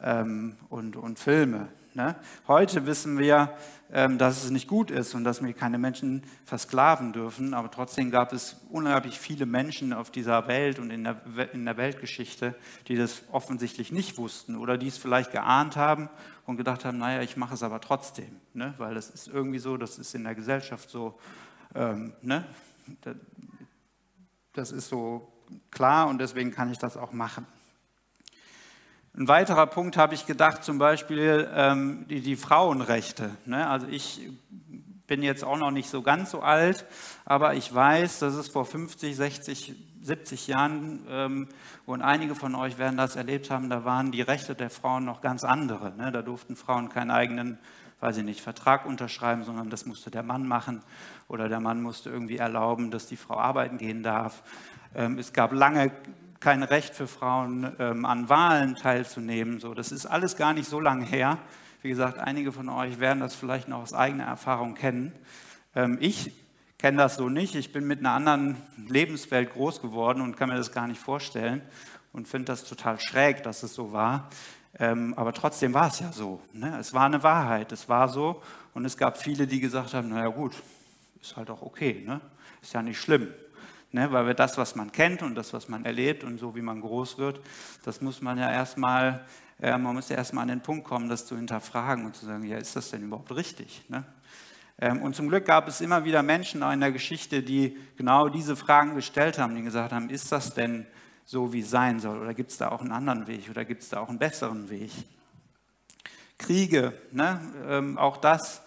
ähm, 0.02 0.58
und, 0.70 0.98
und 0.98 1.20
Filme. 1.20 1.70
Ne? 1.96 2.16
Heute 2.48 2.88
wissen 2.88 3.20
wir, 3.20 3.54
ähm, 3.92 4.18
dass 4.18 4.44
es 4.44 4.50
nicht 4.50 4.68
gut 4.68 4.90
ist 4.90 5.14
und 5.14 5.24
dass 5.24 5.44
wir 5.44 5.54
keine 5.54 5.78
Menschen 5.78 6.24
versklaven 6.44 7.14
dürfen, 7.14 7.54
aber 7.54 7.70
trotzdem 7.70 8.10
gab 8.10 8.34
es 8.34 8.58
unheimlich 8.72 9.20
viele 9.20 9.46
Menschen 9.46 9.94
auf 9.94 10.10
dieser 10.10 10.48
Welt 10.48 10.80
und 10.80 10.90
in 10.90 11.04
der, 11.04 11.22
in 11.54 11.66
der 11.66 11.78
Weltgeschichte, 11.78 12.56
die 12.88 12.96
das 12.96 13.22
offensichtlich 13.32 13.92
nicht 13.92 14.18
wussten 14.18 14.56
oder 14.56 14.78
die 14.80 14.88
es 14.88 14.98
vielleicht 14.98 15.32
geahnt 15.32 15.76
haben 15.76 16.10
und 16.46 16.58
gedacht 16.58 16.86
haben, 16.86 16.98
naja, 16.98 17.22
ich 17.22 17.38
mache 17.38 17.54
es 17.54 17.64
aber 17.64 17.80
trotzdem, 17.80 18.40
ne? 18.54 18.74
weil 18.78 18.96
das 18.96 19.10
ist 19.10 19.28
irgendwie 19.28 19.60
so, 19.60 19.78
das 19.78 19.98
ist 19.98 20.14
in 20.14 20.24
der 20.24 20.36
Gesellschaft 20.36 20.90
so, 20.90 21.18
ähm, 21.76 22.14
ne? 22.22 22.46
das 24.54 24.72
ist 24.72 24.90
so 24.90 25.32
klar 25.72 26.08
und 26.08 26.20
deswegen 26.20 26.52
kann 26.52 26.72
ich 26.72 26.78
das 26.78 26.98
auch 26.98 27.14
machen. 27.14 27.46
Ein 29.16 29.28
weiterer 29.28 29.68
Punkt 29.68 29.96
habe 29.96 30.16
ich 30.16 30.26
gedacht, 30.26 30.64
zum 30.64 30.80
Beispiel 30.80 31.48
ähm, 31.54 32.06
die, 32.10 32.22
die, 32.22 32.36
Frauenrechte. 32.36 33.30
Ne? 33.46 33.70
Also 33.70 33.88
ich 33.88 34.28
bin 35.06 35.22
jetzt 35.22 35.44
auch 35.44 35.58
noch 35.58 35.70
nicht 35.70 35.90
so 35.90 36.02
ganz 36.02 36.32
so 36.32 36.42
alt, 36.42 36.86
aber 37.24 37.54
ich 37.54 37.74
weiß, 37.74 38.20
dass 38.20 38.34
es 38.34 38.48
vor 38.48 38.66
50, 38.66 39.16
60 39.16 39.93
70 40.04 40.48
Jahren, 40.48 41.00
ähm, 41.10 41.48
und 41.86 42.02
einige 42.02 42.36
von 42.36 42.56
euch 42.56 42.78
werden 42.78 42.98
das 42.98 43.16
erlebt 43.16 43.50
haben, 43.50 43.70
da 43.70 43.86
waren 43.86 44.12
die 44.12 44.22
Rechte 44.22 44.54
der 44.54 44.70
Frauen 44.70 45.06
noch 45.06 45.22
ganz 45.22 45.44
andere. 45.44 45.92
Ne? 45.96 46.12
Da 46.12 46.22
durften 46.22 46.56
Frauen 46.56 46.90
keinen 46.90 47.12
eigenen, 47.12 47.58
weiß 48.00 48.18
ich 48.18 48.24
nicht, 48.24 48.42
Vertrag 48.42 48.86
unterschreiben, 48.86 49.44
sondern 49.44 49.70
das 49.70 49.86
musste 49.86 50.12
der 50.12 50.24
Mann 50.24 50.48
machen 50.48 50.84
oder 51.28 51.48
der 51.48 51.60
Mann 51.60 51.82
musste 51.82 52.10
irgendwie 52.10 52.38
erlauben, 52.38 52.92
dass 52.92 53.08
die 53.08 53.18
Frau 53.18 53.38
arbeiten 53.38 53.78
gehen 53.78 54.04
darf. 54.04 54.44
Ähm, 54.94 55.18
es 55.18 55.32
gab 55.32 55.54
lange 55.54 55.92
kein 56.42 56.64
Recht 56.64 56.94
für 56.94 57.08
Frauen, 57.08 57.74
ähm, 57.80 58.04
an 58.04 58.28
Wahlen 58.28 58.76
teilzunehmen. 58.76 59.60
So, 59.60 59.74
das 59.74 59.94
ist 59.94 60.06
alles 60.06 60.36
gar 60.36 60.54
nicht 60.54 60.70
so 60.70 60.82
lange 60.82 61.06
her. 61.06 61.38
Wie 61.82 61.90
gesagt, 61.90 62.18
einige 62.18 62.52
von 62.52 62.68
euch 62.68 63.00
werden 63.00 63.22
das 63.22 63.36
vielleicht 63.36 63.70
noch 63.70 63.80
aus 63.82 63.94
eigener 63.94 64.26
Erfahrung 64.26 64.76
kennen. 64.76 65.14
Ähm, 65.76 65.98
ich 66.02 66.43
kenne 66.84 66.98
das 66.98 67.16
so 67.16 67.30
nicht. 67.30 67.56
Ich 67.56 67.72
bin 67.72 67.88
mit 67.88 68.00
einer 68.00 68.12
anderen 68.12 68.58
Lebenswelt 68.90 69.54
groß 69.54 69.82
geworden 69.82 70.20
und 70.20 70.36
kann 70.36 70.50
mir 70.50 70.58
das 70.58 70.74
gar 70.74 70.86
nicht 70.86 71.00
vorstellen 71.00 71.62
und 72.12 72.28
finde 72.28 72.48
das 72.48 72.66
total 72.66 73.00
schräg, 73.00 73.42
dass 73.42 73.64
es 73.64 73.74
so 73.74 73.94
war. 73.94 74.30
Ähm, 74.78 75.14
aber 75.16 75.32
trotzdem 75.32 75.74
war 75.74 75.88
es 75.88 76.02
ja 76.02 76.12
so. 76.12 76.42
Ne? 76.52 76.78
Es 76.78 76.94
war 76.94 77.06
eine 77.06 77.24
Wahrheit, 77.24 77.72
es 77.72 77.88
war 77.88 78.10
so. 78.10 78.42
Und 78.74 78.84
es 78.84 78.98
gab 78.98 79.18
viele, 79.18 79.48
die 79.48 79.62
gesagt 79.62 79.94
haben, 79.94 80.10
naja 80.10 80.28
gut, 80.28 80.62
ist 81.22 81.38
halt 81.38 81.50
auch 81.50 81.62
okay, 81.62 82.04
ne? 82.06 82.20
ist 82.62 82.74
ja 82.74 82.82
nicht 82.82 83.00
schlimm. 83.00 83.30
Ne? 83.94 84.12
Weil 84.12 84.28
wir 84.28 84.34
das, 84.34 84.58
was 84.58 84.76
man 84.76 84.92
kennt 84.92 85.22
und 85.22 85.36
das, 85.36 85.54
was 85.54 85.70
man 85.70 85.86
erlebt 85.86 86.26
und 86.26 86.38
so 86.38 86.54
wie 86.54 86.62
man 86.62 86.82
groß 86.82 87.18
wird, 87.18 87.40
das 87.86 88.02
muss 88.02 88.22
man 88.22 88.38
ja 88.38 88.52
erstmal, 88.52 89.24
äh, 89.62 89.78
man 89.78 89.96
muss 89.96 90.10
ja 90.10 90.18
erstmal 90.18 90.42
an 90.42 90.50
den 90.50 90.62
Punkt 90.62 90.84
kommen, 90.84 91.08
das 91.08 91.26
zu 91.28 91.38
hinterfragen 91.38 92.06
und 92.06 92.18
zu 92.18 92.26
sagen, 92.26 92.44
ja, 92.44 92.58
ist 92.58 92.76
das 92.76 92.90
denn 92.90 93.04
überhaupt 93.04 93.34
richtig? 93.34 93.84
Ne? 93.88 94.04
Ähm, 94.80 95.02
und 95.02 95.16
zum 95.16 95.30
Glück 95.30 95.46
gab 95.46 95.68
es 95.68 95.82
immer 95.82 96.06
wieder 96.06 96.24
Menschen 96.24 96.62
in 96.62 96.80
der 96.80 96.92
Geschichte, 96.92 97.44
die 97.44 97.78
genau 97.98 98.30
diese 98.30 98.56
Fragen 98.56 98.96
gestellt 98.96 99.38
haben, 99.38 99.56
die 99.56 99.62
gesagt 99.62 99.92
haben, 99.92 100.10
ist 100.10 100.32
das 100.32 100.54
denn 100.54 100.86
so, 101.26 101.54
wie 101.54 101.62
es 101.62 101.70
sein 101.70 102.00
soll? 102.00 102.20
Oder 102.20 102.34
gibt 102.34 102.52
es 102.52 102.58
da 102.58 102.70
auch 102.70 102.82
einen 102.82 102.92
anderen 102.92 103.28
Weg? 103.28 103.50
Oder 103.50 103.66
gibt 103.66 103.84
es 103.84 103.90
da 103.90 104.00
auch 104.00 104.10
einen 104.10 104.20
besseren 104.20 104.70
Weg? 104.70 104.92
Kriege, 106.38 106.94
ne? 107.12 107.40
ähm, 107.68 107.98
auch 107.98 108.18
das 108.18 108.64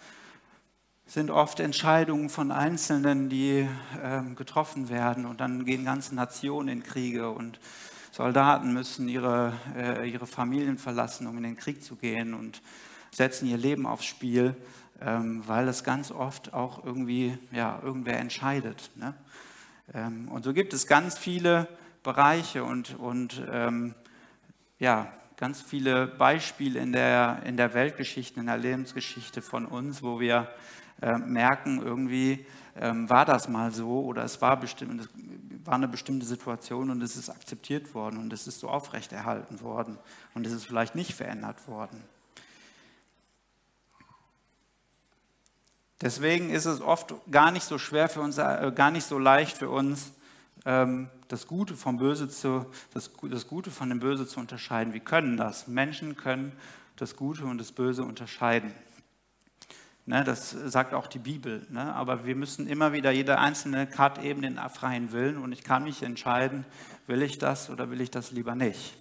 sind 1.05 1.31
oft 1.31 1.59
Entscheidungen 1.59 2.29
von 2.29 2.51
Einzelnen, 2.51 3.29
die 3.29 3.67
ähm, 4.03 4.35
getroffen 4.35 4.89
werden. 4.89 5.25
Und 5.25 5.39
dann 5.39 5.63
gehen 5.63 5.85
ganze 5.85 6.15
Nationen 6.15 6.67
in 6.69 6.83
Kriege 6.83 7.29
und 7.29 7.59
Soldaten 8.11 8.73
müssen 8.73 9.07
ihre, 9.07 9.53
äh, 9.75 10.09
ihre 10.09 10.27
Familien 10.27 10.77
verlassen, 10.77 11.27
um 11.27 11.37
in 11.37 11.43
den 11.43 11.55
Krieg 11.55 11.83
zu 11.83 11.95
gehen 11.95 12.33
und 12.33 12.61
setzen 13.11 13.47
ihr 13.47 13.57
Leben 13.57 13.85
aufs 13.85 14.05
Spiel 14.05 14.55
ähm, 15.01 15.43
weil 15.45 15.67
es 15.67 15.83
ganz 15.83 16.11
oft 16.11 16.53
auch 16.53 16.83
irgendwie, 16.83 17.37
ja, 17.51 17.79
irgendwer 17.83 18.19
entscheidet. 18.19 18.89
Ne? 18.95 19.13
Ähm, 19.93 20.27
und 20.29 20.43
so 20.43 20.53
gibt 20.53 20.73
es 20.73 20.87
ganz 20.87 21.17
viele 21.17 21.67
Bereiche 22.03 22.63
und, 22.63 22.97
und 22.97 23.41
ähm, 23.51 23.93
ja, 24.79 25.11
ganz 25.37 25.61
viele 25.61 26.07
Beispiele 26.07 26.79
in 26.79 26.93
der, 26.93 27.41
in 27.45 27.57
der 27.57 27.73
Weltgeschichte, 27.73 28.39
in 28.39 28.47
der 28.47 28.57
Lebensgeschichte 28.57 29.41
von 29.41 29.65
uns, 29.65 30.01
wo 30.01 30.19
wir 30.19 30.47
äh, 31.01 31.17
merken, 31.17 31.81
irgendwie 31.81 32.45
ähm, 32.75 33.09
war 33.09 33.25
das 33.25 33.47
mal 33.47 33.71
so 33.71 34.03
oder 34.03 34.23
es 34.23 34.41
war, 34.41 34.59
bestimmt, 34.59 35.01
es 35.01 35.09
war 35.65 35.75
eine 35.75 35.87
bestimmte 35.87 36.25
Situation 36.25 36.89
und 36.89 37.01
es 37.03 37.15
ist 37.15 37.29
akzeptiert 37.29 37.93
worden 37.93 38.17
und 38.17 38.33
es 38.33 38.47
ist 38.47 38.59
so 38.59 38.69
aufrechterhalten 38.69 39.61
worden 39.61 39.97
und 40.33 40.45
es 40.47 40.53
ist 40.53 40.65
vielleicht 40.65 40.95
nicht 40.95 41.13
verändert 41.13 41.67
worden. 41.67 42.01
Deswegen 46.01 46.49
ist 46.51 46.65
es 46.65 46.81
oft 46.81 47.13
gar 47.31 47.51
nicht 47.51 47.63
so 47.63 47.77
schwer 47.77 48.07
für 48.07 48.21
uns, 48.21 48.37
äh, 48.37 48.71
gar 48.75 48.91
nicht 48.91 49.05
so 49.05 49.17
leicht 49.17 49.57
für 49.57 49.69
uns, 49.69 50.11
ähm, 50.65 51.09
das 51.27 51.47
Gute 51.47 51.75
vom 51.75 51.97
Böse 51.97 52.29
zu, 52.29 52.65
das, 52.93 53.09
das 53.23 53.47
Gute 53.47 53.71
von 53.71 53.89
dem 53.89 53.99
Böse 53.99 54.27
zu 54.27 54.39
unterscheiden. 54.39 54.93
Wir 54.93 54.99
können 54.99 55.37
das. 55.37 55.67
Menschen 55.67 56.15
können 56.15 56.51
das 56.97 57.15
Gute 57.15 57.45
und 57.45 57.57
das 57.57 57.71
Böse 57.71 58.03
unterscheiden. 58.03 58.71
Ne, 60.05 60.23
das 60.23 60.51
sagt 60.51 60.93
auch 60.93 61.07
die 61.07 61.19
Bibel. 61.19 61.67
Ne? 61.69 61.93
Aber 61.93 62.25
wir 62.25 62.35
müssen 62.35 62.65
immer 62.67 62.93
wieder, 62.93 63.11
jeder 63.11 63.39
Einzelne 63.39 63.89
hat 63.97 64.23
eben 64.23 64.41
den 64.41 64.57
freien 64.69 65.11
Willen 65.11 65.37
und 65.37 65.51
ich 65.51 65.65
kann 65.65 65.83
mich 65.83 66.01
entscheiden, 66.01 66.63
will 67.07 67.21
ich 67.21 67.39
das 67.39 67.69
oder 67.69 67.89
will 67.89 67.99
ich 67.99 68.09
das 68.09 68.31
lieber 68.31 68.55
nicht. 68.55 68.95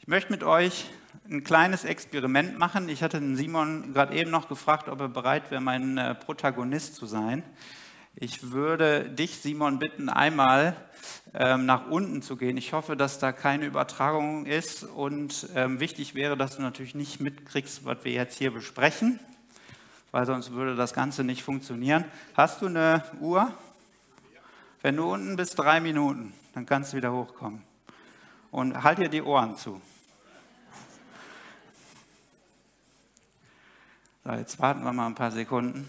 Ich 0.00 0.06
möchte 0.06 0.30
mit 0.30 0.42
euch 0.42 0.90
ein 1.30 1.42
kleines 1.42 1.84
Experiment 1.84 2.58
machen. 2.58 2.88
Ich 2.88 3.02
hatte 3.02 3.18
den 3.18 3.36
Simon 3.36 3.92
gerade 3.94 4.14
eben 4.14 4.30
noch 4.30 4.48
gefragt, 4.48 4.88
ob 4.88 5.00
er 5.00 5.08
bereit 5.08 5.50
wäre, 5.50 5.60
mein 5.60 5.96
äh, 5.96 6.14
Protagonist 6.14 6.96
zu 6.96 7.06
sein. 7.06 7.42
Ich 8.16 8.52
würde 8.52 9.10
dich, 9.10 9.38
Simon, 9.38 9.78
bitten, 9.78 10.08
einmal 10.08 10.76
ähm, 11.32 11.66
nach 11.66 11.88
unten 11.88 12.22
zu 12.22 12.36
gehen. 12.36 12.56
Ich 12.56 12.72
hoffe, 12.72 12.96
dass 12.96 13.18
da 13.18 13.32
keine 13.32 13.64
Übertragung 13.64 14.46
ist 14.46 14.84
und 14.84 15.48
ähm, 15.54 15.80
wichtig 15.80 16.14
wäre, 16.14 16.36
dass 16.36 16.56
du 16.56 16.62
natürlich 16.62 16.94
nicht 16.94 17.20
mitkriegst, 17.20 17.84
was 17.84 18.04
wir 18.04 18.12
jetzt 18.12 18.38
hier 18.38 18.52
besprechen, 18.52 19.18
weil 20.12 20.26
sonst 20.26 20.52
würde 20.52 20.76
das 20.76 20.92
Ganze 20.92 21.24
nicht 21.24 21.42
funktionieren. 21.42 22.04
Hast 22.34 22.62
du 22.62 22.66
eine 22.66 23.02
Uhr? 23.20 23.52
Wenn 24.82 24.96
du 24.96 25.12
unten 25.12 25.36
bist, 25.36 25.58
drei 25.58 25.80
Minuten, 25.80 26.34
dann 26.52 26.66
kannst 26.66 26.92
du 26.92 26.98
wieder 26.98 27.12
hochkommen. 27.12 27.62
Und 28.50 28.84
halt 28.84 28.98
dir 28.98 29.08
die 29.08 29.22
Ohren 29.22 29.56
zu. 29.56 29.80
So, 34.26 34.32
jetzt 34.32 34.58
warten 34.58 34.82
wir 34.82 34.92
mal 34.94 35.04
ein 35.06 35.14
paar 35.14 35.30
Sekunden. 35.32 35.86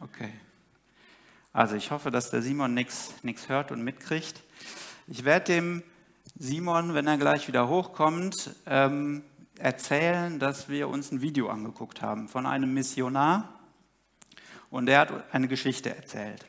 Okay. 0.00 0.32
Also 1.52 1.76
ich 1.76 1.90
hoffe, 1.90 2.10
dass 2.10 2.30
der 2.30 2.40
Simon 2.40 2.72
nichts 2.72 3.12
hört 3.48 3.72
und 3.72 3.84
mitkriegt. 3.84 4.42
Ich 5.06 5.26
werde 5.26 5.52
dem 5.52 5.82
Simon, 6.38 6.94
wenn 6.94 7.06
er 7.06 7.18
gleich 7.18 7.46
wieder 7.46 7.68
hochkommt, 7.68 8.56
ähm, 8.64 9.22
erzählen, 9.58 10.38
dass 10.38 10.68
wir 10.68 10.88
uns 10.88 11.12
ein 11.12 11.20
Video 11.20 11.48
angeguckt 11.48 12.02
haben 12.02 12.28
von 12.28 12.46
einem 12.46 12.74
Missionar 12.74 13.60
und 14.70 14.86
der 14.86 15.00
hat 15.00 15.34
eine 15.34 15.48
Geschichte 15.48 15.94
erzählt. 15.94 16.44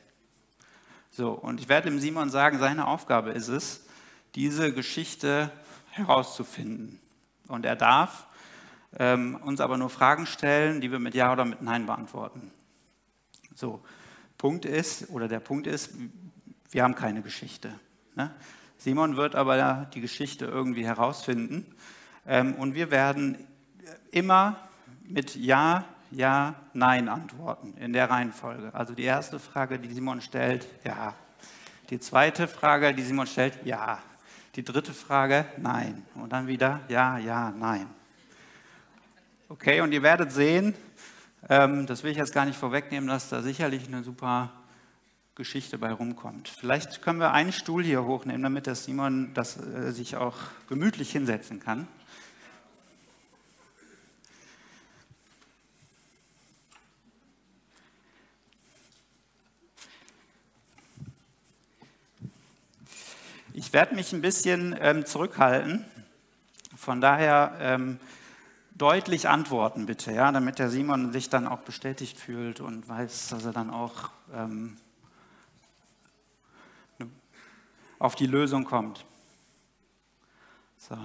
So, 1.11 1.31
und 1.31 1.59
ich 1.59 1.69
werde 1.69 1.89
dem 1.89 1.99
Simon 1.99 2.29
sagen, 2.29 2.59
seine 2.59 2.87
Aufgabe 2.87 3.31
ist 3.31 3.47
es, 3.47 3.85
diese 4.33 4.73
Geschichte 4.73 5.51
herauszufinden. 5.91 6.99
Und 7.47 7.65
er 7.65 7.75
darf 7.75 8.27
ähm, 8.97 9.35
uns 9.35 9.61
aber 9.61 9.77
nur 9.77 9.89
Fragen 9.89 10.25
stellen, 10.25 10.81
die 10.81 10.91
wir 10.91 10.99
mit 10.99 11.15
Ja 11.15 11.31
oder 11.31 11.45
mit 11.45 11.61
Nein 11.61 11.85
beantworten. 11.85 12.51
So, 13.53 13.81
Punkt 14.37 14.65
ist, 14.65 15.09
oder 15.09 15.27
der 15.27 15.39
Punkt 15.39 15.67
ist, 15.67 15.91
wir 16.71 16.83
haben 16.83 16.95
keine 16.95 17.21
Geschichte. 17.21 17.79
Ne? 18.15 18.33
Simon 18.77 19.15
wird 19.15 19.35
aber 19.35 19.87
die 19.93 20.01
Geschichte 20.01 20.45
irgendwie 20.45 20.85
herausfinden 20.85 21.65
und 22.25 22.73
wir 22.73 22.89
werden 22.89 23.37
immer 24.11 24.57
mit 25.03 25.35
Ja, 25.35 25.85
Ja, 26.11 26.55
Nein 26.73 27.09
antworten 27.09 27.75
in 27.77 27.93
der 27.93 28.09
Reihenfolge. 28.09 28.73
Also 28.73 28.93
die 28.93 29.03
erste 29.03 29.39
Frage, 29.39 29.79
die 29.79 29.93
Simon 29.93 30.21
stellt, 30.21 30.67
ja. 30.83 31.13
Die 31.89 31.99
zweite 31.99 32.47
Frage, 32.47 32.93
die 32.93 33.03
Simon 33.03 33.27
stellt, 33.27 33.65
ja. 33.65 33.99
Die 34.55 34.63
dritte 34.63 34.93
Frage, 34.93 35.45
nein. 35.57 36.03
Und 36.15 36.31
dann 36.31 36.47
wieder 36.47 36.81
ja, 36.87 37.17
ja, 37.17 37.51
nein. 37.51 37.87
Okay, 39.49 39.81
und 39.81 39.91
ihr 39.91 40.01
werdet 40.01 40.31
sehen, 40.31 40.73
ähm, 41.49 41.85
das 41.85 42.03
will 42.03 42.11
ich 42.11 42.17
jetzt 42.17 42.33
gar 42.33 42.45
nicht 42.45 42.57
vorwegnehmen, 42.57 43.07
dass 43.07 43.29
da 43.29 43.41
sicherlich 43.41 43.87
eine 43.87 44.03
super 44.03 44.51
Geschichte 45.35 45.77
bei 45.77 45.91
rumkommt. 45.91 46.47
Vielleicht 46.47 47.01
können 47.01 47.19
wir 47.19 47.31
einen 47.31 47.51
Stuhl 47.51 47.83
hier 47.83 48.05
hochnehmen, 48.05 48.41
damit 48.41 48.65
der 48.65 48.75
Simon 48.75 49.33
das, 49.33 49.57
äh, 49.57 49.91
sich 49.91 50.15
auch 50.15 50.37
gemütlich 50.69 51.11
hinsetzen 51.11 51.59
kann. 51.59 51.87
Ich 63.57 63.71
werde 63.71 63.95
mich 63.95 64.11
ein 64.11 64.19
bisschen 64.21 64.75
ähm, 64.81 65.05
zurückhalten. 65.05 65.85
Von 66.75 66.99
daher 66.99 67.55
ähm, 67.61 68.01
deutlich 68.71 69.29
antworten 69.29 69.85
bitte, 69.85 70.11
ja, 70.11 70.29
damit 70.33 70.59
der 70.59 70.69
Simon 70.69 71.13
sich 71.13 71.29
dann 71.29 71.47
auch 71.47 71.61
bestätigt 71.61 72.19
fühlt 72.19 72.59
und 72.59 72.89
weiß, 72.89 73.29
dass 73.29 73.45
er 73.45 73.53
dann 73.53 73.69
auch 73.69 74.09
ähm, 74.33 74.75
auf 77.97 78.15
die 78.15 78.25
Lösung 78.25 78.65
kommt. 78.65 79.05
So. 80.77 80.97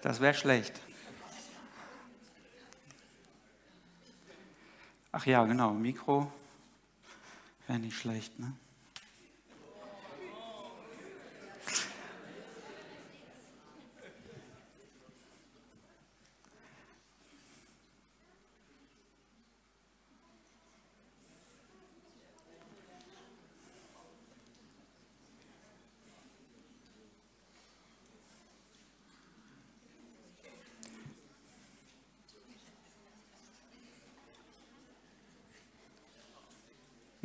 Das 0.00 0.22
wäre 0.22 0.32
schlecht. 0.32 0.81
Ach 5.14 5.26
ja, 5.26 5.44
genau, 5.44 5.74
Mikro 5.74 6.32
wäre 7.66 7.78
nicht 7.78 7.98
schlecht, 7.98 8.38
ne? 8.38 8.54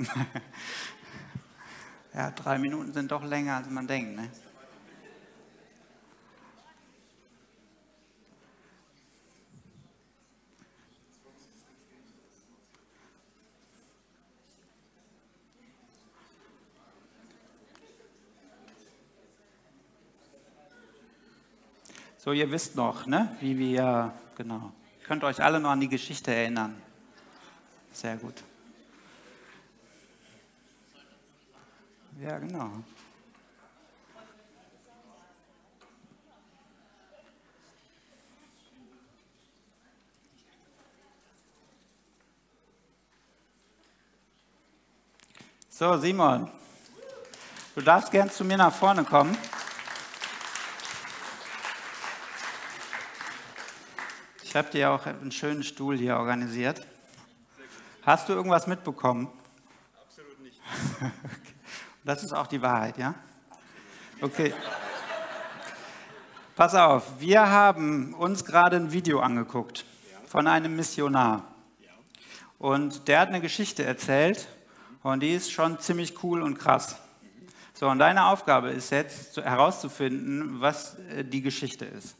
ja, 2.14 2.32
drei 2.32 2.58
Minuten 2.58 2.94
sind 2.94 3.12
doch 3.12 3.24
länger, 3.24 3.58
als 3.58 3.70
man 3.70 3.88
denkt. 3.88 4.16
Ne? 4.16 4.30
So, 22.28 22.34
ihr 22.34 22.52
wisst 22.52 22.76
noch, 22.76 23.06
ne? 23.06 23.38
wie 23.40 23.58
wir, 23.58 24.12
genau. 24.36 24.74
Könnt 25.06 25.24
euch 25.24 25.42
alle 25.42 25.62
noch 25.62 25.70
an 25.70 25.80
die 25.80 25.88
Geschichte 25.88 26.34
erinnern. 26.34 26.76
Sehr 27.94 28.18
gut. 28.18 28.44
Ja, 32.20 32.40
genau. 32.40 32.72
So, 45.70 45.96
Simon, 45.98 46.50
du 47.76 47.82
darfst 47.82 48.10
gern 48.10 48.32
zu 48.32 48.44
mir 48.44 48.58
nach 48.58 48.74
vorne 48.74 49.04
kommen. 49.04 49.38
Ich 54.42 54.56
habe 54.56 54.72
dir 54.72 54.90
auch 54.90 55.06
einen 55.06 55.32
schönen 55.32 55.62
Stuhl 55.62 55.96
hier 55.96 56.18
organisiert. 56.18 56.82
Hast 58.02 58.28
du 58.28 58.34
irgendwas 58.34 58.66
mitbekommen? 58.66 59.30
Absolut 60.02 60.40
nicht. 60.40 60.60
Das 62.08 62.24
ist 62.24 62.32
auch 62.32 62.48
die 62.48 62.62
Wahrheit, 62.62 62.98
ja? 62.98 63.16
Okay. 64.22 64.54
Pass 66.56 66.74
auf, 66.74 67.20
wir 67.20 67.50
haben 67.50 68.14
uns 68.14 68.46
gerade 68.46 68.78
ein 68.78 68.94
Video 68.94 69.20
angeguckt 69.20 69.84
von 70.26 70.48
einem 70.48 70.74
Missionar. 70.74 71.44
Und 72.60 73.10
der 73.10 73.20
hat 73.20 73.28
eine 73.28 73.42
Geschichte 73.42 73.84
erzählt 73.84 74.48
und 75.04 75.20
die 75.20 75.34
ist 75.34 75.52
schon 75.52 75.82
ziemlich 75.82 76.24
cool 76.24 76.42
und 76.44 76.58
krass. 76.58 76.96
So, 77.74 77.90
und 77.90 78.00
deine 78.00 78.28
Aufgabe 78.28 78.70
ist 78.70 78.90
jetzt 78.92 79.36
herauszufinden, 79.36 80.62
was 80.62 80.98
äh, 81.10 81.26
die 81.26 81.42
Geschichte 81.42 81.84
ist. 81.84 82.16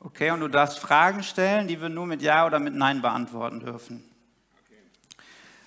Okay, 0.00 0.32
und 0.32 0.40
du 0.40 0.48
darfst 0.48 0.80
Fragen 0.80 1.22
stellen, 1.22 1.68
die 1.68 1.80
wir 1.80 1.88
nur 1.88 2.06
mit 2.08 2.20
Ja 2.20 2.46
oder 2.46 2.58
mit 2.58 2.74
Nein 2.74 3.00
beantworten 3.00 3.60
dürfen. 3.60 4.02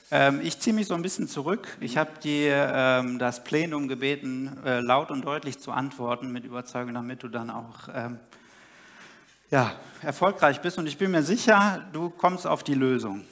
Ähm, 0.10 0.40
ich 0.42 0.58
ziehe 0.60 0.74
mich 0.74 0.88
so 0.88 0.94
ein 0.94 1.02
bisschen 1.02 1.28
zurück. 1.28 1.68
Ich 1.82 1.98
habe 1.98 2.12
ähm, 2.24 3.20
das 3.20 3.44
Plenum 3.44 3.90
gebeten, 3.90 4.58
äh, 4.66 4.80
laut 4.80 5.12
und 5.12 5.26
deutlich 5.26 5.60
zu 5.60 5.72
antworten 5.72 6.32
mit 6.32 6.46
Überzeugung, 6.46 6.94
damit 6.94 7.24
du 7.24 7.28
dann 7.28 7.50
auch 7.50 7.90
ähm, 7.94 8.20
ja, 9.52 9.76
erfolgreich 10.02 10.62
bist. 10.62 10.78
Und 10.78 10.88
ich 10.88 10.98
bin 10.98 11.12
mir 11.12 11.24
sicher, 11.24 11.86
du 11.92 12.10
kommst 12.10 12.48
auf 12.48 12.64
die 12.64 12.74
Lösung. 12.74 13.26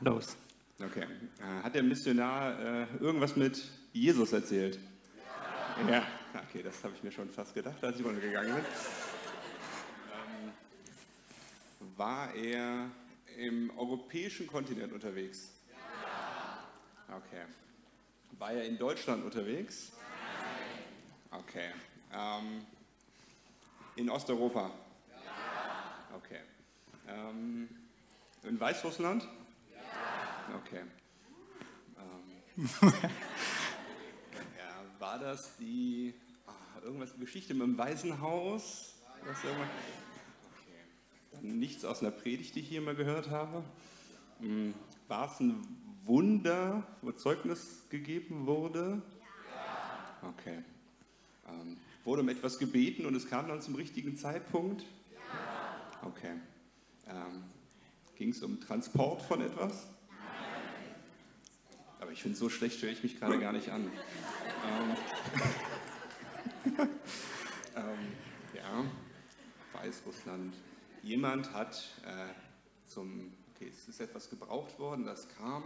Los. 0.00 0.36
Okay. 0.80 1.04
Äh, 1.04 1.62
hat 1.62 1.74
der 1.74 1.84
Missionar 1.84 2.58
äh, 2.58 2.86
irgendwas 3.00 3.36
mit 3.36 3.62
Jesus 3.92 4.32
erzählt? 4.32 4.78
Ja. 5.88 6.02
Okay, 6.48 6.62
das 6.62 6.82
habe 6.82 6.94
ich 6.96 7.02
mir 7.02 7.12
schon 7.12 7.30
fast 7.30 7.54
gedacht, 7.54 7.82
als 7.82 7.98
ich 7.98 8.04
runtergegangen 8.04 8.54
bin. 8.54 8.64
Ähm, 10.12 10.52
war 11.96 12.34
er 12.34 12.90
im 13.38 13.70
europäischen 13.78 14.46
Kontinent 14.46 14.92
unterwegs? 14.92 15.55
Okay. 17.08 17.44
War 18.38 18.52
er 18.52 18.64
in 18.64 18.76
Deutschland 18.76 19.24
unterwegs? 19.24 19.92
Nein. 21.30 21.40
Okay. 21.40 21.70
Ähm, 22.12 22.66
in 23.94 24.10
Osteuropa? 24.10 24.70
Ja. 25.24 26.16
Okay. 26.16 26.40
Ähm, 27.08 27.68
in 28.42 28.60
Weißrussland? 28.60 29.22
Ja. 29.72 30.56
Okay. 30.56 30.82
Ähm, 31.98 32.68
ja, 34.58 34.84
war 34.98 35.18
das 35.18 35.56
die, 35.56 36.14
ah, 36.46 36.52
irgendwas, 36.82 37.16
Geschichte 37.18 37.54
mit 37.54 37.62
dem 37.62 37.78
Waisenhaus? 37.78 38.94
Okay. 39.22 39.54
Dann 41.32 41.58
nichts 41.58 41.84
aus 41.84 42.00
einer 42.00 42.10
Predigt, 42.10 42.54
die 42.54 42.60
ich 42.60 42.68
hier 42.68 42.80
mal 42.80 42.94
gehört 42.94 43.30
habe. 43.30 43.64
Hm, 44.40 44.74
war 45.08 45.32
es 45.32 45.40
ein 45.40 45.85
Wunder, 46.06 46.86
wo 47.02 47.10
Zeugnis 47.12 47.84
gegeben 47.90 48.46
wurde? 48.46 49.02
Ja. 50.22 50.28
Okay. 50.28 50.62
Ähm, 51.48 51.76
wurde 52.04 52.22
um 52.22 52.28
etwas 52.28 52.58
gebeten 52.58 53.06
und 53.06 53.14
es 53.14 53.28
kam 53.28 53.48
dann 53.48 53.60
zum 53.60 53.74
richtigen 53.74 54.16
Zeitpunkt? 54.16 54.82
Ja. 54.82 56.08
Okay. 56.08 56.36
Ähm, 57.08 57.42
Ging 58.14 58.30
es 58.30 58.42
um 58.42 58.60
Transport 58.60 59.20
von 59.22 59.40
etwas? 59.40 59.88
Nein. 60.08 60.94
Aber 62.00 62.12
ich 62.12 62.22
finde, 62.22 62.38
so 62.38 62.48
schlecht 62.48 62.80
höre 62.82 62.90
ich 62.90 63.02
mich 63.02 63.18
gerade 63.18 63.38
gar 63.38 63.52
nicht 63.52 63.70
an. 63.70 63.90
ähm, 64.64 64.96
ähm, 67.76 67.98
ja, 68.54 68.84
Weißrussland. 69.72 70.54
Jemand 71.02 71.52
hat 71.52 72.00
äh, 72.04 72.28
zum, 72.86 73.32
okay, 73.54 73.68
es 73.68 73.88
ist 73.88 74.00
etwas 74.00 74.30
gebraucht 74.30 74.78
worden, 74.78 75.04
das 75.04 75.28
kam 75.36 75.64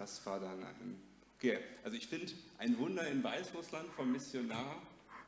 das 0.00 0.24
war 0.24 0.40
dann 0.40 0.64
ein. 0.64 1.00
Okay, 1.36 1.58
also 1.84 1.96
ich 1.96 2.06
finde 2.06 2.32
ein 2.58 2.76
Wunder 2.78 3.06
in 3.06 3.22
Weißrussland 3.22 3.88
vom 3.92 4.10
Missionar, 4.10 4.76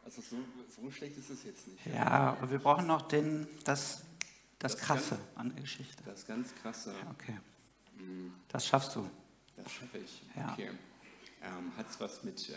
also 0.05 0.21
so, 0.23 0.37
so 0.69 0.91
schlecht 0.91 1.17
ist 1.19 1.31
es 1.31 1.45
jetzt 1.45 1.69
nicht. 1.69 1.87
Ja, 1.87 2.37
aber 2.39 2.51
wir 2.51 2.59
brauchen 2.59 2.87
noch 2.87 3.03
den, 3.03 3.47
das, 3.65 4.03
das, 4.59 4.73
das 4.73 4.79
Krasse 4.79 5.17
ganz, 5.17 5.37
an 5.37 5.51
der 5.51 5.61
Geschichte. 5.61 6.03
Das 6.05 6.27
ganz 6.27 6.55
Krasse. 6.55 6.95
Okay. 7.11 7.39
Mhm. 7.99 8.33
Das 8.49 8.67
schaffst 8.67 8.97
du. 8.97 9.09
Das 9.57 9.71
schaffe 9.71 9.99
ich. 9.99 10.23
Ja. 10.35 10.53
Okay. 10.53 10.71
Ähm, 11.43 11.77
Hat 11.77 11.91
es 11.91 12.01
was 12.01 12.25
mit 12.25 12.49
äh, 12.49 12.55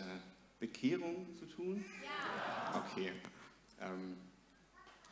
Bekehrung 0.58 1.26
zu 1.38 1.44
tun? 1.46 1.84
Ja. 2.02 2.84
Okay. 2.84 3.12
Ähm, 3.80 4.16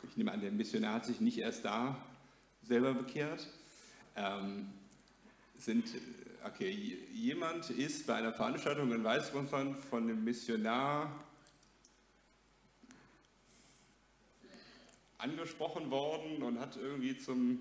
ich 0.03 0.17
nehme 0.17 0.31
an, 0.31 0.41
der 0.41 0.51
Missionar 0.51 0.95
hat 0.95 1.05
sich 1.05 1.19
nicht 1.21 1.37
erst 1.37 1.65
da 1.65 1.97
selber 2.63 2.93
bekehrt. 2.93 3.47
Ähm, 4.15 4.71
sind 5.57 5.85
okay, 6.45 6.97
jemand 7.13 7.69
ist 7.69 8.05
bei 8.07 8.15
einer 8.15 8.33
Veranstaltung 8.33 8.91
in 8.91 9.03
Weißrussland 9.03 9.77
von 9.77 10.03
einem 10.03 10.23
Missionar 10.23 11.11
angesprochen 15.17 15.89
worden 15.89 16.43
und 16.43 16.59
hat 16.59 16.77
irgendwie 16.77 17.17
zum 17.17 17.59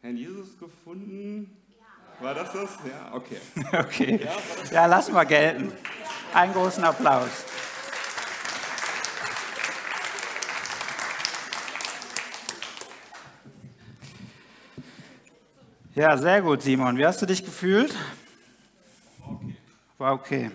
Herrn 0.00 0.16
Jesus 0.16 0.58
gefunden. 0.58 1.56
War 2.20 2.34
das 2.34 2.52
das? 2.52 2.70
Ja, 2.88 3.14
okay. 3.14 3.38
Okay. 3.72 4.20
Ja, 4.22 4.72
ja 4.72 4.86
lassen 4.86 5.14
wir 5.14 5.24
gelten. 5.24 5.72
Einen 6.32 6.52
großen 6.52 6.84
Applaus. 6.84 7.44
Ja, 15.94 16.16
sehr 16.16 16.40
gut, 16.40 16.62
Simon. 16.62 16.96
Wie 16.96 17.04
hast 17.04 17.20
du 17.20 17.26
dich 17.26 17.44
gefühlt? 17.44 17.94
Okay. 19.20 19.56
War 19.98 20.14
okay. 20.14 20.50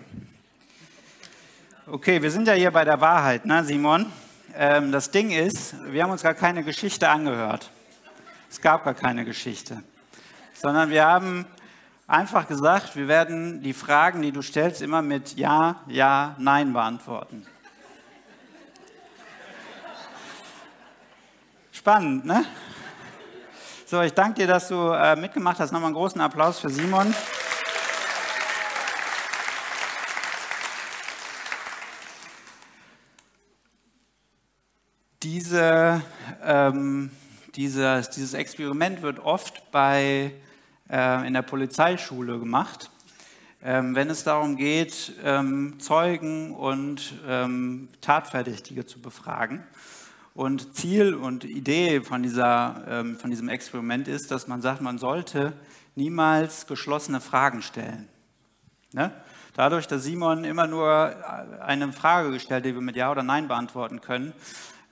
Okay, 1.86 2.20
wir 2.20 2.32
sind 2.32 2.48
ja 2.48 2.54
hier 2.54 2.72
bei 2.72 2.84
der 2.84 3.00
Wahrheit, 3.00 3.46
ne, 3.46 3.62
Simon? 3.62 4.10
Ähm, 4.56 4.90
das 4.90 5.12
Ding 5.12 5.30
ist, 5.30 5.76
wir 5.92 6.02
haben 6.02 6.10
uns 6.10 6.24
gar 6.24 6.34
keine 6.34 6.64
Geschichte 6.64 7.08
angehört. 7.08 7.70
Es 8.50 8.60
gab 8.60 8.82
gar 8.82 8.94
keine 8.94 9.24
Geschichte. 9.24 9.80
Sondern 10.54 10.90
wir 10.90 11.06
haben 11.06 11.46
einfach 12.08 12.48
gesagt, 12.48 12.96
wir 12.96 13.06
werden 13.06 13.62
die 13.62 13.74
Fragen, 13.74 14.22
die 14.22 14.32
du 14.32 14.42
stellst, 14.42 14.82
immer 14.82 15.02
mit 15.02 15.36
Ja, 15.36 15.76
Ja, 15.86 16.34
Nein 16.38 16.72
beantworten. 16.72 17.46
Spannend, 21.70 22.24
ne? 22.24 22.44
So, 23.90 24.02
ich 24.02 24.12
danke 24.12 24.40
dir, 24.40 24.46
dass 24.46 24.68
du 24.68 24.90
äh, 24.90 25.16
mitgemacht 25.16 25.58
hast. 25.60 25.72
Nochmal 25.72 25.86
einen 25.86 25.94
großen 25.94 26.20
Applaus 26.20 26.58
für 26.58 26.68
Simon. 26.68 27.14
Diese, 35.22 36.02
ähm, 36.44 37.10
dieses, 37.54 38.10
dieses 38.10 38.34
Experiment 38.34 39.00
wird 39.00 39.20
oft 39.20 39.70
bei, 39.70 40.34
äh, 40.90 41.26
in 41.26 41.32
der 41.32 41.40
Polizeischule 41.40 42.38
gemacht, 42.38 42.90
ähm, 43.62 43.94
wenn 43.94 44.10
es 44.10 44.22
darum 44.22 44.56
geht, 44.56 45.14
ähm, 45.24 45.80
Zeugen 45.80 46.54
und 46.54 47.14
ähm, 47.26 47.88
Tatverdächtige 48.02 48.84
zu 48.84 49.00
befragen. 49.00 49.66
Und 50.38 50.76
Ziel 50.76 51.16
und 51.16 51.42
Idee 51.42 52.00
von, 52.00 52.22
dieser, 52.22 52.84
ähm, 52.88 53.18
von 53.18 53.28
diesem 53.28 53.48
Experiment 53.48 54.06
ist, 54.06 54.30
dass 54.30 54.46
man 54.46 54.62
sagt, 54.62 54.80
man 54.80 54.96
sollte 54.96 55.52
niemals 55.96 56.68
geschlossene 56.68 57.20
Fragen 57.20 57.60
stellen. 57.60 58.06
Ne? 58.92 59.10
Dadurch, 59.54 59.88
dass 59.88 60.04
Simon 60.04 60.44
immer 60.44 60.68
nur 60.68 61.12
eine 61.60 61.92
Frage 61.92 62.30
gestellt, 62.30 62.66
die 62.66 62.72
wir 62.72 62.80
mit 62.80 62.94
Ja 62.94 63.10
oder 63.10 63.24
Nein 63.24 63.48
beantworten 63.48 64.00
können, 64.00 64.32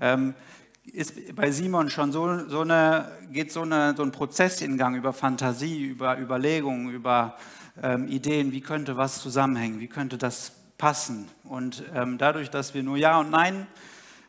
ähm, 0.00 0.34
ist 0.82 1.36
bei 1.36 1.52
Simon 1.52 1.90
schon 1.90 2.10
so, 2.10 2.48
so 2.48 2.62
eine, 2.62 3.08
geht 3.30 3.52
so, 3.52 3.62
eine, 3.62 3.94
so 3.96 4.02
ein 4.02 4.10
Prozess 4.10 4.60
in 4.60 4.76
Gang 4.76 4.96
über 4.96 5.12
Fantasie, 5.12 5.80
über 5.80 6.18
Überlegungen, 6.18 6.90
über 6.90 7.36
ähm, 7.80 8.08
Ideen, 8.08 8.50
wie 8.50 8.62
könnte 8.62 8.96
was 8.96 9.22
zusammenhängen, 9.22 9.78
wie 9.78 9.86
könnte 9.86 10.18
das 10.18 10.50
passen. 10.76 11.28
Und 11.44 11.84
ähm, 11.94 12.18
dadurch, 12.18 12.50
dass 12.50 12.74
wir 12.74 12.82
nur 12.82 12.96
Ja 12.96 13.20
und 13.20 13.30
Nein, 13.30 13.68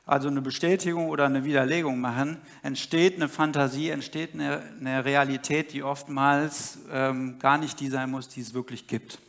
also 0.08 0.30
eine 0.30 0.42
Bestätigung 0.42 1.10
oder 1.10 1.26
eine 1.26 1.44
Widerlegung 1.44 2.00
machen, 2.00 2.38
entsteht 2.64 3.18
eine 3.18 3.28
Fantasie, 3.28 3.90
entsteht 3.90 4.34
eine, 4.34 4.64
eine 4.80 5.04
Realität, 5.04 5.74
die 5.74 5.84
oftmals 5.84 6.80
ähm, 6.90 7.38
gar 7.40 7.58
nicht 7.58 7.80
die 7.82 7.90
sein 7.90 8.10
muss, 8.10 8.30
die 8.30 8.40
es 8.40 8.54
wirklich 8.54 8.88
gibt. 8.88 9.20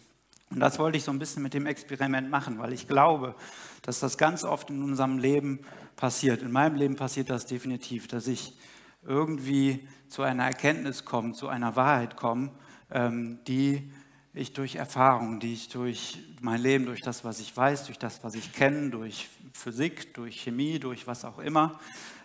Und 0.50 0.60
das 0.60 0.78
wollte 0.78 0.96
ich 0.96 1.04
so 1.04 1.10
ein 1.10 1.18
bisschen 1.18 1.42
mit 1.42 1.52
dem 1.52 1.66
Experiment 1.66 2.30
machen, 2.30 2.58
weil 2.58 2.72
ich 2.72 2.86
glaube, 2.86 3.34
dass 3.82 4.00
das 4.00 4.16
ganz 4.16 4.44
oft 4.44 4.70
in 4.70 4.82
unserem 4.82 5.18
Leben 5.18 5.58
passiert. 5.96 6.42
In 6.42 6.52
meinem 6.52 6.76
Leben 6.76 6.96
passiert 6.96 7.28
das 7.28 7.44
definitiv, 7.44 8.06
dass 8.06 8.28
ich 8.28 8.56
irgendwie 9.04 9.86
zu 10.08 10.22
einer 10.22 10.44
Erkenntnis 10.44 11.04
komme, 11.04 11.32
zu 11.32 11.48
einer 11.48 11.74
Wahrheit 11.74 12.16
komme, 12.16 12.52
ähm, 12.90 13.40
die 13.46 13.90
ich 14.32 14.52
durch 14.52 14.76
Erfahrung, 14.76 15.40
die 15.40 15.54
ich 15.54 15.68
durch 15.68 16.18
mein 16.40 16.60
Leben, 16.60 16.86
durch 16.86 17.00
das, 17.00 17.24
was 17.24 17.40
ich 17.40 17.54
weiß, 17.54 17.86
durch 17.86 17.98
das, 17.98 18.22
was 18.22 18.34
ich 18.34 18.52
kenne, 18.52 18.90
durch 18.90 19.28
Physik, 19.53 20.14
durch 20.14 20.40
Chemie, 20.40 20.78
durch 20.78 21.07
was 21.07 21.24
auch 21.24 21.38
immer, 21.38 21.78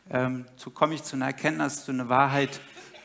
ähm, 0.10 0.46
so 0.56 0.70
komme 0.70 0.96
ich 0.96 1.04
zu 1.04 1.16
einer 1.16 1.28
Erkenntnis, 1.28 1.86
zu 1.86 1.92
einer 1.92 2.10
Wahrheit, 2.10 2.60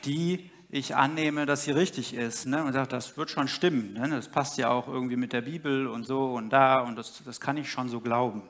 die 0.05 0.49
ich 0.69 0.95
annehme, 0.95 1.45
dass 1.45 1.63
sie 1.63 1.71
richtig 1.71 2.13
ist. 2.13 2.45
Ne? 2.45 2.63
Und 2.63 2.73
sage, 2.73 2.87
das 2.87 3.17
wird 3.17 3.29
schon 3.29 3.47
stimmen. 3.47 3.93
Ne? 3.93 4.09
Das 4.09 4.29
passt 4.29 4.57
ja 4.57 4.69
auch 4.69 4.87
irgendwie 4.87 5.15
mit 5.15 5.33
der 5.33 5.41
Bibel 5.41 5.87
und 5.87 6.05
so 6.05 6.33
und 6.33 6.49
da 6.49 6.79
und 6.79 6.95
das, 6.95 7.23
das 7.25 7.39
kann 7.39 7.57
ich 7.57 7.71
schon 7.71 7.89
so 7.89 8.01
glauben. 8.01 8.43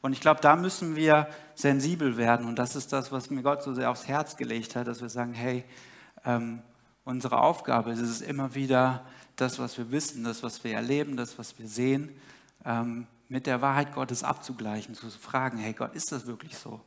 Und 0.00 0.12
ich 0.12 0.20
glaube, 0.20 0.40
da 0.40 0.56
müssen 0.56 0.96
wir 0.96 1.28
sensibel 1.54 2.16
werden. 2.16 2.46
Und 2.46 2.58
das 2.58 2.76
ist 2.76 2.92
das, 2.92 3.12
was 3.12 3.30
mir 3.30 3.42
Gott 3.42 3.62
so 3.62 3.72
sehr 3.72 3.90
aufs 3.90 4.06
Herz 4.06 4.36
gelegt 4.36 4.76
hat, 4.76 4.86
dass 4.86 5.00
wir 5.00 5.08
sagen, 5.08 5.32
hey, 5.32 5.64
ähm, 6.26 6.60
unsere 7.04 7.40
Aufgabe 7.40 7.90
ist 7.92 8.00
es 8.00 8.20
immer 8.20 8.54
wieder, 8.54 9.04
das, 9.36 9.58
was 9.58 9.78
wir 9.78 9.90
wissen, 9.90 10.24
das, 10.24 10.42
was 10.42 10.62
wir 10.62 10.74
erleben, 10.74 11.16
das, 11.16 11.38
was 11.38 11.58
wir 11.58 11.66
sehen, 11.66 12.10
ähm, 12.64 13.06
mit 13.28 13.46
der 13.46 13.60
Wahrheit 13.62 13.94
Gottes 13.94 14.22
abzugleichen, 14.22 14.94
zu 14.94 15.10
fragen, 15.10 15.58
hey 15.58 15.72
Gott, 15.72 15.94
ist 15.94 16.12
das 16.12 16.26
wirklich 16.26 16.56
so? 16.56 16.80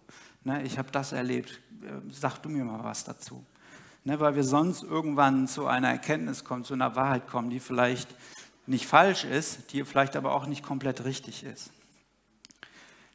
Ne, 0.44 0.64
ich 0.64 0.78
habe 0.78 0.92
das 0.92 1.12
erlebt, 1.12 1.60
äh, 1.84 1.92
sag 2.12 2.38
du 2.40 2.50
mir 2.50 2.64
mal 2.64 2.84
was 2.84 3.04
dazu. 3.04 3.46
Ne, 4.04 4.20
weil 4.20 4.36
wir 4.36 4.44
sonst 4.44 4.84
irgendwann 4.84 5.48
zu 5.48 5.68
einer 5.68 5.90
Erkenntnis 5.90 6.44
kommen, 6.44 6.64
zu 6.64 6.74
einer 6.74 6.96
Wahrheit 6.96 7.28
kommen, 7.28 7.50
die 7.50 7.60
vielleicht 7.60 8.16
nicht 8.66 8.86
falsch 8.86 9.24
ist, 9.26 9.72
die 9.74 9.84
vielleicht 9.84 10.16
aber 10.16 10.34
auch 10.34 10.46
nicht 10.46 10.64
komplett 10.64 11.04
richtig 11.06 11.44
ist. 11.44 11.72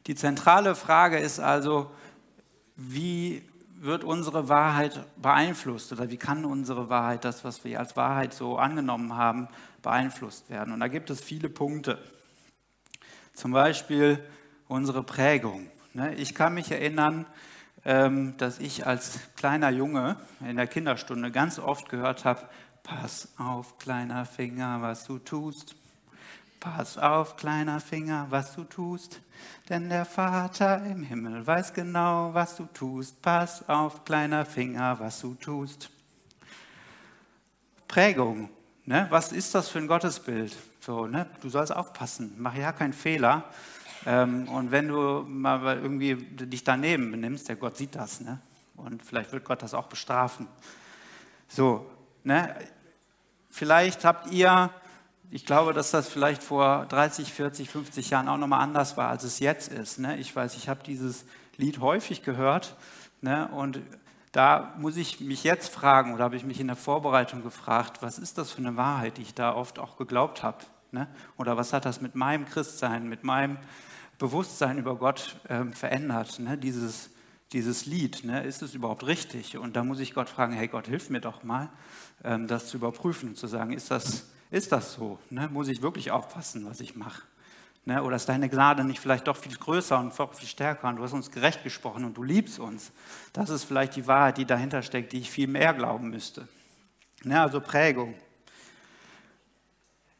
Die 0.07 0.15
zentrale 0.15 0.75
Frage 0.75 1.17
ist 1.17 1.39
also, 1.39 1.89
wie 2.75 3.43
wird 3.75 4.03
unsere 4.03 4.49
Wahrheit 4.49 5.05
beeinflusst 5.21 5.91
oder 5.91 6.09
wie 6.09 6.17
kann 6.17 6.45
unsere 6.45 6.89
Wahrheit, 6.89 7.25
das, 7.25 7.43
was 7.43 7.63
wir 7.63 7.79
als 7.79 7.95
Wahrheit 7.95 8.33
so 8.33 8.57
angenommen 8.57 9.15
haben, 9.15 9.47
beeinflusst 9.81 10.49
werden? 10.49 10.73
Und 10.73 10.79
da 10.79 10.87
gibt 10.87 11.09
es 11.09 11.21
viele 11.21 11.49
Punkte. 11.49 12.01
Zum 13.33 13.51
Beispiel 13.51 14.23
unsere 14.67 15.03
Prägung. 15.03 15.69
Ne, 15.93 16.13
ich 16.15 16.33
kann 16.35 16.53
mich 16.53 16.71
erinnern, 16.71 17.25
ähm, 17.85 18.35
dass 18.37 18.59
ich 18.59 18.87
als 18.87 19.19
kleiner 19.35 19.69
Junge 19.69 20.17
in 20.47 20.55
der 20.55 20.67
Kinderstunde 20.67 21.31
ganz 21.31 21.59
oft 21.59 21.89
gehört 21.89 22.25
habe, 22.25 22.47
pass 22.83 23.29
auf, 23.37 23.77
kleiner 23.77 24.25
Finger, 24.25 24.81
was 24.81 25.05
du 25.05 25.19
tust. 25.19 25.75
Pass 26.59 26.97
auf, 26.97 27.35
kleiner 27.35 27.81
Finger, 27.81 28.27
was 28.29 28.55
du 28.55 28.63
tust. 28.63 29.21
Denn 29.67 29.89
der 29.89 30.05
Vater 30.05 30.85
im 30.85 31.03
Himmel 31.03 31.45
weiß 31.45 31.73
genau, 31.73 32.33
was 32.33 32.55
du 32.55 32.65
tust. 32.67 33.21
Pass 33.21 33.67
auf, 33.67 34.05
kleiner 34.05 34.45
Finger, 34.45 34.97
was 34.99 35.19
du 35.19 35.33
tust. 35.35 35.89
Prägung. 37.87 38.49
Ne? 38.85 39.07
Was 39.09 39.31
ist 39.31 39.55
das 39.55 39.69
für 39.69 39.79
ein 39.79 39.87
Gottesbild? 39.87 40.55
So, 40.81 41.07
ne? 41.07 41.27
Du 41.41 41.49
sollst 41.49 41.73
aufpassen, 41.73 42.35
mach 42.37 42.55
ja 42.55 42.73
keinen 42.73 42.93
Fehler. 42.93 43.45
Ähm, 44.05 44.49
und 44.49 44.71
wenn 44.71 44.89
du 44.89 45.23
mal 45.27 45.77
irgendwie 45.77 46.15
dich 46.15 46.65
daneben 46.65 47.09
benimmst, 47.11 47.47
der 47.47 47.55
Gott 47.55 47.77
sieht 47.77 47.95
das, 47.95 48.19
ne? 48.19 48.39
Und 48.75 49.03
vielleicht 49.03 49.31
wird 49.31 49.45
Gott 49.45 49.61
das 49.61 49.73
auch 49.73 49.87
bestrafen. 49.87 50.47
So, 51.47 51.89
ne? 52.23 52.53
Vielleicht 53.49 54.03
habt 54.03 54.31
ihr, 54.31 54.71
ich 55.29 55.45
glaube, 55.45 55.73
dass 55.73 55.91
das 55.91 56.09
vielleicht 56.09 56.43
vor 56.43 56.87
30, 56.87 57.31
40, 57.31 57.69
50 57.69 58.09
Jahren 58.09 58.27
auch 58.27 58.37
nochmal 58.37 58.61
anders 58.61 58.97
war, 58.97 59.09
als 59.09 59.23
es 59.23 59.39
jetzt 59.39 59.71
ist. 59.71 59.99
Ne? 59.99 60.17
Ich 60.17 60.35
weiß, 60.35 60.55
ich 60.55 60.69
habe 60.69 60.83
dieses 60.83 61.23
Lied 61.57 61.79
häufig 61.79 62.23
gehört 62.23 62.75
ne? 63.21 63.47
und 63.49 63.79
da 64.33 64.73
muss 64.77 64.97
ich 64.97 65.21
mich 65.21 65.43
jetzt 65.43 65.73
fragen 65.73 66.13
oder 66.13 66.25
habe 66.25 66.35
ich 66.35 66.43
mich 66.43 66.59
in 66.59 66.67
der 66.67 66.75
Vorbereitung 66.75 67.43
gefragt, 67.43 68.01
was 68.01 68.19
ist 68.19 68.37
das 68.37 68.51
für 68.51 68.57
eine 68.57 68.75
Wahrheit, 68.75 69.17
die 69.17 69.21
ich 69.21 69.33
da 69.33 69.55
oft 69.55 69.79
auch 69.79 69.95
geglaubt 69.95 70.43
habe? 70.43 70.57
Ne? 70.91 71.07
Oder 71.37 71.55
was 71.55 71.71
hat 71.71 71.85
das 71.85 72.01
mit 72.01 72.15
meinem 72.15 72.45
Christsein, 72.45 73.07
mit 73.07 73.23
meinem 73.23 73.57
Bewusstsein 74.17 74.77
über 74.77 74.95
Gott 74.95 75.35
ähm, 75.49 75.73
verändert. 75.73 76.39
Ne? 76.39 76.57
Dieses, 76.57 77.09
dieses 77.51 77.85
Lied, 77.85 78.23
ne? 78.23 78.43
ist 78.43 78.61
es 78.61 78.73
überhaupt 78.73 79.05
richtig? 79.05 79.57
Und 79.57 79.75
da 79.75 79.83
muss 79.83 79.99
ich 79.99 80.13
Gott 80.13 80.29
fragen, 80.29 80.53
hey 80.53 80.67
Gott, 80.67 80.87
hilf 80.87 81.09
mir 81.09 81.21
doch 81.21 81.43
mal, 81.43 81.69
ähm, 82.23 82.47
das 82.47 82.67
zu 82.67 82.77
überprüfen 82.77 83.29
und 83.29 83.37
zu 83.37 83.47
sagen, 83.47 83.73
ist 83.73 83.91
das, 83.91 84.31
ist 84.49 84.71
das 84.71 84.93
so? 84.93 85.19
Ne? 85.29 85.49
Muss 85.51 85.67
ich 85.67 85.81
wirklich 85.81 86.11
aufpassen, 86.11 86.65
was 86.65 86.79
ich 86.79 86.95
mache? 86.95 87.23
Ne? 87.85 88.01
Oder 88.01 88.15
ist 88.15 88.29
deine 88.29 88.49
Gnade 88.49 88.83
nicht 88.83 88.99
vielleicht 88.99 89.27
doch 89.27 89.35
viel 89.35 89.55
größer 89.55 89.99
und 89.99 90.13
viel 90.13 90.47
stärker 90.47 90.87
und 90.87 90.97
du 90.97 91.03
hast 91.03 91.13
uns 91.13 91.31
gerecht 91.31 91.63
gesprochen 91.63 92.05
und 92.05 92.15
du 92.15 92.23
liebst 92.23 92.59
uns? 92.59 92.91
Das 93.33 93.49
ist 93.49 93.65
vielleicht 93.65 93.95
die 93.95 94.07
Wahrheit, 94.07 94.37
die 94.37 94.45
dahinter 94.45 94.81
steckt, 94.81 95.11
die 95.11 95.19
ich 95.19 95.29
viel 95.29 95.47
mehr 95.47 95.73
glauben 95.73 96.09
müsste. 96.09 96.47
Ne? 97.23 97.41
Also 97.41 97.59
Prägung. 97.59 98.15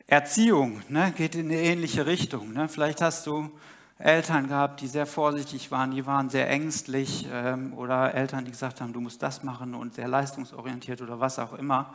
Erziehung 0.08 0.82
ne, 0.90 1.14
geht 1.16 1.36
in 1.36 1.46
eine 1.46 1.62
ähnliche 1.62 2.06
Richtung. 2.06 2.54
Ne? 2.54 2.68
Vielleicht 2.68 3.02
hast 3.02 3.26
du 3.26 3.50
Eltern 3.98 4.50
gehabt, 4.50 4.82
die 4.82 4.88
sehr 4.88 5.06
vorsichtig 5.06 5.72
waren, 5.72 5.92
die 5.92 6.06
waren 6.06 6.30
sehr 6.30 6.50
ängstlich 6.50 7.26
ähm, 7.32 7.74
oder 7.74 8.14
Eltern, 8.14 8.44
die 8.44 8.52
gesagt 8.52 8.82
haben, 8.82 8.92
du 8.92 9.00
musst 9.00 9.24
das 9.24 9.44
machen 9.44 9.76
und 9.76 9.94
sehr 9.94 10.10
leistungsorientiert 10.10 11.02
oder 11.02 11.22
was 11.22 11.40
auch 11.40 11.54
immer. 11.54 11.94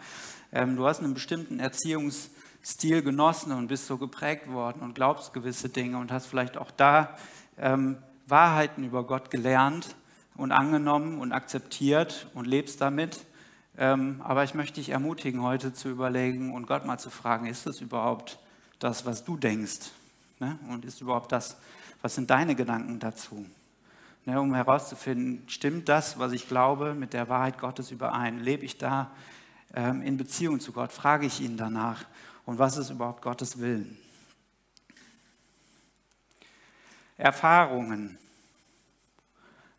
Ähm, 0.50 0.76
du 0.76 0.86
hast 0.86 1.00
einen 1.00 1.12
bestimmten 1.12 1.60
Erziehungsstil 2.68 3.02
genossen 3.02 3.52
und 3.52 3.68
bist 3.68 3.86
so 3.86 3.96
geprägt 3.96 4.52
worden 4.52 4.82
und 4.82 4.94
glaubst 4.94 5.32
gewisse 5.32 5.70
Dinge 5.70 5.96
und 5.96 6.12
hast 6.12 6.26
vielleicht 6.26 6.58
auch 6.58 6.70
da 6.70 7.16
ähm, 7.56 7.96
Wahrheiten 8.26 8.84
über 8.84 9.04
Gott 9.04 9.30
gelernt 9.30 9.96
und 10.36 10.52
angenommen 10.52 11.18
und 11.18 11.32
akzeptiert 11.32 12.26
und 12.34 12.46
lebst 12.46 12.82
damit. 12.82 13.24
Ähm, 13.78 14.20
aber 14.22 14.44
ich 14.44 14.52
möchte 14.52 14.74
dich 14.80 14.90
ermutigen, 14.90 15.42
heute 15.42 15.72
zu 15.72 15.88
überlegen 15.88 16.52
und 16.52 16.66
Gott 16.66 16.84
mal 16.84 16.98
zu 16.98 17.08
fragen, 17.08 17.46
ist 17.46 17.64
das 17.64 17.80
überhaupt 17.80 18.38
das, 18.80 19.06
was 19.06 19.24
du 19.24 19.38
denkst? 19.38 19.90
Ne? 20.38 20.58
Und 20.68 20.84
ist 20.84 21.00
überhaupt 21.00 21.32
das, 21.32 21.56
was 22.02 22.16
sind 22.16 22.28
deine 22.28 22.54
Gedanken 22.54 22.98
dazu? 22.98 23.46
Ne, 24.26 24.38
um 24.38 24.54
herauszufinden, 24.54 25.42
stimmt 25.48 25.88
das, 25.88 26.18
was 26.18 26.32
ich 26.32 26.48
glaube, 26.48 26.92
mit 26.92 27.14
der 27.14 27.30
Wahrheit 27.30 27.58
Gottes 27.58 27.90
überein? 27.90 28.40
Lebe 28.40 28.66
ich 28.66 28.76
da 28.76 29.10
ähm, 29.74 30.02
in 30.02 30.18
Beziehung 30.18 30.60
zu 30.60 30.72
Gott? 30.72 30.92
Frage 30.92 31.24
ich 31.24 31.40
ihn 31.40 31.56
danach? 31.56 32.04
Und 32.48 32.58
was 32.58 32.78
ist 32.78 32.88
überhaupt 32.88 33.20
Gottes 33.20 33.58
Willen? 33.58 33.98
Erfahrungen. 37.18 38.16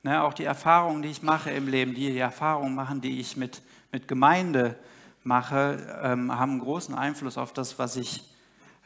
Ne, 0.04 0.22
auch 0.22 0.36
die 0.36 0.44
Erfahrungen, 0.44 1.02
die 1.02 1.10
ich 1.10 1.24
mache 1.24 1.50
im 1.50 1.68
Leben, 1.68 1.96
die, 1.96 2.12
die 2.12 2.20
Erfahrungen 2.20 2.76
machen, 2.76 3.02
die 3.02 3.20
ich 3.20 3.36
mit, 3.36 3.64
mit 3.92 4.08
Gemeinde 4.08 4.78
mache, 5.24 6.00
ähm, 6.04 6.32
haben 6.38 6.52
einen 6.52 6.60
großen 6.60 6.94
Einfluss 6.94 7.40
auf 7.40 7.54
das, 7.54 7.80
was 7.80 7.96
ich, 7.96 8.24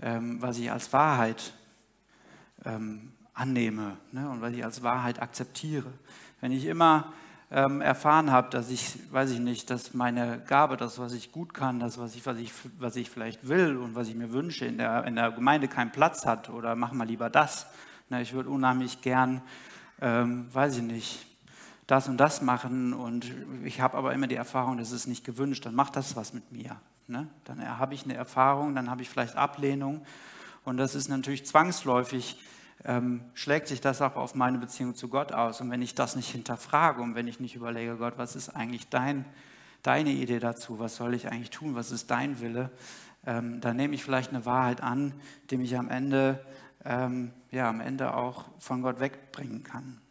ähm, 0.01 0.41
was 0.41 0.59
ich 0.59 0.71
als 0.71 0.93
Wahrheit 0.93 1.51
ähm, 2.63 3.11
annehme 3.33 3.97
ne, 4.13 4.29
und 4.29 4.39
was 4.39 4.53
ich 4.53 4.63
als 4.63 4.81
Wahrheit 4.81 5.21
akzeptiere. 5.21 5.91
Wenn 6.39 6.53
ich 6.53 6.63
immer 6.67 7.11
ähm, 7.53 7.81
erfahren 7.81 8.31
habe, 8.31 8.49
dass 8.49 8.71
ich, 8.71 8.97
weiß 9.11 9.29
ich 9.29 9.39
nicht, 9.39 9.69
dass 9.69 9.93
meine 9.93 10.39
Gabe, 10.47 10.75
das, 10.75 10.97
was 10.97 11.13
ich 11.13 11.31
gut 11.31 11.53
kann, 11.53 11.79
das, 11.79 11.99
was 11.99 12.15
ich, 12.15 12.25
was 12.25 12.39
ich, 12.39 12.51
was 12.79 12.95
ich 12.95 13.11
vielleicht 13.11 13.47
will 13.47 13.77
und 13.77 13.93
was 13.93 14.07
ich 14.07 14.15
mir 14.15 14.33
wünsche, 14.33 14.65
in 14.65 14.79
der, 14.79 15.05
in 15.05 15.15
der 15.15 15.31
Gemeinde 15.31 15.67
keinen 15.67 15.91
Platz 15.91 16.25
hat 16.25 16.49
oder 16.49 16.75
mach 16.75 16.93
mal 16.93 17.07
lieber 17.07 17.29
das. 17.29 17.67
Na, 18.09 18.21
ich 18.21 18.33
würde 18.33 18.49
unheimlich 18.49 19.01
gern, 19.01 19.43
ähm, 20.01 20.47
weiß 20.51 20.77
ich 20.77 20.83
nicht, 20.83 21.27
das 21.85 22.09
und 22.09 22.17
das 22.17 22.41
machen 22.41 22.91
und 22.91 23.31
ich 23.63 23.81
habe 23.81 23.97
aber 23.97 24.13
immer 24.13 24.25
die 24.25 24.35
Erfahrung, 24.35 24.79
das 24.79 24.91
ist 24.91 25.05
nicht 25.05 25.23
gewünscht, 25.23 25.63
dann 25.67 25.75
macht 25.75 25.95
das 25.95 26.15
was 26.15 26.33
mit 26.33 26.51
mir. 26.51 26.77
Ne? 27.07 27.27
Dann 27.43 27.77
habe 27.77 27.93
ich 27.93 28.03
eine 28.03 28.15
Erfahrung, 28.15 28.73
dann 28.73 28.89
habe 28.89 29.03
ich 29.03 29.09
vielleicht 29.09 29.35
Ablehnung 29.35 30.03
und 30.63 30.77
das 30.77 30.95
ist 30.95 31.07
natürlich 31.07 31.45
zwangsläufig, 31.45 32.39
ähm, 32.85 33.21
schlägt 33.33 33.67
sich 33.67 33.81
das 33.81 34.01
auch 34.01 34.15
auf 34.15 34.35
meine 34.35 34.57
Beziehung 34.57 34.95
zu 34.95 35.07
Gott 35.07 35.31
aus. 35.31 35.61
Und 35.61 35.71
wenn 35.71 35.81
ich 35.81 35.95
das 35.95 36.15
nicht 36.15 36.29
hinterfrage 36.29 37.01
und 37.01 37.15
wenn 37.15 37.27
ich 37.27 37.39
nicht 37.39 37.55
überlege, 37.55 37.95
Gott, 37.97 38.13
was 38.17 38.35
ist 38.35 38.49
eigentlich 38.49 38.89
dein, 38.89 39.25
deine 39.81 40.11
Idee 40.11 40.39
dazu, 40.39 40.79
was 40.79 40.95
soll 40.95 41.13
ich 41.13 41.31
eigentlich 41.31 41.49
tun, 41.49 41.75
was 41.75 41.91
ist 41.91 42.11
dein 42.11 42.39
Wille, 42.39 42.71
ähm, 43.25 43.61
dann 43.61 43.77
nehme 43.77 43.95
ich 43.95 44.03
vielleicht 44.03 44.31
eine 44.31 44.45
Wahrheit 44.45 44.81
an, 44.81 45.13
die 45.49 45.57
mich 45.57 45.77
am 45.77 45.89
Ende, 45.89 46.43
ähm, 46.83 47.31
ja, 47.51 47.69
am 47.69 47.79
Ende 47.79 48.15
auch 48.15 48.45
von 48.59 48.81
Gott 48.81 48.99
wegbringen 48.99 49.63
kann. 49.63 50.01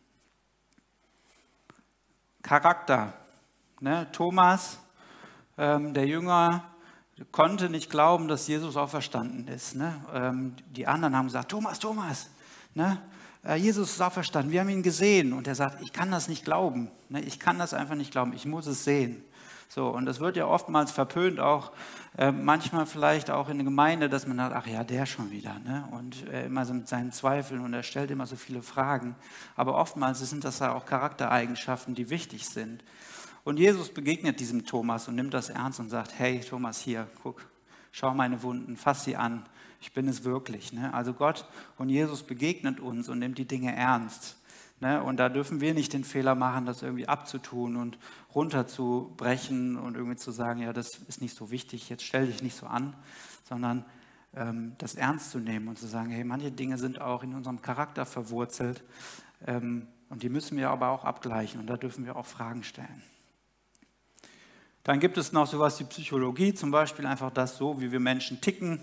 Charakter. 2.42 3.12
Ne? 3.80 4.08
Thomas, 4.12 4.78
ähm, 5.58 5.94
der 5.94 6.06
Jünger, 6.06 6.64
konnte 7.30 7.68
nicht 7.68 7.90
glauben, 7.90 8.26
dass 8.26 8.48
Jesus 8.48 8.76
auferstanden 8.76 9.46
ist. 9.46 9.76
Ne? 9.76 10.04
Ähm, 10.12 10.56
die 10.70 10.86
anderen 10.86 11.16
haben 11.16 11.26
gesagt, 11.26 11.50
Thomas, 11.50 11.78
Thomas, 11.78 12.30
ne? 12.74 13.02
Äh, 13.44 13.56
Jesus 13.56 13.92
ist 13.92 14.00
auferstanden, 14.00 14.52
wir 14.52 14.60
haben 14.60 14.68
ihn 14.68 14.82
gesehen. 14.82 15.32
Und 15.32 15.46
er 15.46 15.54
sagt, 15.54 15.82
ich 15.82 15.92
kann 15.92 16.10
das 16.10 16.28
nicht 16.28 16.44
glauben. 16.44 16.90
Ne? 17.08 17.20
Ich 17.22 17.38
kann 17.38 17.58
das 17.58 17.74
einfach 17.74 17.94
nicht 17.94 18.12
glauben, 18.12 18.32
ich 18.32 18.46
muss 18.46 18.66
es 18.66 18.84
sehen. 18.84 19.24
So, 19.68 19.88
und 19.88 20.04
das 20.04 20.20
wird 20.20 20.36
ja 20.36 20.46
oftmals 20.46 20.92
verpönt, 20.92 21.40
auch 21.40 21.72
äh, 22.18 22.30
manchmal 22.30 22.84
vielleicht 22.84 23.30
auch 23.30 23.48
in 23.48 23.56
der 23.56 23.64
Gemeinde, 23.64 24.10
dass 24.10 24.26
man 24.26 24.36
sagt, 24.36 24.54
ach 24.54 24.66
ja, 24.66 24.84
der 24.84 25.06
schon 25.06 25.30
wieder. 25.30 25.58
Ne? 25.60 25.88
Und 25.92 26.28
äh, 26.28 26.44
immer 26.44 26.66
so 26.66 26.74
mit 26.74 26.88
seinen 26.88 27.10
Zweifeln 27.10 27.60
und 27.60 27.72
er 27.72 27.82
stellt 27.82 28.10
immer 28.10 28.26
so 28.26 28.36
viele 28.36 28.60
Fragen. 28.60 29.16
Aber 29.56 29.76
oftmals 29.76 30.18
sind 30.18 30.44
das 30.44 30.58
ja 30.58 30.74
auch 30.74 30.84
Charaktereigenschaften, 30.84 31.94
die 31.94 32.10
wichtig 32.10 32.46
sind. 32.46 32.84
Und 33.44 33.58
Jesus 33.58 33.88
begegnet 33.88 34.40
diesem 34.40 34.66
Thomas 34.66 35.08
und 35.08 35.14
nimmt 35.14 35.32
das 35.32 35.48
ernst 35.48 35.80
und 35.80 35.88
sagt, 35.88 36.18
hey 36.18 36.40
Thomas, 36.40 36.78
hier, 36.78 37.08
guck, 37.22 37.42
schau 37.92 38.12
meine 38.12 38.42
Wunden, 38.42 38.76
fass 38.76 39.04
sie 39.04 39.16
an, 39.16 39.42
ich 39.82 39.92
bin 39.92 40.06
es 40.06 40.22
wirklich. 40.22 40.72
Ne? 40.72 40.94
Also 40.94 41.12
Gott 41.12 41.44
und 41.76 41.88
Jesus 41.88 42.22
begegnet 42.22 42.78
uns 42.78 43.08
und 43.08 43.18
nimmt 43.18 43.36
die 43.36 43.46
Dinge 43.46 43.74
ernst. 43.74 44.36
Ne? 44.80 45.02
Und 45.02 45.16
da 45.16 45.28
dürfen 45.28 45.60
wir 45.60 45.74
nicht 45.74 45.92
den 45.92 46.04
Fehler 46.04 46.36
machen, 46.36 46.66
das 46.66 46.82
irgendwie 46.82 47.08
abzutun 47.08 47.76
und 47.76 47.98
runterzubrechen 48.32 49.76
und 49.76 49.96
irgendwie 49.96 50.16
zu 50.16 50.30
sagen, 50.30 50.62
ja, 50.62 50.72
das 50.72 50.88
ist 51.08 51.20
nicht 51.20 51.36
so 51.36 51.50
wichtig, 51.50 51.88
jetzt 51.88 52.04
stell 52.04 52.26
dich 52.26 52.42
nicht 52.42 52.56
so 52.56 52.66
an, 52.66 52.94
sondern 53.42 53.84
ähm, 54.34 54.76
das 54.78 54.94
ernst 54.94 55.32
zu 55.32 55.38
nehmen 55.38 55.66
und 55.66 55.78
zu 55.78 55.88
sagen, 55.88 56.10
hey, 56.10 56.22
manche 56.22 56.52
Dinge 56.52 56.78
sind 56.78 57.00
auch 57.00 57.24
in 57.24 57.34
unserem 57.34 57.60
Charakter 57.60 58.06
verwurzelt 58.06 58.84
ähm, 59.48 59.88
und 60.10 60.22
die 60.22 60.28
müssen 60.28 60.56
wir 60.56 60.70
aber 60.70 60.90
auch 60.90 61.04
abgleichen 61.04 61.60
und 61.60 61.66
da 61.66 61.76
dürfen 61.76 62.06
wir 62.06 62.14
auch 62.14 62.26
Fragen 62.26 62.62
stellen. 62.62 63.02
Dann 64.84 65.00
gibt 65.00 65.16
es 65.18 65.32
noch 65.32 65.46
sowas 65.48 65.78
wie 65.80 65.84
Psychologie, 65.84 66.54
zum 66.54 66.70
Beispiel 66.70 67.06
einfach 67.06 67.32
das 67.32 67.56
so, 67.56 67.80
wie 67.80 67.92
wir 67.92 68.00
Menschen 68.00 68.40
ticken. 68.40 68.80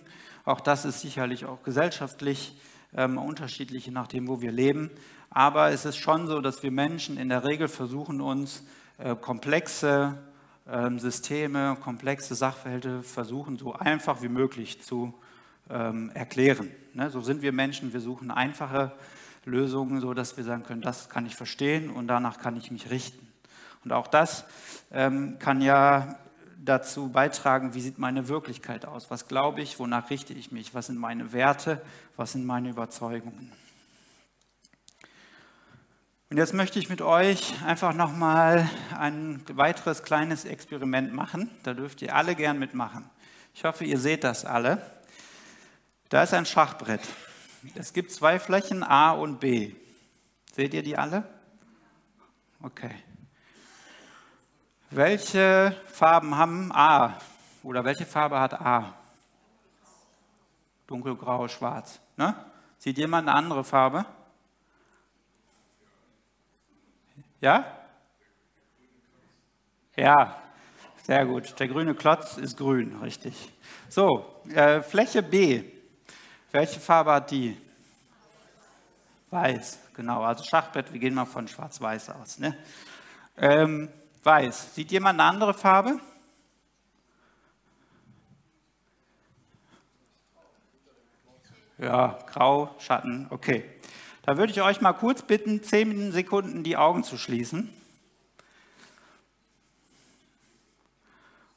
Auch 0.50 0.62
das 0.62 0.84
ist 0.84 1.02
sicherlich 1.02 1.46
auch 1.46 1.62
gesellschaftlich 1.62 2.60
ähm, 2.98 3.20
unterschiedlich, 3.20 3.86
je 3.86 3.92
nachdem, 3.92 4.28
wo 4.28 4.42
wir 4.42 4.52
leben. 4.52 4.90
Aber 5.30 5.70
es 5.70 5.86
ist 5.86 5.98
schon 5.98 6.26
so, 6.26 6.42
dass 6.42 6.64
wir 6.64 6.72
Menschen 6.72 7.18
in 7.18 7.30
der 7.30 7.46
Regel 7.46 7.68
versuchen, 7.68 8.20
uns 8.20 8.64
äh, 8.98 9.16
komplexe 9.16 10.18
äh, 10.66 10.90
Systeme, 10.98 11.78
komplexe 11.80 12.34
Sachverhalte 12.34 13.04
versuchen, 13.04 13.60
so 13.60 13.74
einfach 13.74 14.24
wie 14.24 14.28
möglich 14.28 14.82
zu 14.82 15.14
ähm, 15.70 16.10
erklären. 16.16 16.72
Ne? 16.96 17.12
So 17.12 17.22
sind 17.22 17.44
wir 17.44 17.52
Menschen, 17.52 17.94
wir 17.94 18.02
suchen 18.02 18.32
einfache 18.32 18.92
Lösungen, 19.46 20.02
so 20.02 20.16
dass 20.16 20.36
wir 20.36 20.44
sagen 20.44 20.64
können, 20.64 20.82
das 20.82 21.10
kann 21.10 21.28
ich 21.28 21.36
verstehen 21.36 21.92
und 21.92 22.08
danach 22.08 22.40
kann 22.40 22.58
ich 22.58 22.72
mich 22.72 22.90
richten. 22.90 23.28
Und 23.84 23.94
auch 23.94 24.08
das 24.08 24.46
ähm, 24.92 25.38
kann 25.38 25.62
ja 25.62 26.18
dazu 26.64 27.10
beitragen, 27.10 27.74
wie 27.74 27.82
sieht 27.82 27.98
meine 28.00 28.28
Wirklichkeit 28.28 28.86
aus? 28.86 29.10
Was 29.10 29.28
glaube 29.28 29.62
ich? 29.62 29.80
Wonach 29.80 30.10
richte 30.10 30.34
ich 30.34 30.52
mich? 30.52 30.74
Was 30.74 30.88
sind 30.88 30.98
meine 30.98 31.34
Werte? 31.34 31.82
Was 32.16 32.34
sind 32.34 32.46
meine 32.46 32.70
Überzeugungen? 32.70 33.52
Und 36.30 36.38
jetzt 36.38 36.54
möchte 36.54 36.78
ich 36.78 36.90
mit 36.90 37.02
euch 37.02 37.56
einfach 37.66 37.94
nochmal 37.94 38.70
ein 38.96 39.44
weiteres 39.54 40.04
kleines 40.04 40.46
Experiment 40.46 41.12
machen. 41.12 41.50
Da 41.64 41.74
dürft 41.74 42.04
ihr 42.04 42.16
alle 42.16 42.36
gern 42.36 42.60
mitmachen. 42.60 43.10
Ich 43.56 43.64
hoffe, 43.64 43.84
ihr 43.84 43.98
seht 43.98 44.24
das 44.24 44.46
alle. 44.46 44.80
Da 46.10 46.24
ist 46.24 46.34
ein 46.34 46.46
Schachbrett. 46.46 47.02
Es 47.74 47.94
gibt 47.94 48.12
zwei 48.12 48.40
Flächen 48.40 48.84
A 48.84 49.12
und 49.12 49.40
B. 49.40 49.74
Seht 50.54 50.74
ihr 50.74 50.84
die 50.84 50.98
alle? 50.98 51.24
Okay. 52.62 52.92
Welche 54.92 55.76
Farben 55.86 56.36
haben 56.36 56.72
A? 56.72 57.20
Oder 57.62 57.84
welche 57.84 58.08
Farbe 58.08 58.40
hat 58.40 58.60
A? 58.60 58.96
Dunkelgrau, 60.88 61.48
schwarz. 61.48 62.00
Ne? 62.18 62.34
Sieht 62.80 62.98
jemand 62.98 63.28
eine 63.28 63.38
andere 63.38 63.64
Farbe? 63.64 64.04
Ja? 67.40 67.66
Ja, 69.96 70.42
sehr 71.04 71.24
gut. 71.26 71.60
Der 71.60 71.68
grüne 71.68 71.94
Klotz 71.94 72.38
ist 72.38 72.58
grün, 72.58 73.00
richtig. 73.04 73.54
So, 73.90 74.42
äh, 74.56 74.82
Fläche 74.82 75.22
B. 75.22 75.66
Welche 76.52 76.80
Farbe 76.80 77.14
hat 77.14 77.30
die? 77.30 77.56
Weiß, 79.30 79.80
genau. 79.94 80.24
Also 80.24 80.44
Schachbrett, 80.44 80.92
wir 80.92 81.00
gehen 81.00 81.14
mal 81.14 81.26
von 81.26 81.48
schwarz-weiß 81.48 82.10
aus. 82.10 82.40
Ne? 82.40 82.58
Ähm, 83.38 83.90
Weiß. 84.24 84.76
Sieht 84.76 84.92
jemand 84.92 85.20
eine 85.20 85.30
andere 85.30 85.54
Farbe? 85.54 86.00
Ja, 91.78 92.20
grau, 92.28 92.76
Schatten, 92.80 93.28
okay. 93.30 93.64
Da 94.24 94.38
würde 94.38 94.52
ich 94.52 94.62
euch 94.62 94.82
mal 94.82 94.92
kurz 94.92 95.22
bitten, 95.22 95.64
zehn 95.64 96.12
Sekunden 96.12 96.64
die 96.64 96.76
Augen 96.76 97.06
zu 97.06 97.18
schließen. 97.18 97.74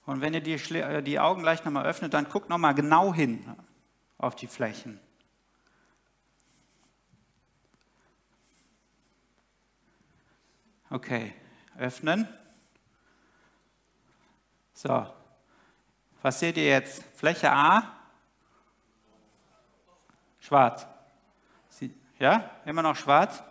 Und 0.06 0.20
wenn 0.20 0.32
ihr 0.32 0.40
die, 0.40 0.54
äh, 0.54 1.02
die 1.02 1.18
Augen 1.18 1.42
gleich 1.42 1.64
nochmal 1.64 1.86
öffnet, 1.86 2.14
dann 2.14 2.28
guckt 2.28 2.48
nochmal 2.48 2.74
genau 2.74 3.12
hin 3.12 3.44
auf 4.18 4.36
die 4.36 4.46
Flächen. 4.46 5.00
Okay, 10.88 11.34
öffnen. 11.78 12.28
So, 14.74 15.06
was 16.22 16.40
seht 16.40 16.56
ihr 16.56 16.66
jetzt? 16.66 17.02
Fläche 17.16 17.50
A? 17.52 17.92
Schwarz. 20.40 20.86
Ja, 22.18 22.50
immer 22.66 22.82
noch 22.82 22.94
schwarz? 22.94 23.42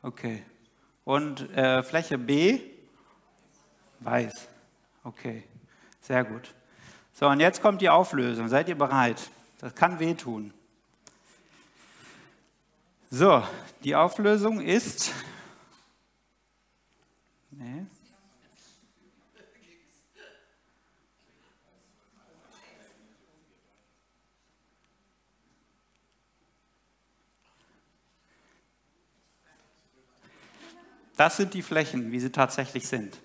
Okay. 0.00 0.42
Und 1.04 1.50
äh, 1.54 1.82
Fläche 1.82 2.16
B? 2.16 2.58
Weiß. 4.00 4.48
Okay, 5.04 5.44
sehr 6.00 6.24
gut. 6.24 6.54
So, 7.12 7.28
und 7.28 7.40
jetzt 7.40 7.60
kommt 7.60 7.82
die 7.82 7.90
Auflösung. 7.90 8.48
Seid 8.48 8.70
ihr 8.70 8.78
bereit? 8.78 9.30
Das 9.60 9.74
kann 9.74 9.98
wehtun. 9.98 10.54
So, 13.10 13.42
die 13.84 13.94
Auflösung 13.94 14.62
ist. 14.62 15.12
Nee. 17.50 17.84
Das 31.18 31.36
sind 31.36 31.52
die 31.52 31.62
Flächen, 31.62 32.12
wie 32.12 32.20
sie 32.20 32.30
tatsächlich 32.30 32.86
sind. 32.86 33.18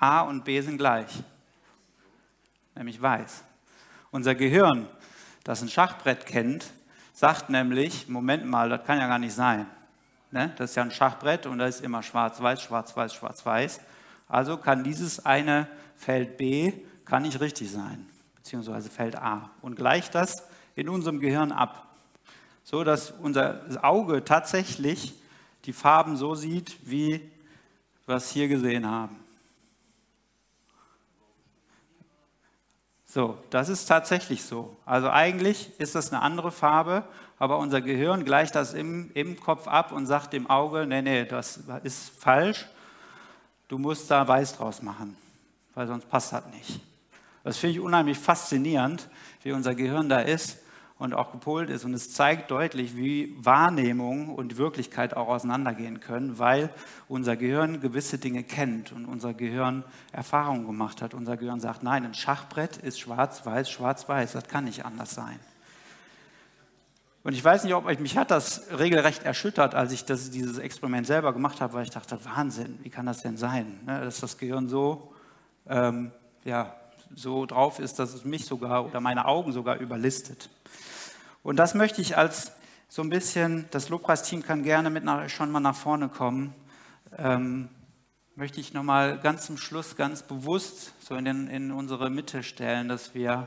A 0.00 0.22
und 0.22 0.44
B 0.44 0.60
sind 0.60 0.78
gleich, 0.78 1.22
nämlich 2.74 3.00
weiß. 3.00 3.44
Unser 4.10 4.34
Gehirn, 4.34 4.88
das 5.44 5.62
ein 5.62 5.68
Schachbrett 5.68 6.26
kennt, 6.26 6.66
sagt 7.14 7.50
nämlich, 7.50 8.08
Moment 8.08 8.46
mal, 8.46 8.68
das 8.68 8.84
kann 8.84 8.98
ja 8.98 9.06
gar 9.06 9.20
nicht 9.20 9.32
sein. 9.32 9.66
Ne? 10.32 10.52
Das 10.58 10.70
ist 10.70 10.76
ja 10.76 10.82
ein 10.82 10.90
Schachbrett 10.90 11.46
und 11.46 11.58
da 11.58 11.66
ist 11.66 11.82
immer 11.82 12.02
schwarz-weiß, 12.02 12.60
schwarz-weiß, 12.60 13.14
schwarz-weiß. 13.14 13.80
Also 14.28 14.56
kann 14.56 14.82
dieses 14.82 15.24
eine 15.24 15.68
Feld 15.94 16.36
B 16.36 16.72
kann 17.04 17.22
nicht 17.22 17.38
richtig 17.38 17.70
sein, 17.70 18.08
beziehungsweise 18.34 18.90
Feld 18.90 19.14
A. 19.14 19.50
Und 19.62 19.76
gleicht 19.76 20.16
das 20.16 20.42
in 20.74 20.88
unserem 20.88 21.20
Gehirn 21.20 21.52
ab, 21.52 21.94
so 22.64 22.82
dass 22.82 23.12
unser 23.12 23.60
Auge 23.82 24.24
tatsächlich 24.24 25.14
die 25.66 25.72
Farben 25.72 26.16
so 26.16 26.34
sieht, 26.34 26.76
wie 26.82 27.20
was 28.06 28.30
hier 28.30 28.46
gesehen 28.46 28.88
haben. 28.88 29.16
So, 33.04 33.38
das 33.50 33.68
ist 33.68 33.86
tatsächlich 33.86 34.44
so. 34.44 34.76
Also 34.84 35.10
eigentlich 35.10 35.72
ist 35.78 35.94
das 35.94 36.12
eine 36.12 36.22
andere 36.22 36.52
Farbe, 36.52 37.04
aber 37.38 37.58
unser 37.58 37.80
Gehirn 37.80 38.24
gleicht 38.24 38.54
das 38.54 38.74
im, 38.74 39.10
im 39.14 39.40
Kopf 39.40 39.66
ab 39.66 39.90
und 39.90 40.06
sagt 40.06 40.32
dem 40.32 40.48
Auge, 40.48 40.86
nee, 40.86 41.02
nee, 41.02 41.24
das 41.24 41.60
ist 41.82 42.10
falsch, 42.18 42.66
du 43.68 43.78
musst 43.78 44.10
da 44.10 44.26
weiß 44.26 44.58
draus 44.58 44.82
machen, 44.82 45.16
weil 45.74 45.86
sonst 45.86 46.08
passt 46.08 46.32
das 46.32 46.44
nicht. 46.46 46.80
Das 47.42 47.56
finde 47.56 47.74
ich 47.74 47.80
unheimlich 47.80 48.18
faszinierend, 48.18 49.08
wie 49.42 49.52
unser 49.52 49.74
Gehirn 49.74 50.08
da 50.08 50.20
ist 50.20 50.58
und 50.98 51.12
auch 51.12 51.32
gepolt 51.32 51.68
ist. 51.68 51.84
Und 51.84 51.92
es 51.94 52.12
zeigt 52.12 52.50
deutlich, 52.50 52.96
wie 52.96 53.36
Wahrnehmung 53.38 54.34
und 54.34 54.56
Wirklichkeit 54.56 55.14
auch 55.14 55.28
auseinandergehen 55.28 56.00
können, 56.00 56.38
weil 56.38 56.70
unser 57.08 57.36
Gehirn 57.36 57.80
gewisse 57.80 58.18
Dinge 58.18 58.42
kennt 58.42 58.92
und 58.92 59.04
unser 59.04 59.34
Gehirn 59.34 59.84
Erfahrungen 60.12 60.66
gemacht 60.66 61.02
hat. 61.02 61.12
Unser 61.12 61.36
Gehirn 61.36 61.60
sagt, 61.60 61.82
nein, 61.82 62.04
ein 62.04 62.14
Schachbrett 62.14 62.78
ist 62.78 62.98
schwarz-weiß, 62.98 63.70
schwarz-weiß, 63.70 64.32
das 64.32 64.48
kann 64.48 64.64
nicht 64.64 64.84
anders 64.86 65.14
sein. 65.14 65.38
Und 67.24 67.32
ich 67.32 67.44
weiß 67.44 67.64
nicht, 67.64 67.74
ob 67.74 67.86
euch 67.86 67.98
mich 67.98 68.16
hat 68.16 68.30
das 68.30 68.68
regelrecht 68.78 69.24
erschüttert, 69.24 69.74
als 69.74 69.90
ich 69.90 70.04
das, 70.04 70.30
dieses 70.30 70.58
Experiment 70.58 71.08
selber 71.08 71.32
gemacht 71.32 71.60
habe, 71.60 71.72
weil 71.72 71.82
ich 71.82 71.90
dachte, 71.90 72.24
Wahnsinn, 72.24 72.78
wie 72.84 72.88
kann 72.88 73.04
das 73.04 73.20
denn 73.20 73.36
sein, 73.36 73.80
ne, 73.84 74.00
dass 74.00 74.20
das 74.20 74.38
Gehirn 74.38 74.68
so, 74.68 75.12
ähm, 75.68 76.12
ja, 76.44 76.76
so 77.14 77.44
drauf 77.44 77.80
ist, 77.80 77.98
dass 77.98 78.14
es 78.14 78.24
mich 78.24 78.46
sogar 78.46 78.86
oder 78.86 79.00
meine 79.00 79.26
Augen 79.26 79.52
sogar 79.52 79.78
überlistet. 79.78 80.50
Und 81.46 81.60
das 81.60 81.74
möchte 81.74 82.00
ich 82.00 82.18
als 82.18 82.50
so 82.88 83.02
ein 83.02 83.08
bisschen, 83.08 83.66
das 83.70 83.88
Lobpreisteam 83.88 84.42
kann 84.42 84.64
gerne 84.64 84.90
mit 84.90 85.04
nach, 85.04 85.28
schon 85.28 85.52
mal 85.52 85.60
nach 85.60 85.76
vorne 85.76 86.08
kommen, 86.08 86.52
ähm, 87.16 87.68
möchte 88.34 88.58
ich 88.58 88.74
nochmal 88.74 89.20
ganz 89.20 89.46
zum 89.46 89.56
Schluss 89.56 89.94
ganz 89.94 90.24
bewusst 90.24 90.92
so 90.98 91.14
in, 91.14 91.24
den, 91.24 91.46
in 91.46 91.70
unsere 91.70 92.10
Mitte 92.10 92.42
stellen, 92.42 92.88
dass 92.88 93.14
wir, 93.14 93.46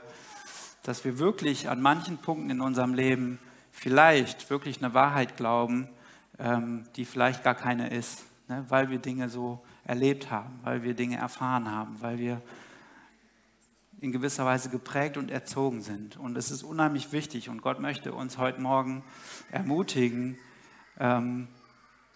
dass 0.82 1.04
wir 1.04 1.20
wirklich 1.20 1.68
an 1.68 1.82
manchen 1.82 2.18
Punkten 2.20 2.50
in 2.50 2.62
unserem 2.62 2.93
Leben 2.93 3.38
vielleicht 3.74 4.50
wirklich 4.50 4.78
eine 4.82 4.93
Wahrheit 4.93 5.36
glauben, 5.36 5.89
ähm, 6.38 6.86
die 6.95 7.04
vielleicht 7.04 7.43
gar 7.43 7.56
keine 7.56 7.89
ist, 7.89 8.24
ne? 8.47 8.64
weil 8.70 8.89
wir 8.91 9.00
Dinge 9.00 9.28
so 9.28 9.62
erlebt 9.84 10.32
haben, 10.32 10.58
weil 10.64 10.84
wir 10.84 10.93
Dinge 10.93 11.18
erfahren 11.18 11.70
haben, 11.70 11.97
weil 12.00 12.18
wir 12.18 12.41
in 14.02 14.12
gewisser 14.12 14.45
Weise 14.45 14.70
geprägt 14.70 15.18
und 15.18 15.30
erzogen 15.30 15.82
sind. 15.82 16.18
Und 16.18 16.38
es 16.38 16.52
ist 16.52 16.64
unheimlich 16.64 17.12
wichtig 17.12 17.50
und 17.50 17.62
Gott 17.62 17.80
möchte 17.80 18.14
uns 18.14 18.38
heute 18.38 18.62
Morgen 18.62 19.04
ermutigen 19.52 20.38
ähm, 21.00 21.47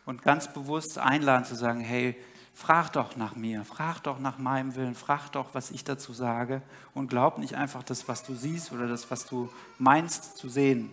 und 0.06 0.22
ganz 0.22 0.54
bewusst 0.54 0.98
einladen 0.98 1.46
zu 1.46 1.56
sagen, 1.56 1.82
hey, 1.82 2.16
frag 2.54 2.94
doch 2.94 3.16
nach 3.18 3.36
mir, 3.36 3.66
frag 3.66 4.02
doch 4.04 4.20
nach 4.20 4.38
meinem 4.38 4.76
Willen, 4.76 4.96
frag 4.96 5.32
doch, 5.32 5.54
was 5.54 5.72
ich 5.72 5.84
dazu 5.84 6.14
sage 6.14 6.62
und 6.94 7.08
glaub 7.08 7.38
nicht 7.38 7.56
einfach 7.56 7.84
das, 7.84 8.08
was 8.08 8.24
du 8.24 8.36
siehst 8.36 8.72
oder 8.72 8.88
das, 8.88 9.12
was 9.12 9.26
du 9.26 9.50
meinst 9.78 10.38
zu 10.38 10.50
sehen. 10.50 10.90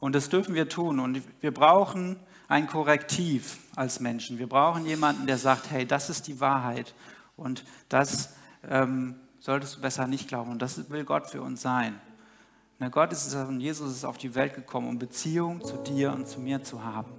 Und 0.00 0.14
das 0.14 0.28
dürfen 0.28 0.54
wir 0.54 0.68
tun 0.68 0.98
und 0.98 1.22
wir 1.40 1.54
brauchen 1.54 2.18
ein 2.48 2.66
Korrektiv 2.66 3.58
als 3.76 4.00
Menschen. 4.00 4.38
Wir 4.38 4.48
brauchen 4.48 4.84
jemanden, 4.84 5.26
der 5.26 5.38
sagt, 5.38 5.70
hey, 5.70 5.86
das 5.86 6.10
ist 6.10 6.26
die 6.26 6.40
Wahrheit 6.40 6.94
und 7.36 7.64
das 7.88 8.34
ähm, 8.68 9.14
solltest 9.42 9.76
du 9.76 9.80
besser 9.80 10.06
nicht 10.06 10.28
glauben. 10.28 10.52
Und 10.52 10.62
das 10.62 10.88
will 10.88 11.04
Gott 11.04 11.26
für 11.26 11.42
uns 11.42 11.62
sein. 11.62 12.00
Na, 12.78 12.88
Gott 12.88 13.12
ist 13.12 13.34
und 13.34 13.60
Jesus 13.60 13.90
ist 13.90 14.04
auf 14.04 14.16
die 14.16 14.34
Welt 14.36 14.54
gekommen, 14.54 14.88
um 14.88 14.98
Beziehung 14.98 15.64
zu 15.64 15.76
dir 15.78 16.12
und 16.12 16.28
zu 16.28 16.40
mir 16.40 16.62
zu 16.62 16.84
haben. 16.84 17.10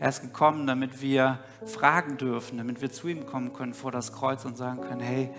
Er 0.00 0.08
ist 0.08 0.20
gekommen, 0.20 0.66
damit 0.66 1.00
wir 1.00 1.38
fragen 1.66 2.16
dürfen, 2.16 2.58
damit 2.58 2.80
wir 2.80 2.90
zu 2.90 3.06
ihm 3.06 3.24
kommen 3.24 3.52
können 3.52 3.74
vor 3.74 3.92
das 3.92 4.12
Kreuz 4.12 4.44
und 4.44 4.56
sagen 4.56 4.80
können, 4.80 5.00
hey, 5.00 5.30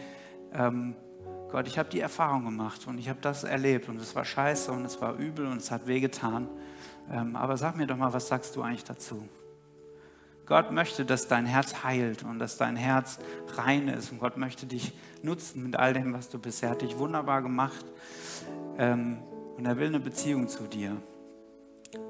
ähm, 0.53 0.95
Gott, 1.51 1.67
ich 1.67 1.77
habe 1.77 1.89
die 1.89 1.99
Erfahrung 1.99 2.45
gemacht 2.45 2.88
und 2.88 2.97
ich 2.97 3.09
habe 3.09 3.19
das 3.21 3.43
erlebt 3.43 3.89
und 3.89 3.99
es 3.99 4.15
war 4.15 4.23
scheiße 4.23 4.71
und 4.71 4.86
es 4.86 5.01
war 5.01 5.15
übel 5.15 5.47
und 5.47 5.57
es 5.57 5.69
hat 5.69 5.86
wehgetan. 5.86 6.47
Ähm, 7.11 7.36
aber 7.36 7.57
sag 7.57 7.75
mir 7.75 7.88
doch 7.88 7.97
mal, 7.97 8.13
was 8.13 8.29
sagst 8.29 8.55
du 8.55 8.61
eigentlich 8.61 8.86
dazu? 8.86 9.27
Gott 10.51 10.69
möchte, 10.69 11.05
dass 11.05 11.29
dein 11.29 11.45
Herz 11.45 11.81
heilt 11.85 12.23
und 12.23 12.37
dass 12.37 12.57
dein 12.57 12.75
Herz 12.75 13.19
rein 13.55 13.87
ist. 13.87 14.11
Und 14.11 14.19
Gott 14.19 14.35
möchte 14.35 14.65
dich 14.65 14.91
nutzen 15.23 15.63
mit 15.63 15.77
all 15.77 15.93
dem, 15.93 16.13
was 16.13 16.27
du 16.27 16.39
bisher 16.39 16.71
hat 16.71 16.81
dich 16.81 16.97
wunderbar 16.97 17.41
gemacht. 17.41 17.85
Ähm, 18.77 19.19
und 19.55 19.65
er 19.65 19.77
will 19.77 19.87
eine 19.87 20.01
Beziehung 20.01 20.49
zu 20.49 20.63
dir. 20.63 20.97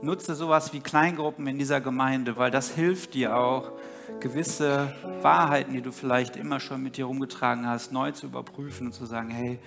Nutze 0.01 0.33
sowas 0.33 0.73
wie 0.73 0.79
Kleingruppen 0.79 1.45
in 1.45 1.59
dieser 1.59 1.81
Gemeinde, 1.81 2.35
weil 2.35 2.49
das 2.49 2.71
hilft 2.71 3.13
dir 3.13 3.37
auch, 3.37 3.73
gewisse 4.19 4.91
Wahrheiten, 5.21 5.73
die 5.73 5.83
du 5.83 5.91
vielleicht 5.91 6.35
immer 6.35 6.59
schon 6.59 6.81
mit 6.81 6.97
dir 6.97 7.05
rumgetragen 7.05 7.67
hast, 7.67 7.91
neu 7.91 8.11
zu 8.11 8.25
überprüfen 8.25 8.87
und 8.87 8.93
zu 8.93 9.05
sagen, 9.05 9.29
hey, 9.29 9.59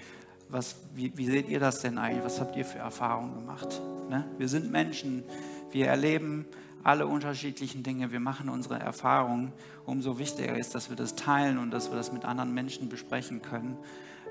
was, 0.49 0.75
wie, 0.97 1.17
wie 1.17 1.27
seht 1.27 1.49
ihr 1.49 1.61
das 1.61 1.79
denn 1.79 1.97
eigentlich? 1.97 2.25
Was 2.25 2.41
habt 2.41 2.57
ihr 2.57 2.65
für 2.65 2.79
Erfahrungen 2.79 3.37
gemacht? 3.37 3.81
Ne? 4.11 4.25
Wir 4.37 4.49
sind 4.49 4.73
Menschen, 4.73 5.23
wir 5.71 5.87
erleben 5.87 6.47
alle 6.85 7.07
unterschiedlichen 7.07 7.83
Dinge, 7.83 8.13
wir 8.13 8.21
machen 8.21 8.49
unsere 8.49 8.79
Erfahrungen, 8.79 9.53
umso 9.87 10.19
wichtiger 10.19 10.57
ist, 10.57 10.75
dass 10.75 10.91
wir 10.91 10.97
das 10.97 11.17
teilen 11.17 11.59
und 11.59 11.71
dass 11.71 11.91
wir 11.91 11.97
das 11.97 12.13
mit 12.13 12.25
anderen 12.25 12.53
Menschen 12.53 12.91
besprechen 12.91 13.41
können, 13.41 13.79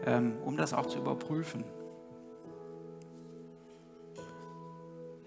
ähm, 0.06 0.34
um 0.46 0.56
das 0.56 0.74
auch 0.74 0.86
zu 0.86 1.00
überprüfen. 1.00 1.64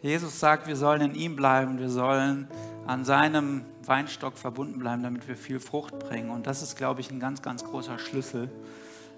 Jesus 0.03 0.39
sagt, 0.39 0.69
wir 0.69 0.77
sollen 0.77 1.01
in 1.01 1.15
ihm 1.17 1.35
bleiben, 1.35 1.81
wir 1.81 1.91
sollen 1.91 2.47
an 2.87 3.05
seinem 3.05 3.65
Weinstock 3.85 4.39
verbunden 4.39 4.79
bleiben, 4.79 5.03
damit 5.03 5.27
wir 5.27 5.37
viel 5.37 5.59
Frucht 5.59 5.99
bringen. 5.99 6.31
Und 6.31 6.47
das 6.47 6.63
ist, 6.63 6.77
glaube 6.77 7.01
ich, 7.01 7.11
ein 7.11 7.19
ganz, 7.19 7.43
ganz 7.43 7.65
großer 7.65 7.99
Schlüssel, 7.99 8.49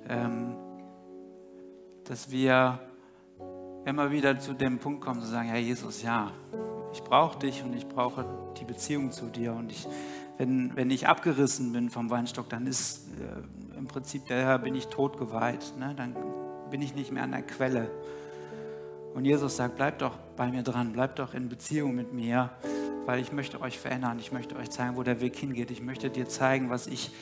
ähm, 0.09 0.55
dass 2.05 2.31
wir 2.31 2.81
immer 3.85 4.11
wieder 4.11 4.39
zu 4.39 4.55
dem 4.55 4.79
Punkt 4.79 5.03
kommen, 5.03 5.21
zu 5.21 5.27
sagen, 5.27 5.49
Herr 5.49 5.59
Jesus, 5.59 6.03
ja, 6.03 6.33
ich 6.99 7.05
brauche 7.05 7.39
dich 7.39 7.63
und 7.63 7.75
ich 7.75 7.87
brauche 7.87 8.27
die 8.59 8.65
Beziehung 8.65 9.13
zu 9.13 9.27
dir. 9.27 9.53
Und 9.53 9.71
ich, 9.71 9.87
wenn, 10.37 10.75
wenn 10.75 10.91
ich 10.91 11.07
abgerissen 11.07 11.73
bin 11.73 11.91
vom 11.91 12.11
Weinstock, 12.11 12.49
dann 12.49 12.67
ist 12.67 13.07
äh, 13.21 13.79
im 13.79 13.87
Prinzip 13.87 14.27
der 14.27 14.45
Herr, 14.45 14.59
bin 14.59 14.75
ich 14.75 14.89
totgeweiht. 14.89 15.75
Ne? 15.79 15.95
Dann 15.97 16.17
bin 16.71 16.83
ich 16.83 16.97
nicht 16.97 17.13
mehr 17.13 17.23
an 17.23 17.31
der 17.31 17.43
Quelle. 17.43 17.89
Und 19.15 19.25
Jesus 19.25 19.57
sagt, 19.57 19.77
bleibt 19.77 20.03
doch 20.03 20.17
bei 20.37 20.49
mir 20.49 20.65
dran, 20.65 20.93
bleibt 20.93 21.21
doch 21.21 21.35
in 21.35 21.49
Beziehung 21.49 21.95
mit 21.95 22.13
mir, 22.13 22.51
weil 23.07 23.21
ich 23.21 23.33
möchte 23.33 23.61
euch 23.61 23.79
verändern. 23.79 24.19
Ich 24.19 24.33
möchte 24.33 24.57
euch 24.57 24.71
zeigen, 24.71 24.97
wo 24.97 25.05
der 25.05 25.21
Weg 25.21 25.37
hingeht. 25.37 25.71
Ich 25.71 25.81
möchte 25.81 26.11
dir 26.11 26.29
zeigen, 26.29 26.69
was 26.69 26.89
ich, 26.89 27.13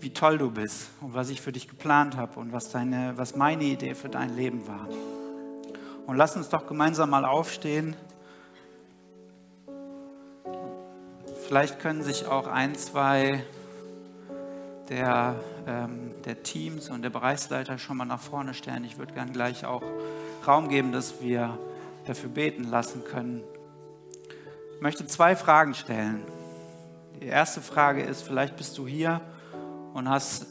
wie 0.00 0.10
toll 0.12 0.36
du 0.36 0.50
bist 0.50 0.90
und 1.00 1.14
was 1.14 1.30
ich 1.30 1.40
für 1.40 1.52
dich 1.52 1.66
geplant 1.66 2.14
habe 2.16 2.38
und 2.38 2.52
was, 2.52 2.70
deine, 2.70 3.14
was 3.16 3.34
meine 3.34 3.64
Idee 3.64 3.94
für 3.94 4.10
dein 4.10 4.36
Leben 4.36 4.68
war. 4.68 4.86
Und 6.06 6.16
lass 6.16 6.36
uns 6.36 6.50
doch 6.50 6.66
gemeinsam 6.66 7.08
mal 7.08 7.24
aufstehen. 7.24 7.96
Vielleicht 11.48 11.80
können 11.80 12.02
sich 12.02 12.26
auch 12.26 12.46
ein, 12.46 12.74
zwei 12.74 13.42
der, 14.90 15.34
ähm, 15.66 16.10
der 16.26 16.42
Teams 16.42 16.90
und 16.90 17.00
der 17.00 17.08
Bereichsleiter 17.08 17.78
schon 17.78 17.96
mal 17.96 18.04
nach 18.04 18.20
vorne 18.20 18.52
stellen. 18.52 18.84
Ich 18.84 18.98
würde 18.98 19.14
gern 19.14 19.32
gleich 19.32 19.64
auch 19.64 19.82
Raum 20.46 20.68
geben, 20.68 20.92
dass 20.92 21.22
wir 21.22 21.58
dafür 22.06 22.28
beten 22.28 22.64
lassen 22.64 23.02
können. 23.02 23.42
Ich 24.74 24.82
möchte 24.82 25.06
zwei 25.06 25.36
Fragen 25.36 25.72
stellen. 25.72 26.22
Die 27.18 27.28
erste 27.28 27.62
Frage 27.62 28.02
ist, 28.02 28.20
vielleicht 28.20 28.58
bist 28.58 28.76
du 28.76 28.86
hier 28.86 29.22
und 29.94 30.06
hast 30.06 30.48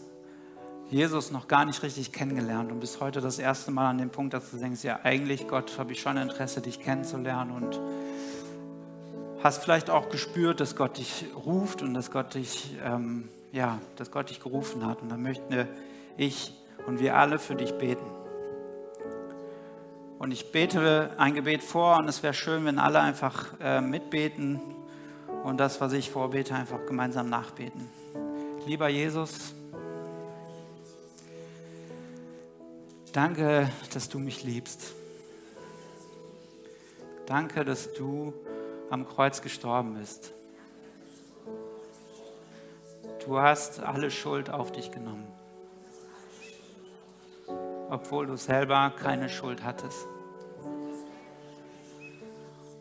Jesus 0.89 1.29
noch 1.29 1.47
gar 1.47 1.65
nicht 1.65 1.83
richtig 1.83 2.11
kennengelernt 2.11 2.71
und 2.71 2.79
bist 2.79 3.01
heute 3.01 3.21
das 3.21 3.37
erste 3.37 3.69
Mal 3.69 3.91
an 3.91 3.99
dem 3.99 4.09
Punkt, 4.09 4.33
dass 4.33 4.49
du 4.49 4.57
denkst, 4.57 4.83
ja 4.83 5.01
eigentlich 5.03 5.47
Gott, 5.47 5.77
habe 5.77 5.91
ich 5.91 6.01
schon 6.01 6.17
Interesse, 6.17 6.59
dich 6.59 6.79
kennenzulernen 6.79 7.51
und 7.51 7.79
hast 9.43 9.63
vielleicht 9.63 9.89
auch 9.89 10.09
gespürt, 10.09 10.59
dass 10.59 10.75
Gott 10.75 10.97
dich 10.97 11.25
ruft 11.35 11.81
und 11.81 11.93
dass 11.93 12.11
Gott 12.11 12.33
dich, 12.33 12.75
ähm, 12.83 13.29
ja, 13.51 13.79
dass 13.95 14.11
Gott 14.11 14.29
dich 14.29 14.41
gerufen 14.41 14.85
hat. 14.85 15.01
Und 15.01 15.09
dann 15.09 15.21
möchten 15.21 15.67
ich 16.17 16.53
und 16.85 16.99
wir 16.99 17.15
alle 17.15 17.39
für 17.39 17.55
dich 17.55 17.73
beten. 17.73 18.05
Und 20.19 20.31
ich 20.31 20.51
bete 20.51 21.11
ein 21.17 21.35
Gebet 21.35 21.61
vor 21.61 21.97
und 21.97 22.07
es 22.07 22.23
wäre 22.23 22.33
schön, 22.33 22.65
wenn 22.65 22.79
alle 22.79 22.99
einfach 22.99 23.53
äh, 23.61 23.81
mitbeten 23.81 24.59
und 25.43 25.59
das, 25.59 25.79
was 25.79 25.93
ich 25.93 26.09
vorbete, 26.09 26.55
einfach 26.55 26.85
gemeinsam 26.87 27.29
nachbeten. 27.29 27.87
Lieber 28.65 28.89
Jesus, 28.89 29.53
danke, 33.13 33.69
dass 33.93 34.09
du 34.09 34.17
mich 34.17 34.43
liebst. 34.43 34.93
Danke, 37.27 37.63
dass 37.63 37.93
du 37.93 38.33
am 38.89 39.07
Kreuz 39.07 39.41
gestorben 39.41 39.95
bist. 39.95 40.33
Du 43.25 43.39
hast 43.39 43.81
alle 43.81 44.09
Schuld 44.09 44.49
auf 44.49 44.71
dich 44.71 44.91
genommen, 44.91 45.27
obwohl 47.89 48.27
du 48.27 48.37
selber 48.37 48.93
keine 48.97 49.27
Schuld 49.27 49.63
hattest. 49.63 50.07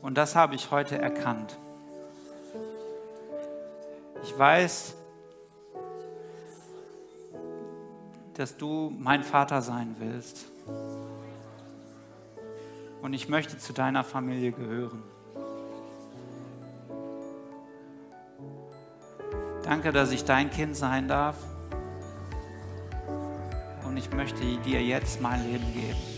Und 0.02 0.16
das 0.16 0.36
habe 0.36 0.54
ich 0.54 0.70
heute 0.70 0.98
erkannt. 0.98 1.58
Ich 4.22 4.38
weiß, 4.38 4.94
dass 8.34 8.56
du 8.56 8.92
mein 8.96 9.24
Vater 9.24 9.62
sein 9.62 9.96
willst. 9.98 10.46
Und 13.02 13.14
ich 13.14 13.28
möchte 13.28 13.58
zu 13.58 13.72
deiner 13.72 14.04
Familie 14.04 14.52
gehören. 14.52 15.15
Danke, 19.66 19.90
dass 19.90 20.12
ich 20.12 20.24
dein 20.24 20.48
Kind 20.48 20.76
sein 20.76 21.08
darf. 21.08 21.34
Und 23.84 23.96
ich 23.96 24.12
möchte 24.12 24.44
dir 24.64 24.80
jetzt 24.80 25.20
mein 25.20 25.44
Leben 25.44 25.74
geben. 25.74 26.15